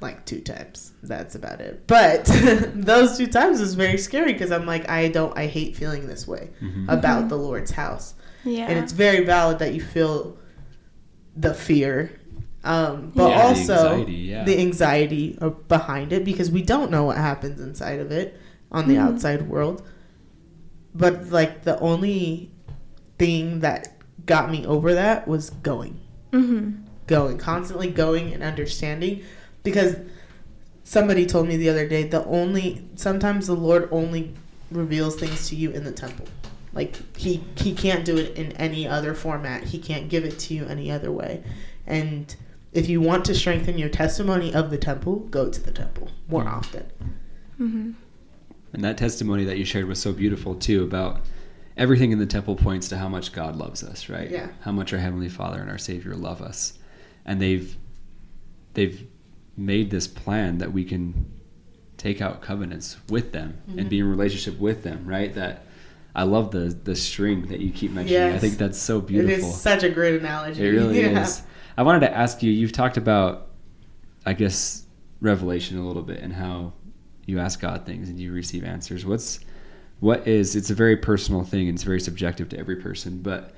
like 0.00 0.26
two 0.26 0.40
times. 0.40 0.92
That's 1.04 1.36
about 1.36 1.60
it. 1.60 1.86
But 1.86 2.24
those 2.74 3.16
two 3.16 3.28
times 3.28 3.60
was 3.60 3.74
very 3.74 3.96
scary 3.96 4.32
because 4.32 4.50
I'm 4.50 4.66
like, 4.66 4.88
I 4.90 5.08
don't. 5.08 5.36
I 5.38 5.46
hate 5.46 5.76
feeling 5.76 6.08
this 6.08 6.26
way 6.26 6.50
Mhm. 6.60 6.86
about 6.88 7.24
Mhm. 7.24 7.28
the 7.28 7.38
Lord's 7.38 7.70
house, 7.70 8.14
Yeah. 8.44 8.66
and 8.66 8.78
it's 8.80 8.92
very 8.92 9.24
valid 9.24 9.60
that 9.60 9.72
you 9.72 9.80
feel 9.80 10.36
the 11.36 11.54
fear. 11.54 12.10
Um, 12.66 13.12
but 13.14 13.28
Yeah, 13.30 13.36
the 13.38 13.42
also 13.44 13.72
anxiety, 13.72 14.12
yeah. 14.12 14.44
the 14.44 14.58
anxiety 14.58 15.38
behind 15.68 16.12
it 16.12 16.24
because 16.24 16.50
we 16.50 16.62
don't 16.62 16.90
know 16.90 17.04
what 17.04 17.16
happens 17.16 17.60
inside 17.60 18.00
of 18.00 18.10
it 18.10 18.38
on 18.72 18.88
the 18.88 18.96
Mhm. 18.96 19.00
outside 19.02 19.48
world. 19.48 19.82
But 20.94 21.30
like 21.30 21.62
the 21.62 21.78
only 21.78 22.50
thing 23.18 23.60
that 23.60 23.94
got 24.26 24.50
me 24.50 24.66
over 24.66 24.94
that 24.94 25.28
was 25.28 25.50
going, 25.50 26.00
hmm 26.32 26.70
going, 27.06 27.38
constantly 27.38 27.88
going 27.88 28.34
and 28.34 28.42
understanding 28.42 29.22
because 29.62 29.94
somebody 30.82 31.24
told 31.24 31.46
me 31.46 31.56
the 31.56 31.68
other 31.68 31.86
day 31.88 32.02
the 32.02 32.24
only 32.26 32.84
sometimes 32.96 33.46
the 33.46 33.54
Lord 33.54 33.88
only 33.92 34.34
reveals 34.72 35.14
things 35.14 35.48
to 35.50 35.54
you 35.54 35.70
in 35.70 35.84
the 35.84 35.92
temple. 35.92 36.26
Like 36.72 37.16
he 37.16 37.44
he 37.56 37.74
can't 37.74 38.04
do 38.04 38.16
it 38.16 38.36
in 38.36 38.50
any 38.52 38.88
other 38.88 39.14
format. 39.14 39.62
He 39.64 39.78
can't 39.78 40.08
give 40.08 40.24
it 40.24 40.36
to 40.40 40.54
you 40.54 40.66
any 40.66 40.90
other 40.90 41.12
way. 41.12 41.44
And 41.86 42.34
if 42.76 42.88
you 42.90 43.00
want 43.00 43.24
to 43.24 43.34
strengthen 43.34 43.78
your 43.78 43.88
testimony 43.88 44.52
of 44.54 44.70
the 44.70 44.76
temple, 44.76 45.20
go 45.30 45.48
to 45.50 45.60
the 45.60 45.70
temple 45.70 46.10
more 46.28 46.44
Mm. 46.44 46.52
often. 46.52 46.84
hmm 47.56 47.90
And 48.74 48.84
that 48.84 48.98
testimony 48.98 49.44
that 49.44 49.56
you 49.56 49.64
shared 49.64 49.86
was 49.86 49.98
so 49.98 50.12
beautiful 50.12 50.54
too 50.54 50.82
about 50.84 51.22
everything 51.78 52.12
in 52.12 52.18
the 52.18 52.26
temple 52.26 52.54
points 52.56 52.88
to 52.88 52.98
how 52.98 53.08
much 53.08 53.32
God 53.32 53.56
loves 53.56 53.82
us, 53.82 54.08
right? 54.10 54.30
Yeah. 54.30 54.48
How 54.60 54.72
much 54.72 54.92
our 54.92 54.98
heavenly 54.98 55.30
Father 55.30 55.60
and 55.60 55.70
our 55.70 55.78
Savior 55.78 56.14
love 56.14 56.42
us. 56.42 56.74
And 57.24 57.40
they've 57.40 57.74
they've 58.74 59.06
made 59.56 59.90
this 59.90 60.06
plan 60.06 60.58
that 60.58 60.70
we 60.72 60.84
can 60.84 61.24
take 61.96 62.20
out 62.20 62.42
covenants 62.42 62.98
with 63.08 63.32
them 63.32 63.54
and 63.68 63.86
Mhm. 63.86 63.88
be 63.88 63.98
in 64.00 64.10
relationship 64.10 64.58
with 64.60 64.82
them, 64.82 65.06
right? 65.06 65.34
That 65.34 65.64
I 66.14 66.24
love 66.24 66.50
the 66.50 66.76
the 66.84 66.94
string 66.96 67.46
that 67.46 67.60
you 67.60 67.70
keep 67.70 67.92
mentioning. 67.92 68.34
I 68.34 68.38
think 68.38 68.58
that's 68.58 68.78
so 68.78 69.00
beautiful. 69.00 69.48
is 69.48 69.56
such 69.60 69.82
a 69.82 69.88
great 69.88 70.20
analogy. 70.20 70.62
It 70.62 70.70
really 70.70 71.00
Yeah. 71.06 71.22
is. 71.22 71.42
I 71.76 71.82
wanted 71.82 72.00
to 72.00 72.16
ask 72.16 72.42
you. 72.42 72.50
You've 72.50 72.72
talked 72.72 72.96
about, 72.96 73.48
I 74.24 74.32
guess, 74.32 74.84
revelation 75.20 75.78
a 75.78 75.86
little 75.86 76.02
bit 76.02 76.20
and 76.20 76.32
how 76.32 76.72
you 77.26 77.38
ask 77.38 77.60
God 77.60 77.84
things 77.84 78.08
and 78.08 78.18
you 78.20 78.32
receive 78.32 78.64
answers. 78.64 79.04
What's 79.04 79.40
what 80.00 80.26
is? 80.28 80.56
It's 80.56 80.70
a 80.70 80.74
very 80.74 80.96
personal 80.96 81.42
thing. 81.42 81.68
and 81.68 81.76
It's 81.76 81.82
very 81.82 82.00
subjective 82.00 82.48
to 82.50 82.58
every 82.58 82.76
person. 82.76 83.20
But 83.22 83.54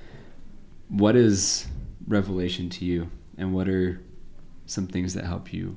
what 0.88 1.16
is 1.16 1.66
revelation 2.06 2.70
to 2.70 2.84
you, 2.84 3.10
and 3.36 3.52
what 3.52 3.68
are 3.68 4.00
some 4.66 4.86
things 4.86 5.14
that 5.14 5.24
help 5.24 5.52
you 5.52 5.76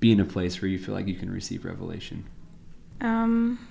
be 0.00 0.12
in 0.12 0.20
a 0.20 0.24
place 0.24 0.60
where 0.60 0.68
you 0.68 0.78
feel 0.78 0.94
like 0.94 1.06
you 1.06 1.14
can 1.14 1.30
receive 1.30 1.64
revelation? 1.64 2.24
Um, 3.00 3.66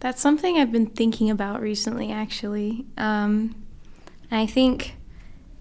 that's 0.00 0.20
something 0.20 0.56
I've 0.56 0.72
been 0.72 0.86
thinking 0.86 1.30
about 1.30 1.60
recently, 1.60 2.10
actually. 2.10 2.86
Um, 2.96 3.54
I 4.30 4.46
think 4.46 4.94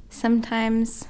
sometimes, 0.09 1.07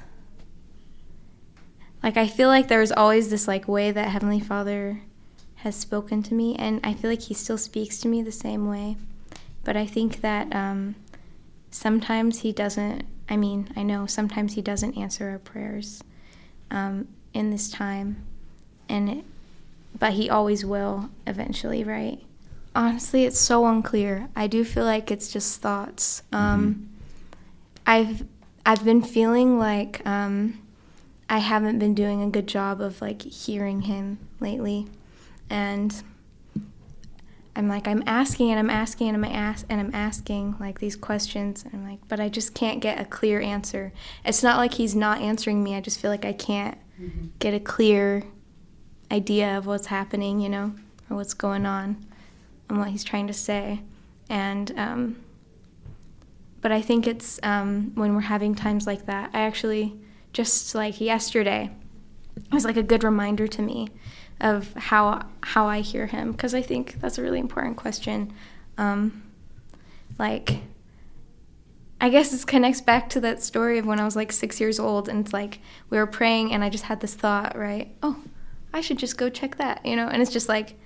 like, 2.02 2.16
I 2.16 2.26
feel 2.26 2.48
like 2.48 2.68
there's 2.68 2.92
always 2.92 3.30
this 3.30 3.46
like 3.48 3.68
way 3.68 3.90
that 3.90 4.08
Heavenly 4.08 4.40
Father 4.40 5.02
has 5.56 5.76
spoken 5.76 6.22
to 6.24 6.34
me, 6.34 6.56
and 6.56 6.80
I 6.84 6.94
feel 6.94 7.10
like 7.10 7.22
He 7.22 7.34
still 7.34 7.58
speaks 7.58 7.98
to 8.00 8.08
me 8.08 8.22
the 8.22 8.32
same 8.32 8.68
way. 8.68 8.96
But 9.64 9.76
I 9.76 9.86
think 9.86 10.20
that 10.22 10.54
um, 10.54 10.94
sometimes 11.70 12.40
He 12.40 12.52
doesn't. 12.52 13.04
I 13.28 13.36
mean, 13.36 13.68
I 13.76 13.82
know 13.82 14.06
sometimes 14.06 14.54
He 14.54 14.62
doesn't 14.62 14.96
answer 14.96 15.28
our 15.28 15.38
prayers 15.38 16.02
um, 16.70 17.08
in 17.34 17.50
this 17.50 17.70
time, 17.70 18.24
and 18.88 19.08
it, 19.08 19.24
but 19.98 20.14
he 20.14 20.30
always 20.30 20.64
will 20.64 21.10
eventually, 21.26 21.84
right? 21.84 22.20
Honestly, 22.74 23.24
it's 23.24 23.38
so 23.38 23.66
unclear. 23.66 24.28
I 24.36 24.46
do 24.46 24.64
feel 24.64 24.84
like 24.84 25.10
it's 25.10 25.32
just 25.32 25.60
thoughts. 25.60 26.22
Um, 26.32 26.88
I've 27.86 28.24
I've 28.64 28.84
been 28.84 29.02
feeling 29.02 29.58
like 29.58 30.04
um, 30.06 30.60
I 31.28 31.38
haven't 31.38 31.78
been 31.78 31.94
doing 31.94 32.22
a 32.22 32.30
good 32.30 32.46
job 32.46 32.80
of 32.80 33.00
like 33.00 33.22
hearing 33.22 33.82
him 33.82 34.18
lately, 34.38 34.86
and 35.48 36.02
I'm 37.56 37.68
like 37.68 37.88
I'm 37.88 38.02
asking 38.06 38.50
and 38.50 38.58
I'm 38.58 38.70
asking 38.70 39.08
and 39.08 39.16
I'm 39.16 39.24
ask 39.32 39.66
and 39.68 39.80
I'm 39.80 39.94
asking 39.94 40.56
like 40.60 40.78
these 40.78 40.96
questions 40.96 41.64
and 41.64 41.74
I'm 41.74 41.84
like, 41.84 42.00
but 42.08 42.20
I 42.20 42.28
just 42.28 42.54
can't 42.54 42.80
get 42.80 43.00
a 43.00 43.04
clear 43.04 43.40
answer. 43.40 43.92
It's 44.24 44.42
not 44.42 44.56
like 44.56 44.74
he's 44.74 44.94
not 44.94 45.20
answering 45.20 45.62
me. 45.62 45.74
I 45.74 45.80
just 45.80 46.00
feel 46.00 46.10
like 46.10 46.24
I 46.24 46.32
can't 46.32 46.78
get 47.38 47.54
a 47.54 47.60
clear 47.60 48.22
idea 49.10 49.56
of 49.58 49.66
what's 49.66 49.86
happening, 49.86 50.40
you 50.40 50.48
know, 50.48 50.74
or 51.08 51.16
what's 51.16 51.34
going 51.34 51.66
on 51.66 52.06
and 52.68 52.78
what 52.78 52.88
he's 52.88 53.04
trying 53.04 53.26
to 53.26 53.32
say. 53.32 53.80
And, 54.28 54.72
um, 54.78 55.16
but 56.60 56.72
I 56.72 56.82
think 56.82 57.06
it's 57.06 57.40
um, 57.42 57.92
when 57.94 58.14
we're 58.14 58.20
having 58.22 58.54
times 58.54 58.86
like 58.86 59.06
that, 59.06 59.30
I 59.32 59.40
actually, 59.40 59.98
just 60.32 60.74
like 60.74 61.00
yesterday, 61.00 61.70
it 62.36 62.52
was 62.52 62.64
like 62.64 62.76
a 62.76 62.82
good 62.82 63.04
reminder 63.04 63.46
to 63.46 63.62
me 63.62 63.88
of 64.40 64.72
how 64.74 65.26
how 65.42 65.66
I 65.66 65.80
hear 65.80 66.06
him 66.06 66.32
because 66.32 66.54
I 66.54 66.62
think 66.62 67.00
that's 67.00 67.18
a 67.18 67.22
really 67.22 67.38
important 67.38 67.76
question. 67.76 68.32
Um, 68.78 69.22
like, 70.18 70.60
I 72.00 72.08
guess 72.08 72.30
this 72.30 72.44
connects 72.44 72.80
back 72.80 73.10
to 73.10 73.20
that 73.20 73.42
story 73.42 73.78
of 73.78 73.86
when 73.86 74.00
I 74.00 74.04
was 74.04 74.16
like 74.16 74.32
six 74.32 74.60
years 74.60 74.78
old 74.78 75.08
and 75.08 75.24
it's 75.24 75.32
like 75.32 75.60
we 75.90 75.98
were 75.98 76.06
praying 76.06 76.52
and 76.52 76.64
I 76.64 76.70
just 76.70 76.84
had 76.84 77.00
this 77.00 77.14
thought, 77.14 77.56
right? 77.56 77.94
Oh, 78.02 78.22
I 78.72 78.80
should 78.80 78.98
just 78.98 79.18
go 79.18 79.28
check 79.28 79.56
that, 79.56 79.84
you 79.84 79.96
know? 79.96 80.08
And 80.08 80.22
it's 80.22 80.32
just 80.32 80.48
like, 80.48 80.76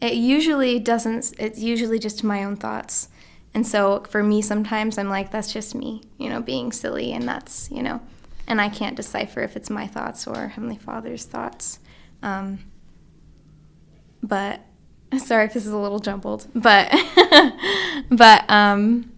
it 0.00 0.14
usually 0.14 0.78
doesn't, 0.78 1.32
it's 1.38 1.60
usually 1.60 1.98
just 1.98 2.24
my 2.24 2.42
own 2.42 2.56
thoughts. 2.56 3.08
And 3.56 3.66
so 3.66 4.04
for 4.10 4.22
me, 4.22 4.42
sometimes 4.42 4.98
I'm 4.98 5.08
like, 5.08 5.30
that's 5.30 5.50
just 5.50 5.74
me, 5.74 6.02
you 6.18 6.28
know, 6.28 6.42
being 6.42 6.72
silly 6.72 7.14
and 7.14 7.26
that's, 7.26 7.70
you 7.70 7.82
know, 7.82 8.02
and 8.46 8.60
I 8.60 8.68
can't 8.68 8.94
decipher 8.94 9.40
if 9.40 9.56
it's 9.56 9.70
my 9.70 9.86
thoughts 9.86 10.26
or 10.26 10.48
Heavenly 10.48 10.76
Father's 10.76 11.24
thoughts. 11.24 11.78
Um, 12.22 12.58
but 14.22 14.60
sorry 15.16 15.46
if 15.46 15.54
this 15.54 15.64
is 15.64 15.72
a 15.72 15.78
little 15.78 16.00
jumbled, 16.00 16.46
but, 16.54 16.94
but, 18.10 18.44
um, 18.50 19.10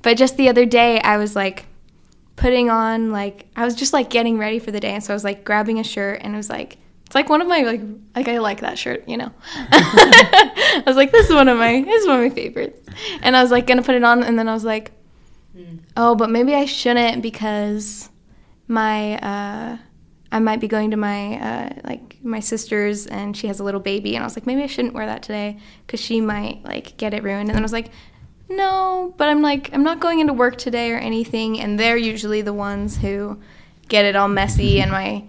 but 0.00 0.16
just 0.16 0.38
the 0.38 0.48
other 0.48 0.64
day, 0.64 0.98
I 0.98 1.18
was 1.18 1.36
like 1.36 1.66
putting 2.36 2.70
on 2.70 3.12
like 3.12 3.44
I 3.54 3.66
was 3.66 3.74
just 3.74 3.92
like 3.92 4.08
getting 4.08 4.38
ready 4.38 4.58
for 4.58 4.70
the 4.70 4.80
day, 4.80 4.94
and 4.94 5.04
so 5.04 5.12
I 5.12 5.14
was 5.16 5.24
like 5.24 5.44
grabbing 5.44 5.78
a 5.78 5.84
shirt, 5.84 6.22
and 6.22 6.32
it 6.32 6.36
was 6.38 6.48
like 6.48 6.78
it's 7.10 7.16
like 7.16 7.28
one 7.28 7.40
of 7.40 7.48
my 7.48 7.62
like 7.62 7.80
like 8.14 8.28
I 8.28 8.38
like 8.38 8.60
that 8.60 8.78
shirt, 8.78 9.08
you 9.08 9.16
know. 9.16 9.32
I 9.54 10.84
was 10.86 10.94
like, 10.94 11.10
this 11.10 11.28
is 11.28 11.34
one 11.34 11.48
of 11.48 11.58
my 11.58 11.82
this 11.82 12.02
is 12.02 12.06
one 12.06 12.20
of 12.20 12.22
my 12.22 12.32
favorites, 12.32 12.88
and 13.20 13.36
I 13.36 13.42
was 13.42 13.50
like 13.50 13.66
gonna 13.66 13.82
put 13.82 13.96
it 13.96 14.04
on, 14.04 14.22
and 14.22 14.38
then 14.38 14.48
I 14.48 14.54
was 14.54 14.62
like, 14.64 14.92
oh, 15.96 16.14
but 16.14 16.30
maybe 16.30 16.54
I 16.54 16.66
shouldn't 16.66 17.20
because 17.20 18.10
my 18.68 19.18
uh, 19.18 19.78
I 20.30 20.38
might 20.38 20.60
be 20.60 20.68
going 20.68 20.92
to 20.92 20.96
my 20.96 21.34
uh, 21.40 21.80
like 21.82 22.18
my 22.22 22.38
sister's, 22.38 23.08
and 23.08 23.36
she 23.36 23.48
has 23.48 23.58
a 23.58 23.64
little 23.64 23.80
baby, 23.80 24.14
and 24.14 24.22
I 24.22 24.26
was 24.28 24.36
like, 24.36 24.46
maybe 24.46 24.62
I 24.62 24.68
shouldn't 24.68 24.94
wear 24.94 25.06
that 25.06 25.24
today 25.24 25.58
because 25.84 25.98
she 25.98 26.20
might 26.20 26.62
like 26.64 26.96
get 26.96 27.12
it 27.12 27.24
ruined, 27.24 27.48
and 27.48 27.56
then 27.56 27.62
I 27.62 27.62
was 27.62 27.72
like 27.72 27.90
no, 28.48 29.14
but 29.16 29.28
I'm 29.28 29.42
like, 29.42 29.70
I'm 29.72 29.82
not 29.82 29.98
going 29.98 30.20
into 30.20 30.32
work 30.32 30.58
today 30.58 30.92
or 30.92 30.98
anything, 30.98 31.58
and 31.58 31.78
they're 31.78 31.96
usually 31.96 32.42
the 32.42 32.52
ones 32.52 32.96
who 32.96 33.40
get 33.88 34.04
it 34.04 34.14
all 34.14 34.28
messy, 34.28 34.80
and 34.80 34.92
my 34.92 35.24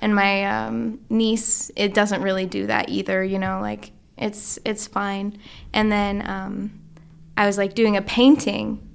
and 0.00 0.14
my 0.14 0.44
um, 0.44 1.00
niece, 1.08 1.70
it 1.76 1.94
doesn't 1.94 2.22
really 2.22 2.46
do 2.46 2.66
that 2.66 2.88
either, 2.88 3.22
you 3.24 3.38
know, 3.38 3.60
like 3.60 3.92
it's 4.16 4.58
it's 4.64 4.86
fine. 4.86 5.38
And 5.72 5.90
then 5.90 6.28
um, 6.28 6.80
I 7.36 7.46
was 7.46 7.58
like 7.58 7.74
doing 7.74 7.96
a 7.96 8.02
painting, 8.02 8.86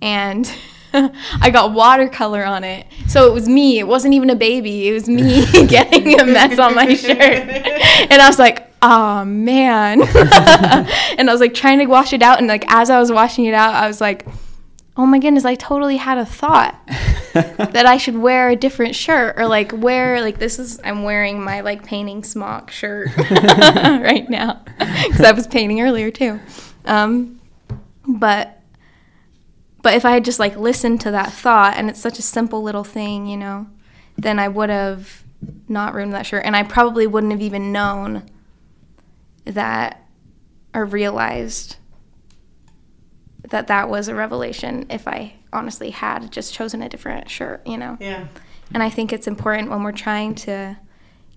and 0.00 0.50
I 0.92 1.50
got 1.50 1.72
watercolor 1.72 2.44
on 2.44 2.64
it, 2.64 2.86
so 3.08 3.26
it 3.26 3.32
was 3.32 3.48
me. 3.48 3.78
It 3.78 3.86
wasn't 3.86 4.14
even 4.14 4.30
a 4.30 4.36
baby. 4.36 4.88
It 4.88 4.92
was 4.92 5.08
me 5.08 5.46
getting 5.66 6.20
a 6.20 6.24
mess 6.24 6.58
on 6.58 6.74
my 6.74 6.94
shirt, 6.94 7.18
and 7.18 8.20
I 8.20 8.26
was 8.26 8.38
like, 8.38 8.68
oh 8.84 9.24
man 9.24 10.02
and 10.02 11.30
i 11.30 11.32
was 11.32 11.40
like 11.40 11.54
trying 11.54 11.78
to 11.78 11.86
wash 11.86 12.12
it 12.12 12.20
out 12.20 12.38
and 12.38 12.48
like 12.48 12.64
as 12.66 12.90
i 12.90 12.98
was 12.98 13.12
washing 13.12 13.44
it 13.44 13.54
out 13.54 13.74
i 13.74 13.86
was 13.86 14.00
like 14.00 14.26
oh 14.96 15.06
my 15.06 15.18
goodness 15.18 15.44
i 15.44 15.54
totally 15.54 15.96
had 15.96 16.18
a 16.18 16.26
thought 16.26 16.78
that 17.32 17.86
i 17.86 17.96
should 17.96 18.16
wear 18.16 18.50
a 18.50 18.56
different 18.56 18.94
shirt 18.94 19.34
or 19.38 19.46
like 19.46 19.72
wear 19.74 20.20
like 20.20 20.38
this 20.38 20.58
is 20.58 20.78
i'm 20.84 21.02
wearing 21.02 21.42
my 21.42 21.60
like 21.60 21.84
painting 21.84 22.22
smock 22.22 22.70
shirt 22.70 23.08
right 23.30 24.28
now 24.28 24.62
because 24.78 25.22
i 25.22 25.32
was 25.32 25.46
painting 25.46 25.80
earlier 25.80 26.10
too. 26.10 26.38
Um, 26.84 27.40
but 28.06 28.60
but 29.82 29.94
if 29.94 30.04
i 30.04 30.10
had 30.10 30.24
just 30.24 30.38
like 30.38 30.56
listened 30.56 31.00
to 31.00 31.10
that 31.12 31.32
thought 31.32 31.76
and 31.76 31.88
it's 31.88 32.00
such 32.00 32.18
a 32.18 32.22
simple 32.22 32.62
little 32.62 32.84
thing 32.84 33.26
you 33.26 33.36
know 33.36 33.66
then 34.18 34.38
i 34.38 34.48
would 34.48 34.68
have 34.68 35.22
not 35.68 35.94
ruined 35.94 36.12
that 36.12 36.26
shirt 36.26 36.44
and 36.44 36.54
i 36.56 36.62
probably 36.62 37.06
wouldn't 37.06 37.32
have 37.32 37.40
even 37.40 37.72
known 37.72 38.22
that 39.44 40.02
or 40.74 40.84
realized 40.84 41.76
that 43.50 43.66
that 43.66 43.88
was 43.88 44.08
a 44.08 44.14
revelation 44.14 44.86
if 44.90 45.08
I 45.08 45.34
honestly 45.52 45.90
had 45.90 46.30
just 46.30 46.54
chosen 46.54 46.82
a 46.82 46.88
different 46.88 47.28
shirt, 47.28 47.66
you 47.66 47.76
know? 47.76 47.96
Yeah. 48.00 48.28
And 48.72 48.82
I 48.82 48.90
think 48.90 49.12
it's 49.12 49.26
important 49.26 49.70
when 49.70 49.82
we're 49.82 49.92
trying 49.92 50.34
to 50.36 50.78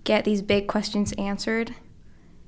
get 0.04 0.24
these 0.24 0.40
big 0.40 0.68
questions 0.68 1.12
answered 1.14 1.74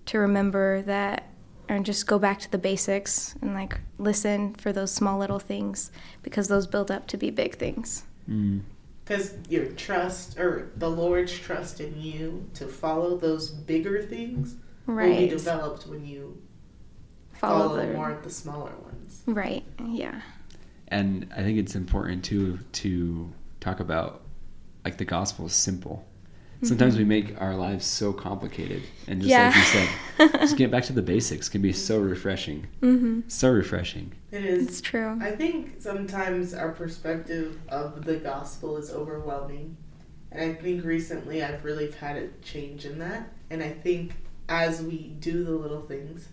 to 0.07 0.19
remember 0.19 0.83
that 0.83 1.29
and 1.69 1.85
just 1.85 2.07
go 2.07 2.19
back 2.19 2.39
to 2.41 2.51
the 2.51 2.59
basics 2.59 3.35
and 3.43 3.53
like 3.53 3.79
listen 3.99 4.55
for 4.55 4.73
those 4.73 4.91
small 4.91 5.19
little 5.19 5.39
things 5.39 5.91
because 6.23 6.49
those 6.49 6.67
build 6.67 6.91
up 6.91 7.07
to 7.09 7.17
be 7.17 7.31
big 7.31 7.57
things. 7.57 8.05
Mm. 8.29 8.63
Because 9.05 9.35
your 9.49 9.67
trust 9.73 10.39
or 10.39 10.71
the 10.77 10.89
Lord's 10.89 11.37
trust 11.39 11.81
in 11.81 12.01
you 12.01 12.49
to 12.55 12.67
follow 12.67 13.17
those 13.17 13.51
bigger 13.51 14.03
things 14.03 14.57
will 14.87 15.17
be 15.17 15.29
developed 15.29 15.87
when 15.87 16.07
you 16.07 16.41
Follow, 17.33 17.69
follow 17.69 17.87
the 17.87 17.93
more 17.93 18.11
of 18.11 18.25
the 18.25 18.31
smaller 18.31 18.73
ones. 18.83 18.88
Right. 19.27 19.65
Yeah. 19.87 20.21
And 20.89 21.31
I 21.37 21.43
think 21.43 21.59
it's 21.59 21.75
important 21.75 22.25
too 22.25 22.59
to 22.73 23.33
talk 23.61 23.81
about 23.81 24.23
like 24.85 24.97
the 24.97 25.05
gospel 25.05 25.47
is 25.47 25.53
simple. 25.53 26.07
Sometimes 26.63 26.97
we 26.99 27.05
make 27.05 27.41
our 27.41 27.55
lives 27.55 27.87
so 27.87 28.13
complicated, 28.13 28.83
and 29.07 29.23
just 29.23 29.33
like 29.33 29.55
you 29.55 29.63
said, 29.63 29.89
just 30.41 30.57
get 30.57 30.73
back 30.73 30.83
to 30.85 30.93
the 30.93 31.03
basics 31.03 31.49
can 31.49 31.63
be 31.63 31.73
so 31.73 32.01
refreshing. 32.01 32.67
hmm 32.81 33.21
So 33.29 33.49
refreshing. 33.51 34.13
It 34.33 34.45
is. 34.45 34.67
It's 34.67 34.81
true. 34.81 35.17
I 35.23 35.31
think 35.31 35.77
sometimes 35.81 36.55
our 36.55 36.73
perspective 36.73 37.59
of 37.69 38.05
the 38.05 38.17
gospel 38.17 38.77
is 38.77 38.91
overwhelming. 38.91 39.77
And 40.33 40.43
I 40.43 40.55
think 40.55 40.85
recently 40.85 41.45
I've 41.45 41.65
really 41.65 41.93
had 41.93 42.17
a 42.17 42.29
change 42.43 42.85
in 42.85 42.99
that. 42.99 43.33
And 43.51 43.63
I 43.63 43.71
think 43.71 44.15
as 44.49 44.83
we 44.83 45.15
do 45.21 45.45
the 45.45 45.53
little 45.53 45.83
things, 45.83 46.29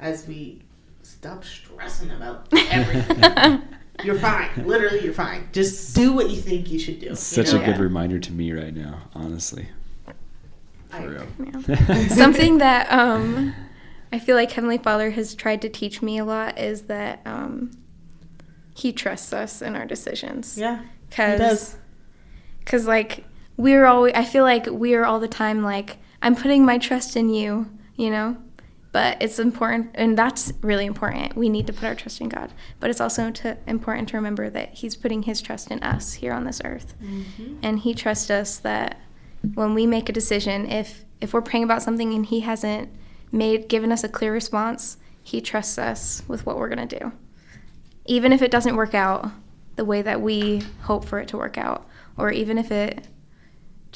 as 0.00 0.26
we 0.26 0.62
stop 1.06 1.44
stressing 1.44 2.10
about 2.10 2.48
everything, 2.52 3.62
you're 4.04 4.18
fine. 4.18 4.50
Literally, 4.66 5.04
you're 5.04 5.14
fine. 5.14 5.48
Just 5.52 5.94
do 5.94 6.12
what 6.12 6.30
you 6.30 6.36
think 6.36 6.70
you 6.70 6.78
should 6.78 7.00
do. 7.00 7.10
It's 7.10 7.36
you 7.36 7.44
such 7.44 7.54
a 7.54 7.58
know? 7.58 7.66
good 7.66 7.78
reminder 7.78 8.18
to 8.18 8.32
me 8.32 8.52
right 8.52 8.74
now, 8.74 9.02
honestly. 9.14 9.68
For 10.88 10.96
agree. 10.98 11.50
real. 11.50 12.08
Something 12.08 12.58
that 12.58 12.90
um, 12.90 13.54
I 14.12 14.18
feel 14.18 14.36
like 14.36 14.50
Heavenly 14.50 14.78
Father 14.78 15.10
has 15.10 15.34
tried 15.34 15.62
to 15.62 15.68
teach 15.68 16.02
me 16.02 16.18
a 16.18 16.24
lot 16.24 16.58
is 16.58 16.82
that 16.82 17.20
um, 17.24 17.70
He 18.74 18.92
trusts 18.92 19.32
us 19.32 19.62
in 19.62 19.76
our 19.76 19.86
decisions. 19.86 20.58
Yeah. 20.58 20.82
Cause, 21.10 21.38
does. 21.38 21.76
Cause 22.64 22.86
like 22.86 23.24
we're 23.56 23.86
always, 23.86 24.12
I 24.14 24.24
feel 24.24 24.42
like 24.42 24.66
we 24.66 24.94
are 24.94 25.04
all 25.04 25.20
the 25.20 25.28
time 25.28 25.62
like 25.62 25.98
I'm 26.20 26.34
putting 26.34 26.64
my 26.64 26.78
trust 26.78 27.16
in 27.16 27.28
you, 27.28 27.70
you 27.94 28.10
know. 28.10 28.36
But 28.96 29.20
it's 29.20 29.38
important, 29.38 29.90
and 29.94 30.16
that's 30.16 30.54
really 30.62 30.86
important. 30.86 31.36
We 31.36 31.50
need 31.50 31.66
to 31.66 31.72
put 31.74 31.84
our 31.84 31.94
trust 31.94 32.18
in 32.22 32.30
God, 32.30 32.50
but 32.80 32.88
it's 32.88 33.00
also 33.00 33.30
to, 33.30 33.58
important 33.66 34.08
to 34.08 34.16
remember 34.16 34.48
that 34.48 34.72
He's 34.72 34.96
putting 34.96 35.24
His 35.24 35.42
trust 35.42 35.70
in 35.70 35.82
us 35.82 36.14
here 36.14 36.32
on 36.32 36.44
this 36.44 36.62
earth, 36.64 36.94
Mm-hmm. 37.02 37.58
and 37.62 37.78
He 37.80 37.92
trusts 37.92 38.30
us 38.30 38.56
that 38.60 38.98
when 39.52 39.74
we 39.74 39.86
make 39.86 40.08
a 40.08 40.14
decision, 40.14 40.70
if 40.70 41.04
if 41.20 41.34
we're 41.34 41.42
praying 41.42 41.64
about 41.64 41.82
something 41.82 42.14
and 42.14 42.24
He 42.24 42.40
hasn't 42.40 42.88
made 43.30 43.68
given 43.68 43.92
us 43.92 44.02
a 44.02 44.08
clear 44.08 44.32
response, 44.32 44.96
He 45.22 45.42
trusts 45.42 45.76
us 45.78 46.22
with 46.26 46.46
what 46.46 46.56
we're 46.56 46.70
gonna 46.70 46.86
do, 46.86 47.12
even 48.06 48.32
if 48.32 48.40
it 48.40 48.50
doesn't 48.50 48.76
work 48.76 48.94
out 48.94 49.30
the 49.76 49.84
way 49.84 50.00
that 50.00 50.22
we 50.22 50.62
hope 50.88 51.04
for 51.04 51.18
it 51.18 51.28
to 51.28 51.36
work 51.36 51.58
out, 51.58 51.86
or 52.16 52.30
even 52.30 52.56
if 52.56 52.70
it 52.72 53.06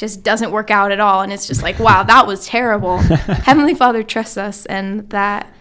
just 0.00 0.22
doesn't 0.22 0.50
work 0.50 0.70
out 0.70 0.90
at 0.92 0.98
all 0.98 1.20
and 1.20 1.30
it's 1.30 1.46
just 1.46 1.62
like, 1.62 1.78
wow, 1.78 2.02
that 2.02 2.26
was 2.26 2.46
terrible. 2.46 2.96
Heavenly 3.46 3.74
Father 3.74 4.02
trusts 4.02 4.38
us 4.38 4.64
and 4.64 5.08
that 5.10 5.52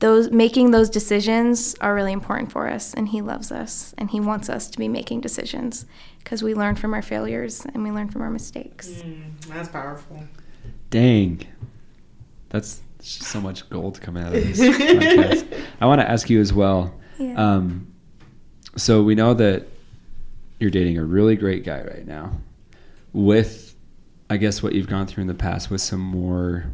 those 0.00 0.30
making 0.30 0.70
those 0.70 0.90
decisions 0.90 1.74
are 1.80 1.94
really 1.94 2.12
important 2.12 2.52
for 2.52 2.68
us 2.68 2.92
and 2.92 3.08
he 3.08 3.22
loves 3.22 3.50
us 3.50 3.94
and 3.96 4.10
he 4.10 4.20
wants 4.20 4.50
us 4.50 4.68
to 4.68 4.76
be 4.76 4.88
making 4.88 5.22
decisions 5.22 5.86
because 6.18 6.42
we 6.42 6.52
learn 6.52 6.76
from 6.76 6.92
our 6.92 7.00
failures 7.00 7.64
and 7.72 7.82
we 7.82 7.90
learn 7.90 8.10
from 8.10 8.20
our 8.20 8.30
mistakes. 8.30 8.88
Mm, 8.90 9.40
that's 9.48 9.70
powerful. 9.70 10.22
Dang. 10.90 11.46
That's 12.50 12.82
so 13.00 13.40
much 13.40 13.70
gold 13.70 14.02
coming 14.02 14.22
out 14.22 14.34
of 14.34 14.44
this 14.44 14.60
podcast. 14.60 15.64
I 15.80 15.86
want 15.86 16.02
to 16.02 16.10
ask 16.10 16.28
you 16.28 16.42
as 16.42 16.52
well. 16.52 16.94
Yeah. 17.18 17.36
Um, 17.36 17.94
so 18.76 19.02
we 19.02 19.14
know 19.14 19.32
that 19.32 19.66
you're 20.64 20.70
dating 20.70 20.96
a 20.96 21.04
really 21.04 21.36
great 21.36 21.62
guy 21.62 21.82
right 21.82 22.06
now 22.06 22.32
with, 23.12 23.76
I 24.30 24.38
guess, 24.38 24.62
what 24.62 24.72
you've 24.72 24.88
gone 24.88 25.06
through 25.06 25.20
in 25.20 25.28
the 25.28 25.34
past 25.34 25.70
with 25.70 25.82
some 25.82 26.00
more 26.00 26.64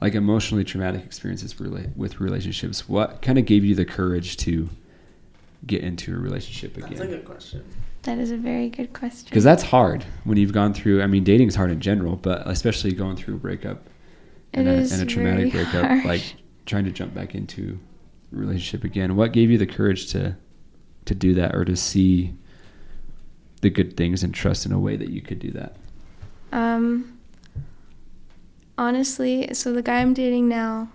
like 0.00 0.14
emotionally 0.14 0.64
traumatic 0.64 1.04
experiences 1.04 1.54
rela- 1.54 1.96
with 1.96 2.20
relationships. 2.20 2.88
What 2.88 3.22
kind 3.22 3.38
of 3.38 3.46
gave 3.46 3.64
you 3.64 3.76
the 3.76 3.84
courage 3.84 4.36
to 4.38 4.68
get 5.64 5.82
into 5.82 6.12
a 6.14 6.18
relationship 6.18 6.76
again? 6.76 6.90
That's 6.90 7.00
a 7.02 7.06
good 7.06 7.24
question. 7.24 7.64
that 8.02 8.18
is 8.18 8.32
a 8.32 8.36
very 8.36 8.68
good 8.68 8.92
question. 8.92 9.26
Because 9.30 9.44
that's 9.44 9.62
hard 9.62 10.04
when 10.24 10.38
you've 10.38 10.52
gone 10.52 10.74
through. 10.74 11.02
I 11.02 11.06
mean, 11.06 11.22
dating 11.24 11.46
is 11.48 11.54
hard 11.54 11.70
in 11.70 11.80
general, 11.80 12.16
but 12.16 12.42
especially 12.48 12.92
going 12.92 13.16
through 13.16 13.34
a 13.36 13.38
breakup 13.38 13.86
It 14.52 14.60
and, 14.60 14.68
a, 14.68 14.72
is 14.72 14.92
and 14.92 15.02
a 15.02 15.06
traumatic 15.06 15.52
very 15.52 15.64
breakup, 15.64 15.86
harsh. 15.90 16.04
like 16.04 16.34
trying 16.66 16.84
to 16.84 16.90
jump 16.90 17.14
back 17.14 17.36
into 17.36 17.78
a 18.32 18.36
relationship 18.36 18.82
again. 18.84 19.14
What 19.14 19.32
gave 19.32 19.50
you 19.52 19.58
the 19.58 19.66
courage 19.66 20.08
to 20.12 20.36
to 21.08 21.14
do 21.14 21.34
that, 21.34 21.54
or 21.54 21.64
to 21.64 21.76
see 21.76 22.34
the 23.60 23.70
good 23.70 23.96
things 23.96 24.22
and 24.22 24.32
trust 24.32 24.64
in 24.64 24.72
a 24.72 24.78
way 24.78 24.96
that 24.96 25.10
you 25.10 25.20
could 25.20 25.40
do 25.40 25.50
that? 25.50 25.76
Um, 26.52 27.18
honestly, 28.78 29.52
so 29.52 29.72
the 29.72 29.82
guy 29.82 30.00
I'm 30.00 30.14
dating 30.14 30.48
now, 30.48 30.90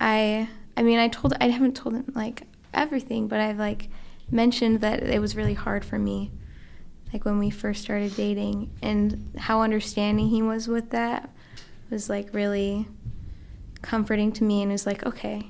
I, 0.00 0.48
I 0.76 0.82
mean, 0.82 0.98
I 0.98 1.08
told, 1.08 1.32
I 1.40 1.48
haven't 1.48 1.74
told 1.74 1.94
him 1.94 2.12
like 2.14 2.42
everything, 2.74 3.28
but 3.28 3.40
I've 3.40 3.58
like 3.58 3.88
mentioned 4.30 4.82
that 4.82 5.02
it 5.02 5.20
was 5.20 5.34
really 5.34 5.54
hard 5.54 5.84
for 5.84 5.98
me, 5.98 6.30
like 7.12 7.24
when 7.24 7.38
we 7.38 7.48
first 7.48 7.82
started 7.82 8.14
dating, 8.14 8.70
and 8.82 9.32
how 9.38 9.62
understanding 9.62 10.28
he 10.28 10.42
was 10.42 10.68
with 10.68 10.90
that 10.90 11.30
was 11.88 12.10
like 12.10 12.34
really 12.34 12.86
comforting 13.80 14.32
to 14.32 14.44
me, 14.44 14.62
and 14.62 14.70
was 14.70 14.86
like, 14.86 15.06
okay. 15.06 15.46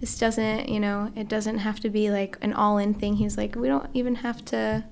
This 0.00 0.18
doesn't, 0.18 0.68
you 0.68 0.78
know, 0.80 1.10
it 1.16 1.28
doesn't 1.28 1.58
have 1.58 1.80
to 1.80 1.90
be 1.90 2.10
like 2.10 2.36
an 2.42 2.52
all-in 2.52 2.94
thing. 2.94 3.16
He's 3.16 3.36
like, 3.38 3.54
we 3.56 3.68
don't 3.68 3.88
even 3.94 4.16
have 4.16 4.44
to 4.46 4.84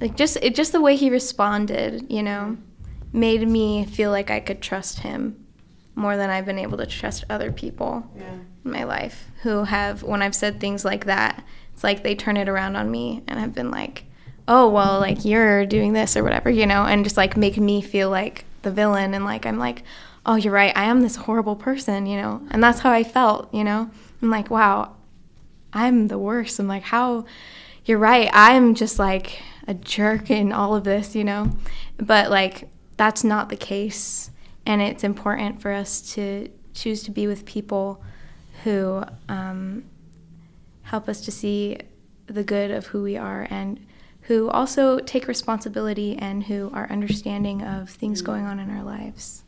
like 0.00 0.16
just 0.16 0.36
it 0.42 0.54
just 0.54 0.72
the 0.72 0.80
way 0.80 0.94
he 0.96 1.08
responded 1.10 2.04
you 2.10 2.22
know 2.22 2.56
made 3.14 3.46
me 3.48 3.84
feel 3.86 4.10
like 4.10 4.30
i 4.30 4.38
could 4.40 4.60
trust 4.60 4.98
him 5.00 5.42
more 5.94 6.18
than 6.18 6.28
i've 6.28 6.44
been 6.44 6.58
able 6.58 6.76
to 6.76 6.84
trust 6.86 7.24
other 7.30 7.50
people 7.50 8.06
Yeah. 8.14 8.34
in 8.64 8.70
my 8.70 8.84
life 8.84 9.30
who 9.42 9.64
have 9.64 10.02
when 10.02 10.20
i've 10.20 10.34
said 10.34 10.60
things 10.60 10.84
like 10.84 11.06
that 11.06 11.42
it's 11.72 11.82
like 11.82 12.02
they 12.02 12.14
turn 12.14 12.36
it 12.36 12.46
around 12.48 12.76
on 12.76 12.90
me 12.90 13.22
and 13.26 13.40
have 13.40 13.54
been 13.54 13.70
like 13.70 14.04
oh 14.46 14.68
well 14.68 15.00
like 15.00 15.24
you're 15.24 15.64
doing 15.64 15.94
this 15.94 16.14
or 16.14 16.22
whatever 16.22 16.50
you 16.50 16.66
know 16.66 16.84
and 16.84 17.02
just 17.02 17.16
like 17.16 17.34
make 17.36 17.56
me 17.56 17.80
feel 17.80 18.10
like 18.10 18.44
the 18.62 18.70
villain 18.70 19.14
and 19.14 19.24
like 19.24 19.46
i'm 19.46 19.58
like 19.58 19.82
oh 20.26 20.34
you're 20.34 20.52
right 20.52 20.76
i 20.76 20.84
am 20.84 21.00
this 21.00 21.16
horrible 21.16 21.56
person 21.56 22.04
you 22.06 22.20
know? 22.20 22.42
And 22.50 22.62
that's 22.62 22.80
how 22.80 22.90
i 22.90 23.02
felt 23.02 23.52
you 23.54 23.64
know? 23.64 23.90
I'm 24.20 24.30
like 24.30 24.50
wow 24.50 24.94
i'm 25.72 26.08
the 26.08 26.18
worst. 26.18 26.58
I'm 26.58 26.68
like 26.68 26.82
how 26.84 27.24
you're 27.84 27.98
right 27.98 28.28
i'm 28.32 28.74
just 28.74 28.98
like 28.98 29.40
a 29.66 29.74
jerk 29.74 30.30
in 30.30 30.52
all 30.52 30.74
of 30.74 30.84
this 30.84 31.14
you 31.16 31.24
know? 31.24 31.50
But 31.98 32.30
like 32.30 32.68
that's 32.96 33.24
not 33.24 33.48
the 33.48 33.56
case. 33.56 34.30
And 34.64 34.82
it's 34.82 35.04
important 35.04 35.60
for 35.60 35.70
us 35.70 36.00
to 36.14 36.50
choose 36.74 37.02
to 37.04 37.10
be 37.10 37.26
with 37.26 37.44
people 37.44 38.02
who 38.64 39.04
um, 39.28 39.84
help 40.82 41.08
us 41.08 41.20
to 41.22 41.30
see 41.30 41.78
the 42.26 42.42
good 42.42 42.70
of 42.70 42.86
who 42.86 43.02
we 43.02 43.16
are 43.16 43.46
and 43.50 43.84
who 44.22 44.48
also 44.50 44.98
take 44.98 45.28
responsibility 45.28 46.16
and 46.16 46.44
who 46.44 46.70
are 46.74 46.90
understanding 46.90 47.62
of 47.62 47.88
things 47.88 48.22
going 48.22 48.44
on 48.44 48.58
in 48.58 48.70
our 48.70 48.82
lives. 48.82 49.44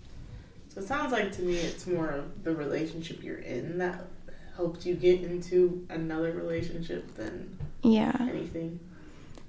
So 0.79 0.85
it 0.85 0.87
sounds 0.89 1.13
like 1.13 1.33
to 1.33 1.43
me 1.43 1.57
it's 1.57 1.87
more 1.87 2.09
of 2.09 2.45
the 2.45 2.55
relationship 2.55 3.23
you're 3.23 3.39
in 3.39 3.79
that 3.79 4.07
helped 4.55 4.87
you 4.87 4.95
get 4.95 5.23
into 5.23 5.85
another 5.91 6.33
relationship 6.33 7.15
than 7.17 7.57
Yeah. 7.83 8.15
anything. 8.21 8.79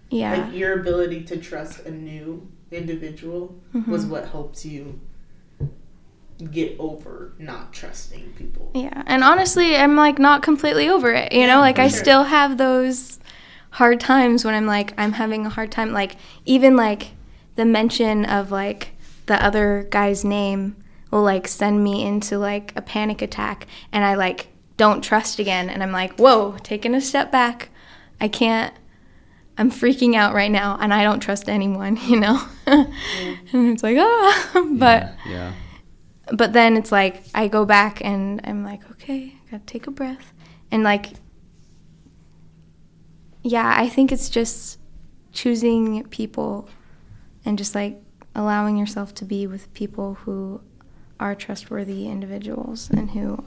Yeah. 0.09 0.45
Like 0.45 0.55
your 0.55 0.79
ability 0.79 1.23
to 1.25 1.37
trust 1.37 1.85
a 1.85 1.91
new 1.91 2.47
individual 2.71 3.55
was 3.87 4.05
Mhm. 4.05 4.09
what 4.09 4.27
helped 4.29 4.65
you 4.65 4.99
get 6.51 6.75
over 6.79 7.33
not 7.37 7.73
trusting 7.73 8.33
people. 8.37 8.71
Yeah, 8.73 9.03
and 9.05 9.23
honestly, 9.23 9.75
I'm 9.75 9.95
like 9.95 10.17
not 10.19 10.41
completely 10.41 10.87
over 10.89 11.11
it. 11.11 11.31
You 11.33 11.45
know, 11.47 11.59
like 11.59 11.75
for 11.75 11.81
I 11.83 11.87
sure. 11.89 11.99
still 11.99 12.23
have 12.23 12.57
those 12.57 13.19
hard 13.71 13.99
times 13.99 14.45
when 14.45 14.55
I'm 14.55 14.65
like 14.65 14.93
I'm 14.97 15.11
having 15.13 15.45
a 15.45 15.49
hard 15.49 15.71
time. 15.71 15.91
Like 15.91 16.15
even 16.45 16.75
like 16.75 17.11
the 17.55 17.65
mention 17.65 18.25
of 18.25 18.51
like 18.51 18.93
the 19.27 19.43
other 19.43 19.85
guy's 19.91 20.23
name 20.23 20.75
will 21.11 21.23
like 21.23 21.47
send 21.47 21.83
me 21.83 22.05
into 22.05 22.37
like 22.37 22.73
a 22.75 22.81
panic 22.81 23.21
attack, 23.21 23.67
and 23.91 24.03
I 24.03 24.15
like 24.15 24.47
don't 24.77 25.01
trust 25.01 25.39
again, 25.39 25.69
and 25.69 25.83
I'm 25.83 25.91
like, 25.91 26.17
whoa, 26.19 26.57
taking 26.63 26.95
a 26.95 27.01
step 27.01 27.31
back. 27.31 27.69
I 28.21 28.27
can't. 28.27 28.73
I'm 29.57 29.69
freaking 29.69 30.15
out 30.15 30.33
right 30.33 30.49
now 30.49 30.77
and 30.79 30.93
I 30.93 31.03
don't 31.03 31.19
trust 31.19 31.49
anyone, 31.49 31.97
you 32.07 32.17
know? 32.17 32.41
and 32.65 32.87
it's 33.53 33.83
like, 33.83 33.97
ah, 33.99 34.51
but 34.71 35.13
yeah, 35.25 35.29
yeah. 35.29 35.53
but 36.31 36.53
then 36.53 36.77
it's 36.77 36.93
like 36.93 37.23
I 37.35 37.49
go 37.49 37.65
back 37.65 38.03
and 38.03 38.39
I'm 38.45 38.63
like, 38.63 38.89
okay, 38.91 39.35
I 39.47 39.51
gotta 39.51 39.65
take 39.65 39.85
a 39.85 39.91
breath. 39.91 40.33
And 40.71 40.83
like, 40.83 41.07
yeah, 43.43 43.73
I 43.75 43.89
think 43.89 44.13
it's 44.13 44.29
just 44.29 44.79
choosing 45.33 46.05
people 46.05 46.69
and 47.43 47.57
just 47.57 47.75
like 47.75 48.01
allowing 48.35 48.77
yourself 48.77 49.13
to 49.15 49.25
be 49.25 49.45
with 49.45 49.73
people 49.73 50.13
who 50.15 50.61
are 51.19 51.35
trustworthy 51.35 52.07
individuals 52.07 52.89
and 52.89 53.11
who 53.11 53.43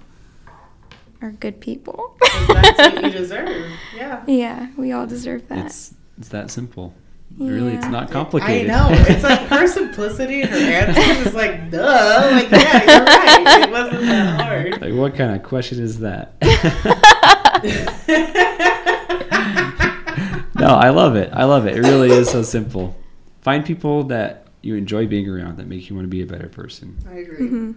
are 1.20 1.32
good 1.32 1.60
people. 1.60 2.16
that's 2.48 2.78
what 2.78 3.04
you 3.04 3.10
deserve. 3.10 3.70
Yeah. 3.96 4.22
yeah, 4.26 4.68
we 4.76 4.92
all 4.92 5.06
deserve 5.06 5.48
that. 5.48 5.66
It's 5.66 5.94
it's 6.18 6.28
that 6.28 6.50
simple. 6.50 6.94
Really, 7.38 7.72
it's 7.72 7.86
not 7.86 8.10
complicated. 8.10 8.70
I 8.70 8.90
know. 8.90 8.94
It's 9.08 9.24
like 9.24 9.40
her 9.48 9.66
simplicity 9.66 10.42
and 10.42 10.50
her 10.50 10.58
answer 10.58 11.28
is 11.28 11.34
like, 11.34 11.70
duh. 11.70 12.28
Like, 12.30 12.50
yeah, 12.50 12.84
you're 12.84 13.04
right. 13.06 13.62
It 13.62 13.70
wasn't 13.70 14.02
that 14.02 14.40
hard. 14.40 14.80
like, 14.82 14.92
what 14.92 15.14
kind 15.14 15.34
of 15.34 15.42
question 15.42 15.82
is 15.82 16.00
that? 16.00 16.34
no, 20.56 20.66
I 20.66 20.90
love 20.90 21.16
it. 21.16 21.30
I 21.32 21.44
love 21.44 21.66
it. 21.66 21.76
It 21.76 21.80
really 21.80 22.10
is 22.10 22.28
so 22.28 22.42
simple. 22.42 22.94
Find 23.40 23.64
people 23.64 24.04
that 24.04 24.41
you 24.62 24.74
enjoy 24.76 25.06
being 25.06 25.28
around 25.28 25.58
that 25.58 25.66
make 25.66 25.88
you 25.90 25.96
want 25.96 26.04
to 26.04 26.08
be 26.10 26.22
a 26.22 26.26
better 26.26 26.48
person. 26.48 26.96
I 27.08 27.14
agree. 27.14 27.46
Mhm. 27.48 27.74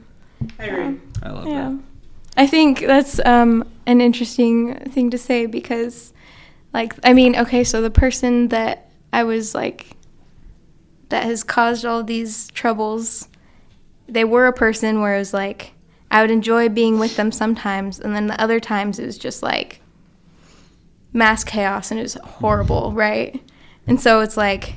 I 0.59 0.65
agree. 0.65 0.99
I 1.23 1.29
love 1.31 1.47
Yeah. 1.47 1.69
that. 1.71 1.79
I 2.37 2.47
think 2.47 2.81
that's 2.81 3.19
um, 3.25 3.67
an 3.85 4.01
interesting 4.01 4.75
thing 4.91 5.09
to 5.11 5.17
say 5.17 5.45
because, 5.45 6.13
like, 6.73 6.93
I 7.03 7.13
mean, 7.13 7.35
okay, 7.35 7.63
so 7.63 7.81
the 7.81 7.89
person 7.89 8.49
that 8.49 8.89
I 9.13 9.23
was 9.23 9.55
like, 9.55 9.91
that 11.09 11.23
has 11.23 11.43
caused 11.43 11.85
all 11.85 12.03
these 12.03 12.49
troubles, 12.51 13.29
they 14.07 14.23
were 14.25 14.47
a 14.47 14.53
person 14.53 14.99
where 15.01 15.15
it 15.15 15.19
was 15.19 15.33
like, 15.33 15.71
I 16.11 16.21
would 16.21 16.31
enjoy 16.31 16.69
being 16.69 16.99
with 16.99 17.15
them 17.15 17.31
sometimes, 17.31 17.99
and 17.99 18.13
then 18.15 18.27
the 18.27 18.39
other 18.41 18.59
times 18.59 18.99
it 18.99 19.05
was 19.05 19.17
just 19.17 19.41
like 19.41 19.81
mass 21.13 21.43
chaos 21.43 21.89
and 21.91 21.99
it 21.99 22.03
was 22.03 22.15
horrible, 22.15 22.91
right? 22.91 23.41
And 23.87 23.99
so 24.01 24.19
it's 24.19 24.35
like, 24.37 24.75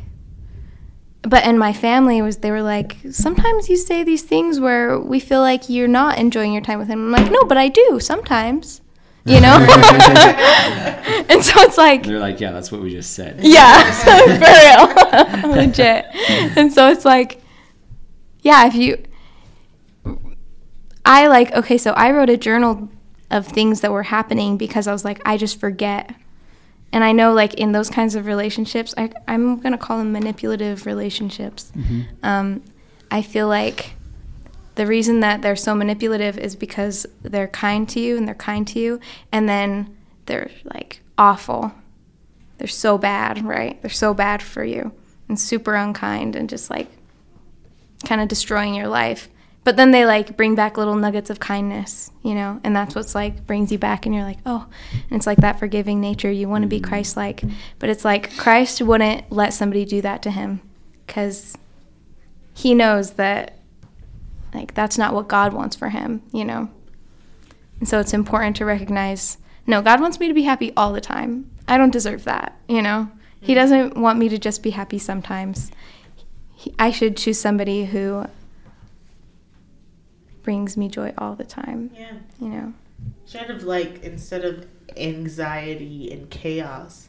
but 1.28 1.44
in 1.44 1.58
my 1.58 1.72
family 1.72 2.22
was 2.22 2.38
they 2.38 2.50
were 2.50 2.62
like 2.62 2.96
sometimes 3.10 3.68
you 3.68 3.76
say 3.76 4.02
these 4.02 4.22
things 4.22 4.58
where 4.58 4.98
we 4.98 5.20
feel 5.20 5.40
like 5.40 5.68
you're 5.68 5.88
not 5.88 6.18
enjoying 6.18 6.52
your 6.52 6.62
time 6.62 6.78
with 6.78 6.88
him. 6.88 7.00
I'm 7.14 7.22
like 7.22 7.30
no 7.30 7.44
but 7.44 7.56
i 7.58 7.68
do 7.68 8.00
sometimes 8.00 8.80
you 9.24 9.40
know? 9.40 9.56
And 11.30 11.44
so 11.44 11.60
it's 11.60 11.76
like 11.76 12.04
They're 12.04 12.18
like, 12.18 12.40
yeah, 12.40 12.52
that's 12.52 12.72
what 12.72 12.80
we 12.80 12.90
just 12.90 13.12
said. 13.12 13.40
yeah 13.42 13.92
for 15.42 15.44
real 15.44 15.54
legit. 15.54 16.06
And 16.56 16.72
so 16.72 16.88
it's 16.88 17.04
like 17.04 17.42
yeah 18.42 18.66
if 18.66 18.74
you 18.74 18.96
i 21.04 21.26
like 21.26 21.52
okay 21.52 21.76
so 21.76 21.90
i 21.92 22.10
wrote 22.10 22.30
a 22.30 22.36
journal 22.36 22.88
of 23.30 23.46
things 23.46 23.80
that 23.80 23.90
were 23.90 24.04
happening 24.04 24.56
because 24.56 24.86
i 24.86 24.92
was 24.92 25.04
like 25.04 25.20
i 25.26 25.36
just 25.36 25.58
forget 25.58 26.14
and 26.92 27.04
i 27.04 27.12
know 27.12 27.32
like 27.32 27.54
in 27.54 27.72
those 27.72 27.90
kinds 27.90 28.14
of 28.14 28.26
relationships 28.26 28.94
I, 28.96 29.10
i'm 29.26 29.60
going 29.60 29.72
to 29.72 29.78
call 29.78 29.98
them 29.98 30.12
manipulative 30.12 30.86
relationships. 30.86 31.72
Um, 32.22 32.62
i 33.10 33.22
feel 33.22 33.48
like 33.48 33.94
the 34.78 34.86
reason 34.86 35.18
that 35.20 35.42
they're 35.42 35.56
so 35.56 35.74
manipulative 35.74 36.38
is 36.38 36.54
because 36.54 37.04
they're 37.22 37.48
kind 37.48 37.88
to 37.88 37.98
you 37.98 38.16
and 38.16 38.28
they're 38.28 38.34
kind 38.36 38.66
to 38.68 38.78
you 38.78 39.00
and 39.32 39.48
then 39.48 39.96
they're 40.26 40.50
like 40.72 41.00
awful. 41.18 41.72
They're 42.58 42.68
so 42.68 42.96
bad 42.96 43.44
right? 43.44 43.82
They're 43.82 43.90
so 43.90 44.14
bad 44.14 44.40
for 44.40 44.62
you 44.62 44.92
and 45.28 45.38
super 45.38 45.74
unkind 45.74 46.36
and 46.36 46.48
just 46.48 46.70
like 46.70 46.86
kind 48.04 48.20
of 48.20 48.28
destroying 48.28 48.74
your 48.74 48.86
life 48.86 49.28
but 49.68 49.76
then 49.76 49.90
they 49.90 50.06
like 50.06 50.34
bring 50.34 50.54
back 50.54 50.78
little 50.78 50.94
nuggets 50.94 51.28
of 51.28 51.40
kindness 51.40 52.10
you 52.22 52.34
know? 52.34 52.58
And 52.64 52.74
that's 52.74 52.94
what's 52.94 53.14
like 53.14 53.46
brings 53.46 53.70
you 53.70 53.76
back 53.76 54.06
and 54.06 54.14
you're 54.14 54.24
like 54.24 54.38
oh. 54.46 54.66
And 54.92 55.18
it's 55.18 55.26
like 55.26 55.36
that 55.42 55.58
forgiving 55.58 56.00
nature. 56.00 56.30
You 56.30 56.48
want 56.48 56.62
to 56.62 56.68
be 56.68 56.80
mm-hmm. 56.80 56.88
christ-like. 56.88 57.42
But 57.78 57.90
it's 57.90 58.02
like 58.02 58.34
christ 58.38 58.80
wouldn't 58.80 59.30
let 59.30 59.52
somebody 59.52 59.84
do 59.84 60.00
that 60.00 60.22
to 60.22 60.30
him 60.30 60.62
because 61.06 61.58
he 62.54 62.74
knows 62.74 63.12
that 63.12 63.58
like 64.54 64.72
that's 64.72 64.96
not 64.96 65.12
what 65.12 65.28
god 65.28 65.52
wants 65.52 65.76
for 65.76 65.90
him 65.90 66.22
you 66.32 66.46
know? 66.46 66.70
And 67.78 67.86
so 67.86 68.00
it's 68.00 68.14
important 68.14 68.56
to 68.56 68.64
recognize 68.64 69.36
no 69.66 69.82
god 69.82 70.00
wants 70.00 70.18
me 70.18 70.28
to 70.28 70.34
be 70.34 70.44
happy 70.44 70.72
all 70.78 70.94
the 70.94 71.02
time. 71.02 71.50
I 71.68 71.76
don't 71.76 71.92
deserve 71.92 72.24
that 72.24 72.58
you 72.68 72.80
know? 72.80 73.10
He 73.38 73.52
mm-hmm. 73.52 73.60
doesn't 73.60 73.96
want 73.98 74.18
me 74.18 74.30
to 74.30 74.38
just 74.38 74.62
be 74.62 74.70
happy 74.70 74.98
sometimes. 74.98 75.70
He, 76.54 76.72
i 76.78 76.90
should 76.90 77.18
choose 77.18 77.38
somebody 77.38 77.84
who 77.84 78.24
brings 80.48 80.78
me 80.78 80.88
joy 80.88 81.12
all 81.18 81.34
the 81.34 81.44
time 81.44 81.90
Yeah. 81.94 82.14
you 82.40 82.48
know 82.48 82.72
Kind 83.30 83.50
of 83.50 83.64
like 83.64 84.02
instead 84.02 84.46
of 84.46 84.66
anxiety 84.96 86.10
and 86.10 86.30
chaos, 86.30 87.08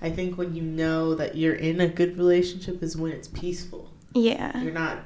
I 0.00 0.08
think 0.10 0.38
when 0.38 0.54
you 0.54 0.62
know 0.62 1.14
that 1.16 1.36
you're 1.36 1.54
in 1.54 1.82
a 1.82 1.86
good 1.86 2.16
relationship 2.16 2.82
is 2.82 2.96
when 2.96 3.12
it's 3.12 3.28
peaceful. 3.28 3.90
yeah 4.14 4.58
You're 4.62 4.72
not 4.72 5.00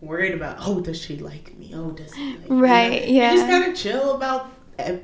worried 0.00 0.32
about, 0.32 0.58
oh, 0.60 0.80
does 0.80 1.00
she 1.02 1.16
like 1.16 1.58
me? 1.58 1.72
Oh, 1.74 1.90
does 1.90 2.14
he 2.14 2.22
like 2.40 2.50
me? 2.50 2.56
Right, 2.56 3.08
You 3.08 3.18
know, 3.20 3.30
You 3.30 3.36
just 3.36 3.48
yeah. 3.48 3.58
kind 3.58 3.72
of 3.72 3.76
chill 3.76 4.14
about 4.14 4.50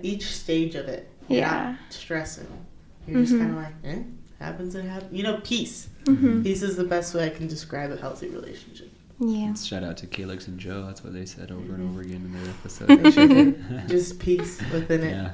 each 0.05 0.27
stage 0.43 0.77
of 0.77 0.87
it. 0.87 1.09
You're 1.29 1.41
Yeah. 1.41 1.51
not 1.73 1.77
stressing. 1.89 2.47
You're 3.09 3.23
just 3.23 3.35
Mhm. 3.35 3.39
kind 3.41 3.51
of 3.51 3.57
like, 3.57 3.75
eh, 3.83 4.03
happens 4.39 4.77
and 4.77 4.89
happens. 4.89 5.13
You 5.13 5.25
know, 5.25 5.41
peace. 5.43 5.89
hmm 6.07 6.43
Peace 6.45 6.63
is 6.63 6.77
the 6.77 6.85
best 6.85 7.13
way 7.13 7.27
I 7.27 7.31
can 7.31 7.49
describe 7.49 7.91
a 7.91 7.97
healthy 7.97 8.29
relationship. 8.29 8.91
Yeah 9.29 9.55
Shout 9.55 9.83
out 9.85 9.97
to 9.99 10.07
Calix 10.07 10.47
and 10.49 10.59
Joe. 10.59 10.85
That's 10.87 11.03
what 11.05 11.13
they 11.13 11.27
said 11.27 11.51
over 11.51 11.61
Mm-hmm. 11.61 11.75
and 11.75 11.91
over 11.91 12.01
again 12.01 12.17
in 12.17 12.33
their 12.33 12.51
episode. 12.51 12.89
They 12.89 13.11
sure 13.11 13.27
did. 13.29 13.89
Just 13.89 14.19
peace 14.19 14.61
within 14.73 15.03
it. 15.03 15.11
yeah, 15.11 15.31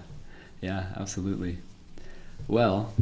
yeah, 0.60 0.86
absolutely. 0.96 1.58
Well, 2.48 2.92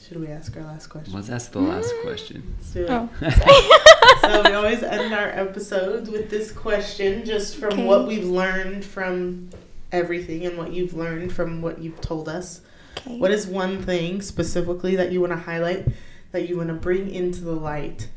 Should 0.00 0.20
we 0.20 0.28
ask 0.28 0.56
our 0.56 0.62
last 0.64 0.86
question? 0.88 1.14
let's 1.14 1.28
ask 1.30 1.52
the 1.52 1.60
last 1.60 1.92
question. 2.02 2.54
Let's 2.58 2.70
do 2.72 2.84
it. 2.84 2.90
oh 2.90 3.08
so 4.22 4.42
we 4.44 4.52
always 4.54 4.82
end 4.82 5.12
our 5.14 5.28
episodes 5.28 6.08
with 6.10 6.30
this 6.30 6.52
question, 6.52 7.24
just 7.24 7.56
from 7.56 7.72
Okay. 7.74 7.86
what 7.86 8.06
we've 8.06 8.26
learned 8.26 8.84
from 8.84 9.50
everything 9.92 10.46
and 10.46 10.56
what 10.56 10.72
you've 10.72 10.94
learned 10.94 11.32
from 11.32 11.62
what 11.62 11.80
you've 11.80 12.00
told 12.00 12.28
us. 12.28 12.60
okay 12.98 13.18
What 13.18 13.30
is 13.32 13.46
one 13.46 13.82
thing 13.82 14.22
specifically 14.22 14.96
that 14.96 15.10
you 15.12 15.20
want 15.20 15.32
to 15.32 15.38
highlight 15.38 15.86
that 16.32 16.48
you 16.48 16.56
want 16.56 16.68
to 16.68 16.74
bring 16.74 17.10
into 17.12 17.40
the 17.42 17.52
light 17.52 18.08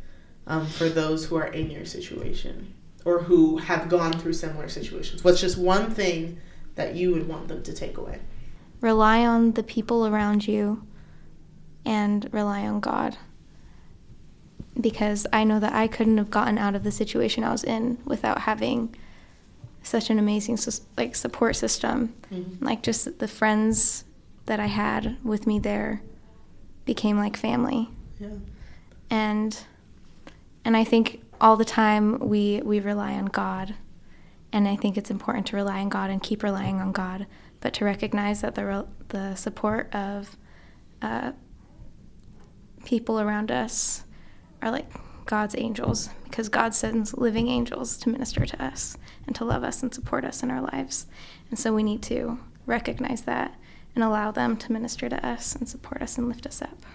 um, 0.48 0.68
for 0.68 0.89
those 0.89 1.26
who 1.26 1.36
are 1.36 1.48
in 1.48 1.70
your 1.72 1.86
situation 1.86 2.74
or 3.06 3.24
who 3.24 3.58
have 3.58 3.89
gone 3.89 4.14
through 4.14 4.34
similar 4.34 4.70
situations? 4.70 5.24
What's 5.24 5.41
just 5.41 5.58
one 5.58 5.91
thing 5.91 6.39
that 6.76 6.96
you 6.96 7.12
would 7.12 7.28
want 7.28 7.48
them 7.48 7.64
to 7.64 7.74
take 7.74 7.98
away? 7.98 8.20
rely 8.84 9.26
on 9.26 9.54
the 9.54 9.64
people 9.64 10.06
around 10.06 10.46
you 10.46 10.86
and 11.86 12.28
rely 12.34 12.68
on 12.68 12.82
God. 12.82 13.18
Because 14.80 15.26
I 15.32 15.46
know 15.46 15.60
that 15.60 15.74
I 15.74 15.88
couldn't 15.88 16.18
have 16.18 16.30
gotten 16.30 16.58
out 16.58 16.76
of 16.76 16.84
the 16.84 16.91
situation 16.91 17.44
I 17.44 17.52
was 17.52 17.64
in 17.64 17.98
without 18.06 18.41
having 18.41 18.94
such 19.84 20.10
an 20.10 20.20
amazing 20.20 20.58
like 20.98 21.16
support 21.16 21.56
system. 21.56 22.14
Mm-hmm. 22.32 22.66
Like 22.66 22.84
just 22.84 23.20
the 23.20 23.28
friends 23.28 24.04
that 24.48 24.60
I 24.60 24.66
had 24.66 25.18
with 25.24 25.48
me 25.48 25.60
there 25.60 26.02
became 26.84 27.18
like 27.18 27.38
family. 27.38 27.89
Yeah. 28.20 28.30
And 29.10 29.58
and 30.66 30.78
I 30.78 30.84
think 30.84 31.24
all 31.41 31.57
the 31.57 31.66
time 31.66 32.20
we 32.20 32.61
we 32.64 32.80
rely 32.80 33.14
on 33.14 33.26
God. 33.26 33.76
And 34.51 34.68
I 34.68 34.76
think 34.76 34.97
it's 34.97 35.09
important 35.09 35.47
to 35.47 35.55
rely 35.55 35.80
on 35.82 35.89
God 35.89 36.11
and 36.11 36.22
keep 36.22 36.43
relying 36.43 36.80
on 36.80 36.91
God, 36.91 37.26
but 37.59 37.74
to 37.74 37.86
recognize 37.86 38.41
that 38.41 38.53
the 38.53 38.86
the 39.09 39.36
support 39.36 39.93
of 39.95 40.38
uh, 41.01 41.32
people 42.86 43.20
around 43.20 43.51
us 43.51 44.03
are 44.61 44.70
like 44.70 44.91
God's 45.26 45.55
angels, 45.57 46.09
because 46.26 46.49
God 46.49 46.76
sends 46.76 47.16
living 47.16 47.47
angels 47.47 47.97
to 47.97 48.09
minister 48.09 48.45
to 48.45 48.64
us 48.64 48.97
and 49.26 49.36
to 49.36 49.45
love 49.45 49.64
us 49.64 49.82
and 49.82 49.93
support 49.93 50.24
us 50.24 50.43
in 50.43 50.51
our 50.51 50.61
lives. 50.61 51.07
And 51.49 51.57
so 51.57 51.74
we 51.74 51.82
need 51.82 52.03
to 52.03 52.39
recognize 52.66 53.24
that 53.24 53.55
and 53.95 54.03
allow 54.03 54.32
them 54.32 54.55
to 54.57 54.72
minister 54.72 55.09
to 55.09 55.26
us 55.26 55.55
and 55.55 55.68
support 55.68 56.01
us 56.01 56.18
and 56.18 56.28
lift 56.28 56.45
us 56.45 56.61
up. 56.61 56.86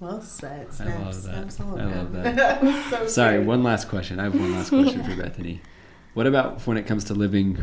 Well 0.00 0.20
said. 0.20 0.68
I 0.68 0.74
Snaps. 0.74 1.00
love 1.00 1.22
that. 1.22 1.52
Snaps 1.52 1.60
all 1.60 1.80
I 1.80 1.84
love 1.84 2.14
around. 2.14 2.36
that. 2.36 2.84
so 2.90 3.06
Sorry, 3.06 3.38
good. 3.38 3.46
one 3.46 3.62
last 3.62 3.88
question. 3.88 4.20
I 4.20 4.24
have 4.24 4.34
one 4.38 4.52
last 4.52 4.68
question 4.70 5.02
for 5.02 5.16
Bethany. 5.22 5.60
What 6.14 6.26
about 6.26 6.66
when 6.66 6.76
it 6.76 6.86
comes 6.86 7.04
to 7.04 7.14
living 7.14 7.58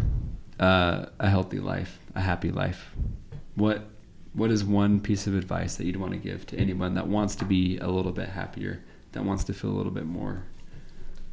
uh, 0.59 1.07
a 1.19 1.29
healthy 1.29 1.59
life, 1.59 1.99
a 2.15 2.21
happy 2.21 2.51
life? 2.51 2.91
What 3.55 3.88
what 4.34 4.49
is 4.49 4.63
one 4.63 4.99
piece 4.99 5.27
of 5.27 5.36
advice 5.36 5.75
that 5.75 5.86
you'd 5.86 5.97
want 5.97 6.11
to 6.13 6.17
give 6.17 6.47
to 6.47 6.57
anyone 6.57 6.95
that 6.95 7.07
wants 7.07 7.36
to 7.36 7.45
be 7.45 7.77
a 7.77 7.88
little 7.88 8.11
bit 8.11 8.29
happier, 8.29 8.84
that 9.11 9.23
wants 9.23 9.43
to 9.43 9.53
feel 9.53 9.69
a 9.69 9.77
little 9.77 9.91
bit 9.91 10.07
more, 10.07 10.43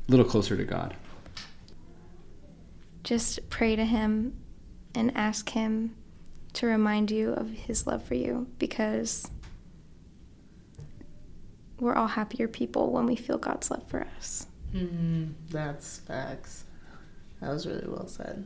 a 0.06 0.10
little 0.10 0.26
closer 0.26 0.54
to 0.56 0.64
God? 0.64 0.94
just 3.02 3.48
pray 3.48 3.74
to 3.76 3.84
him 3.86 4.36
and 4.94 5.10
ask 5.16 5.48
him 5.50 5.96
to 6.52 6.66
remind 6.66 7.10
you 7.10 7.32
of 7.32 7.48
his 7.50 7.86
love 7.86 8.02
for 8.04 8.14
you 8.14 8.46
because 8.58 9.30
we're 11.80 11.94
all 11.94 12.06
happier 12.06 12.48
people 12.48 12.90
when 12.90 13.06
we 13.06 13.16
feel 13.16 13.38
God's 13.38 13.70
love 13.70 13.86
for 13.88 14.06
us. 14.16 14.46
Mm, 14.74 15.32
that's 15.50 15.98
facts. 15.98 16.64
That 17.40 17.50
was 17.50 17.66
really 17.66 17.88
well 17.88 18.06
said. 18.06 18.44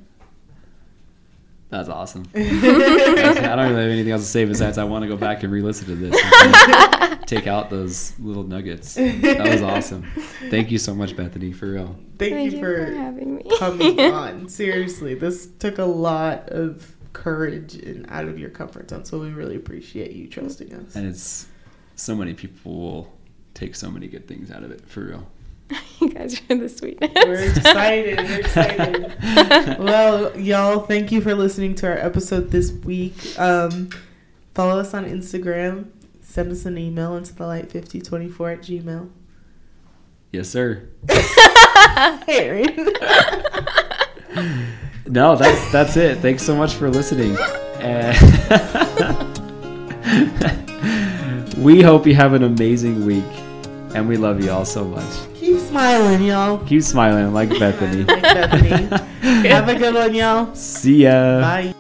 That's 1.71 1.89
awesome. 1.89 2.29
I 2.35 2.41
don't 2.41 2.53
really 2.53 3.83
have 3.83 3.91
anything 3.91 4.13
else 4.13 4.23
to 4.23 4.29
say 4.29 4.45
besides 4.45 4.79
I 4.79 4.85
want 4.85 5.03
to 5.03 5.09
go 5.09 5.17
back 5.17 5.43
and 5.43 5.53
re-listen 5.53 5.87
to 5.89 5.97
this. 5.97 6.15
take 7.27 7.47
out 7.47 7.71
those 7.71 8.19
little 8.19 8.45
nuggets. 8.45 8.95
That 8.95 9.49
was 9.51 9.63
awesome. 9.63 10.05
Thank 10.51 10.71
you 10.71 10.79
so 10.79 10.95
much, 10.95 11.17
Bethany, 11.17 11.53
for 11.53 11.73
real. 11.73 11.97
Thank, 12.19 12.53
you 12.53 12.61
for, 12.61 12.95
having 12.95 13.37
me. 13.37 13.45
coming 13.59 13.99
on. 14.13 14.49
Seriously, 14.49 15.15
this 15.15 15.47
took 15.59 15.79
a 15.79 15.85
lot 15.85 16.49
of 16.51 16.95
courage 17.13 17.75
and 17.75 18.07
out 18.09 18.27
of 18.27 18.39
your 18.39 18.51
comfort 18.51 18.91
zone. 18.91 19.05
So 19.05 19.19
we 19.19 19.31
really 19.31 19.57
appreciate 19.57 20.13
you 20.13 20.29
trusting 20.29 20.73
us. 20.75 20.95
And 20.95 21.09
it's 21.09 21.49
so 21.97 22.15
many 22.15 22.35
people 22.35 22.73
will 22.73 23.13
take 23.55 23.75
so 23.75 23.91
many 23.91 24.09
good 24.09 24.29
things 24.29 24.51
out 24.51 24.63
of 24.63 24.71
it, 24.71 24.87
for 24.89 25.01
real. 25.01 25.27
you 26.01 26.11
guys 26.11 26.41
are 26.51 26.57
the 26.57 26.69
sweetest. 26.69 27.15
We're 27.15 27.49
excited. 27.49 28.19
We're 28.19 28.41
excited. 28.41 29.79
well, 29.79 30.39
y'all, 30.39 30.81
thank 30.81 31.11
you 31.11 31.21
for 31.21 31.35
listening 31.35 31.75
to 31.77 31.87
our 31.89 31.97
episode 31.97 32.51
this 32.51 32.73
week. 32.73 33.39
Um, 33.39 33.91
follow 34.55 34.79
us 34.79 34.93
on 34.93 35.07
Instagram. 35.07 35.89
Send 36.21 36.53
us 36.53 36.67
an 36.67 36.77
email 36.77 37.17
into 37.17 37.35
the 37.35 37.47
light 37.47 37.71
5024 37.71 38.51
at 38.51 38.61
gmail. 38.61 39.11
Yes, 40.33 40.49
sir. 40.49 40.89
Aaron. 42.29 42.93
No, 45.07 45.37
that's 45.37 45.71
that's 45.71 45.97
it. 45.97 46.19
Thanks 46.19 46.43
so 46.43 46.57
much 46.57 46.75
for 46.75 46.91
listening. 46.91 47.37
And 47.79 48.17
we 51.65 51.81
hope 51.81 52.07
you 52.07 52.15
have 52.15 52.35
an 52.35 52.43
amazing 52.43 53.07
week. 53.07 53.25
And 53.95 54.07
we 54.09 54.17
love 54.17 54.45
you 54.45 54.51
all 54.51 54.65
so 54.67 54.85
much. 54.85 55.35
Keep 55.35 55.59
smiling, 55.61 56.23
y'all. 56.23 56.59
Keep 56.67 56.83
smiling 56.83 57.33
like 57.33 57.49
Bethany. 57.49 58.05
Like 58.05 58.23
Bethany. 58.23 58.87
Have 59.49 59.69
a 59.69 59.75
good 59.75 59.95
one, 59.95 60.15
y'all. 60.15 60.55
See 60.55 61.05
ya. 61.05 61.41
Bye. 61.41 61.75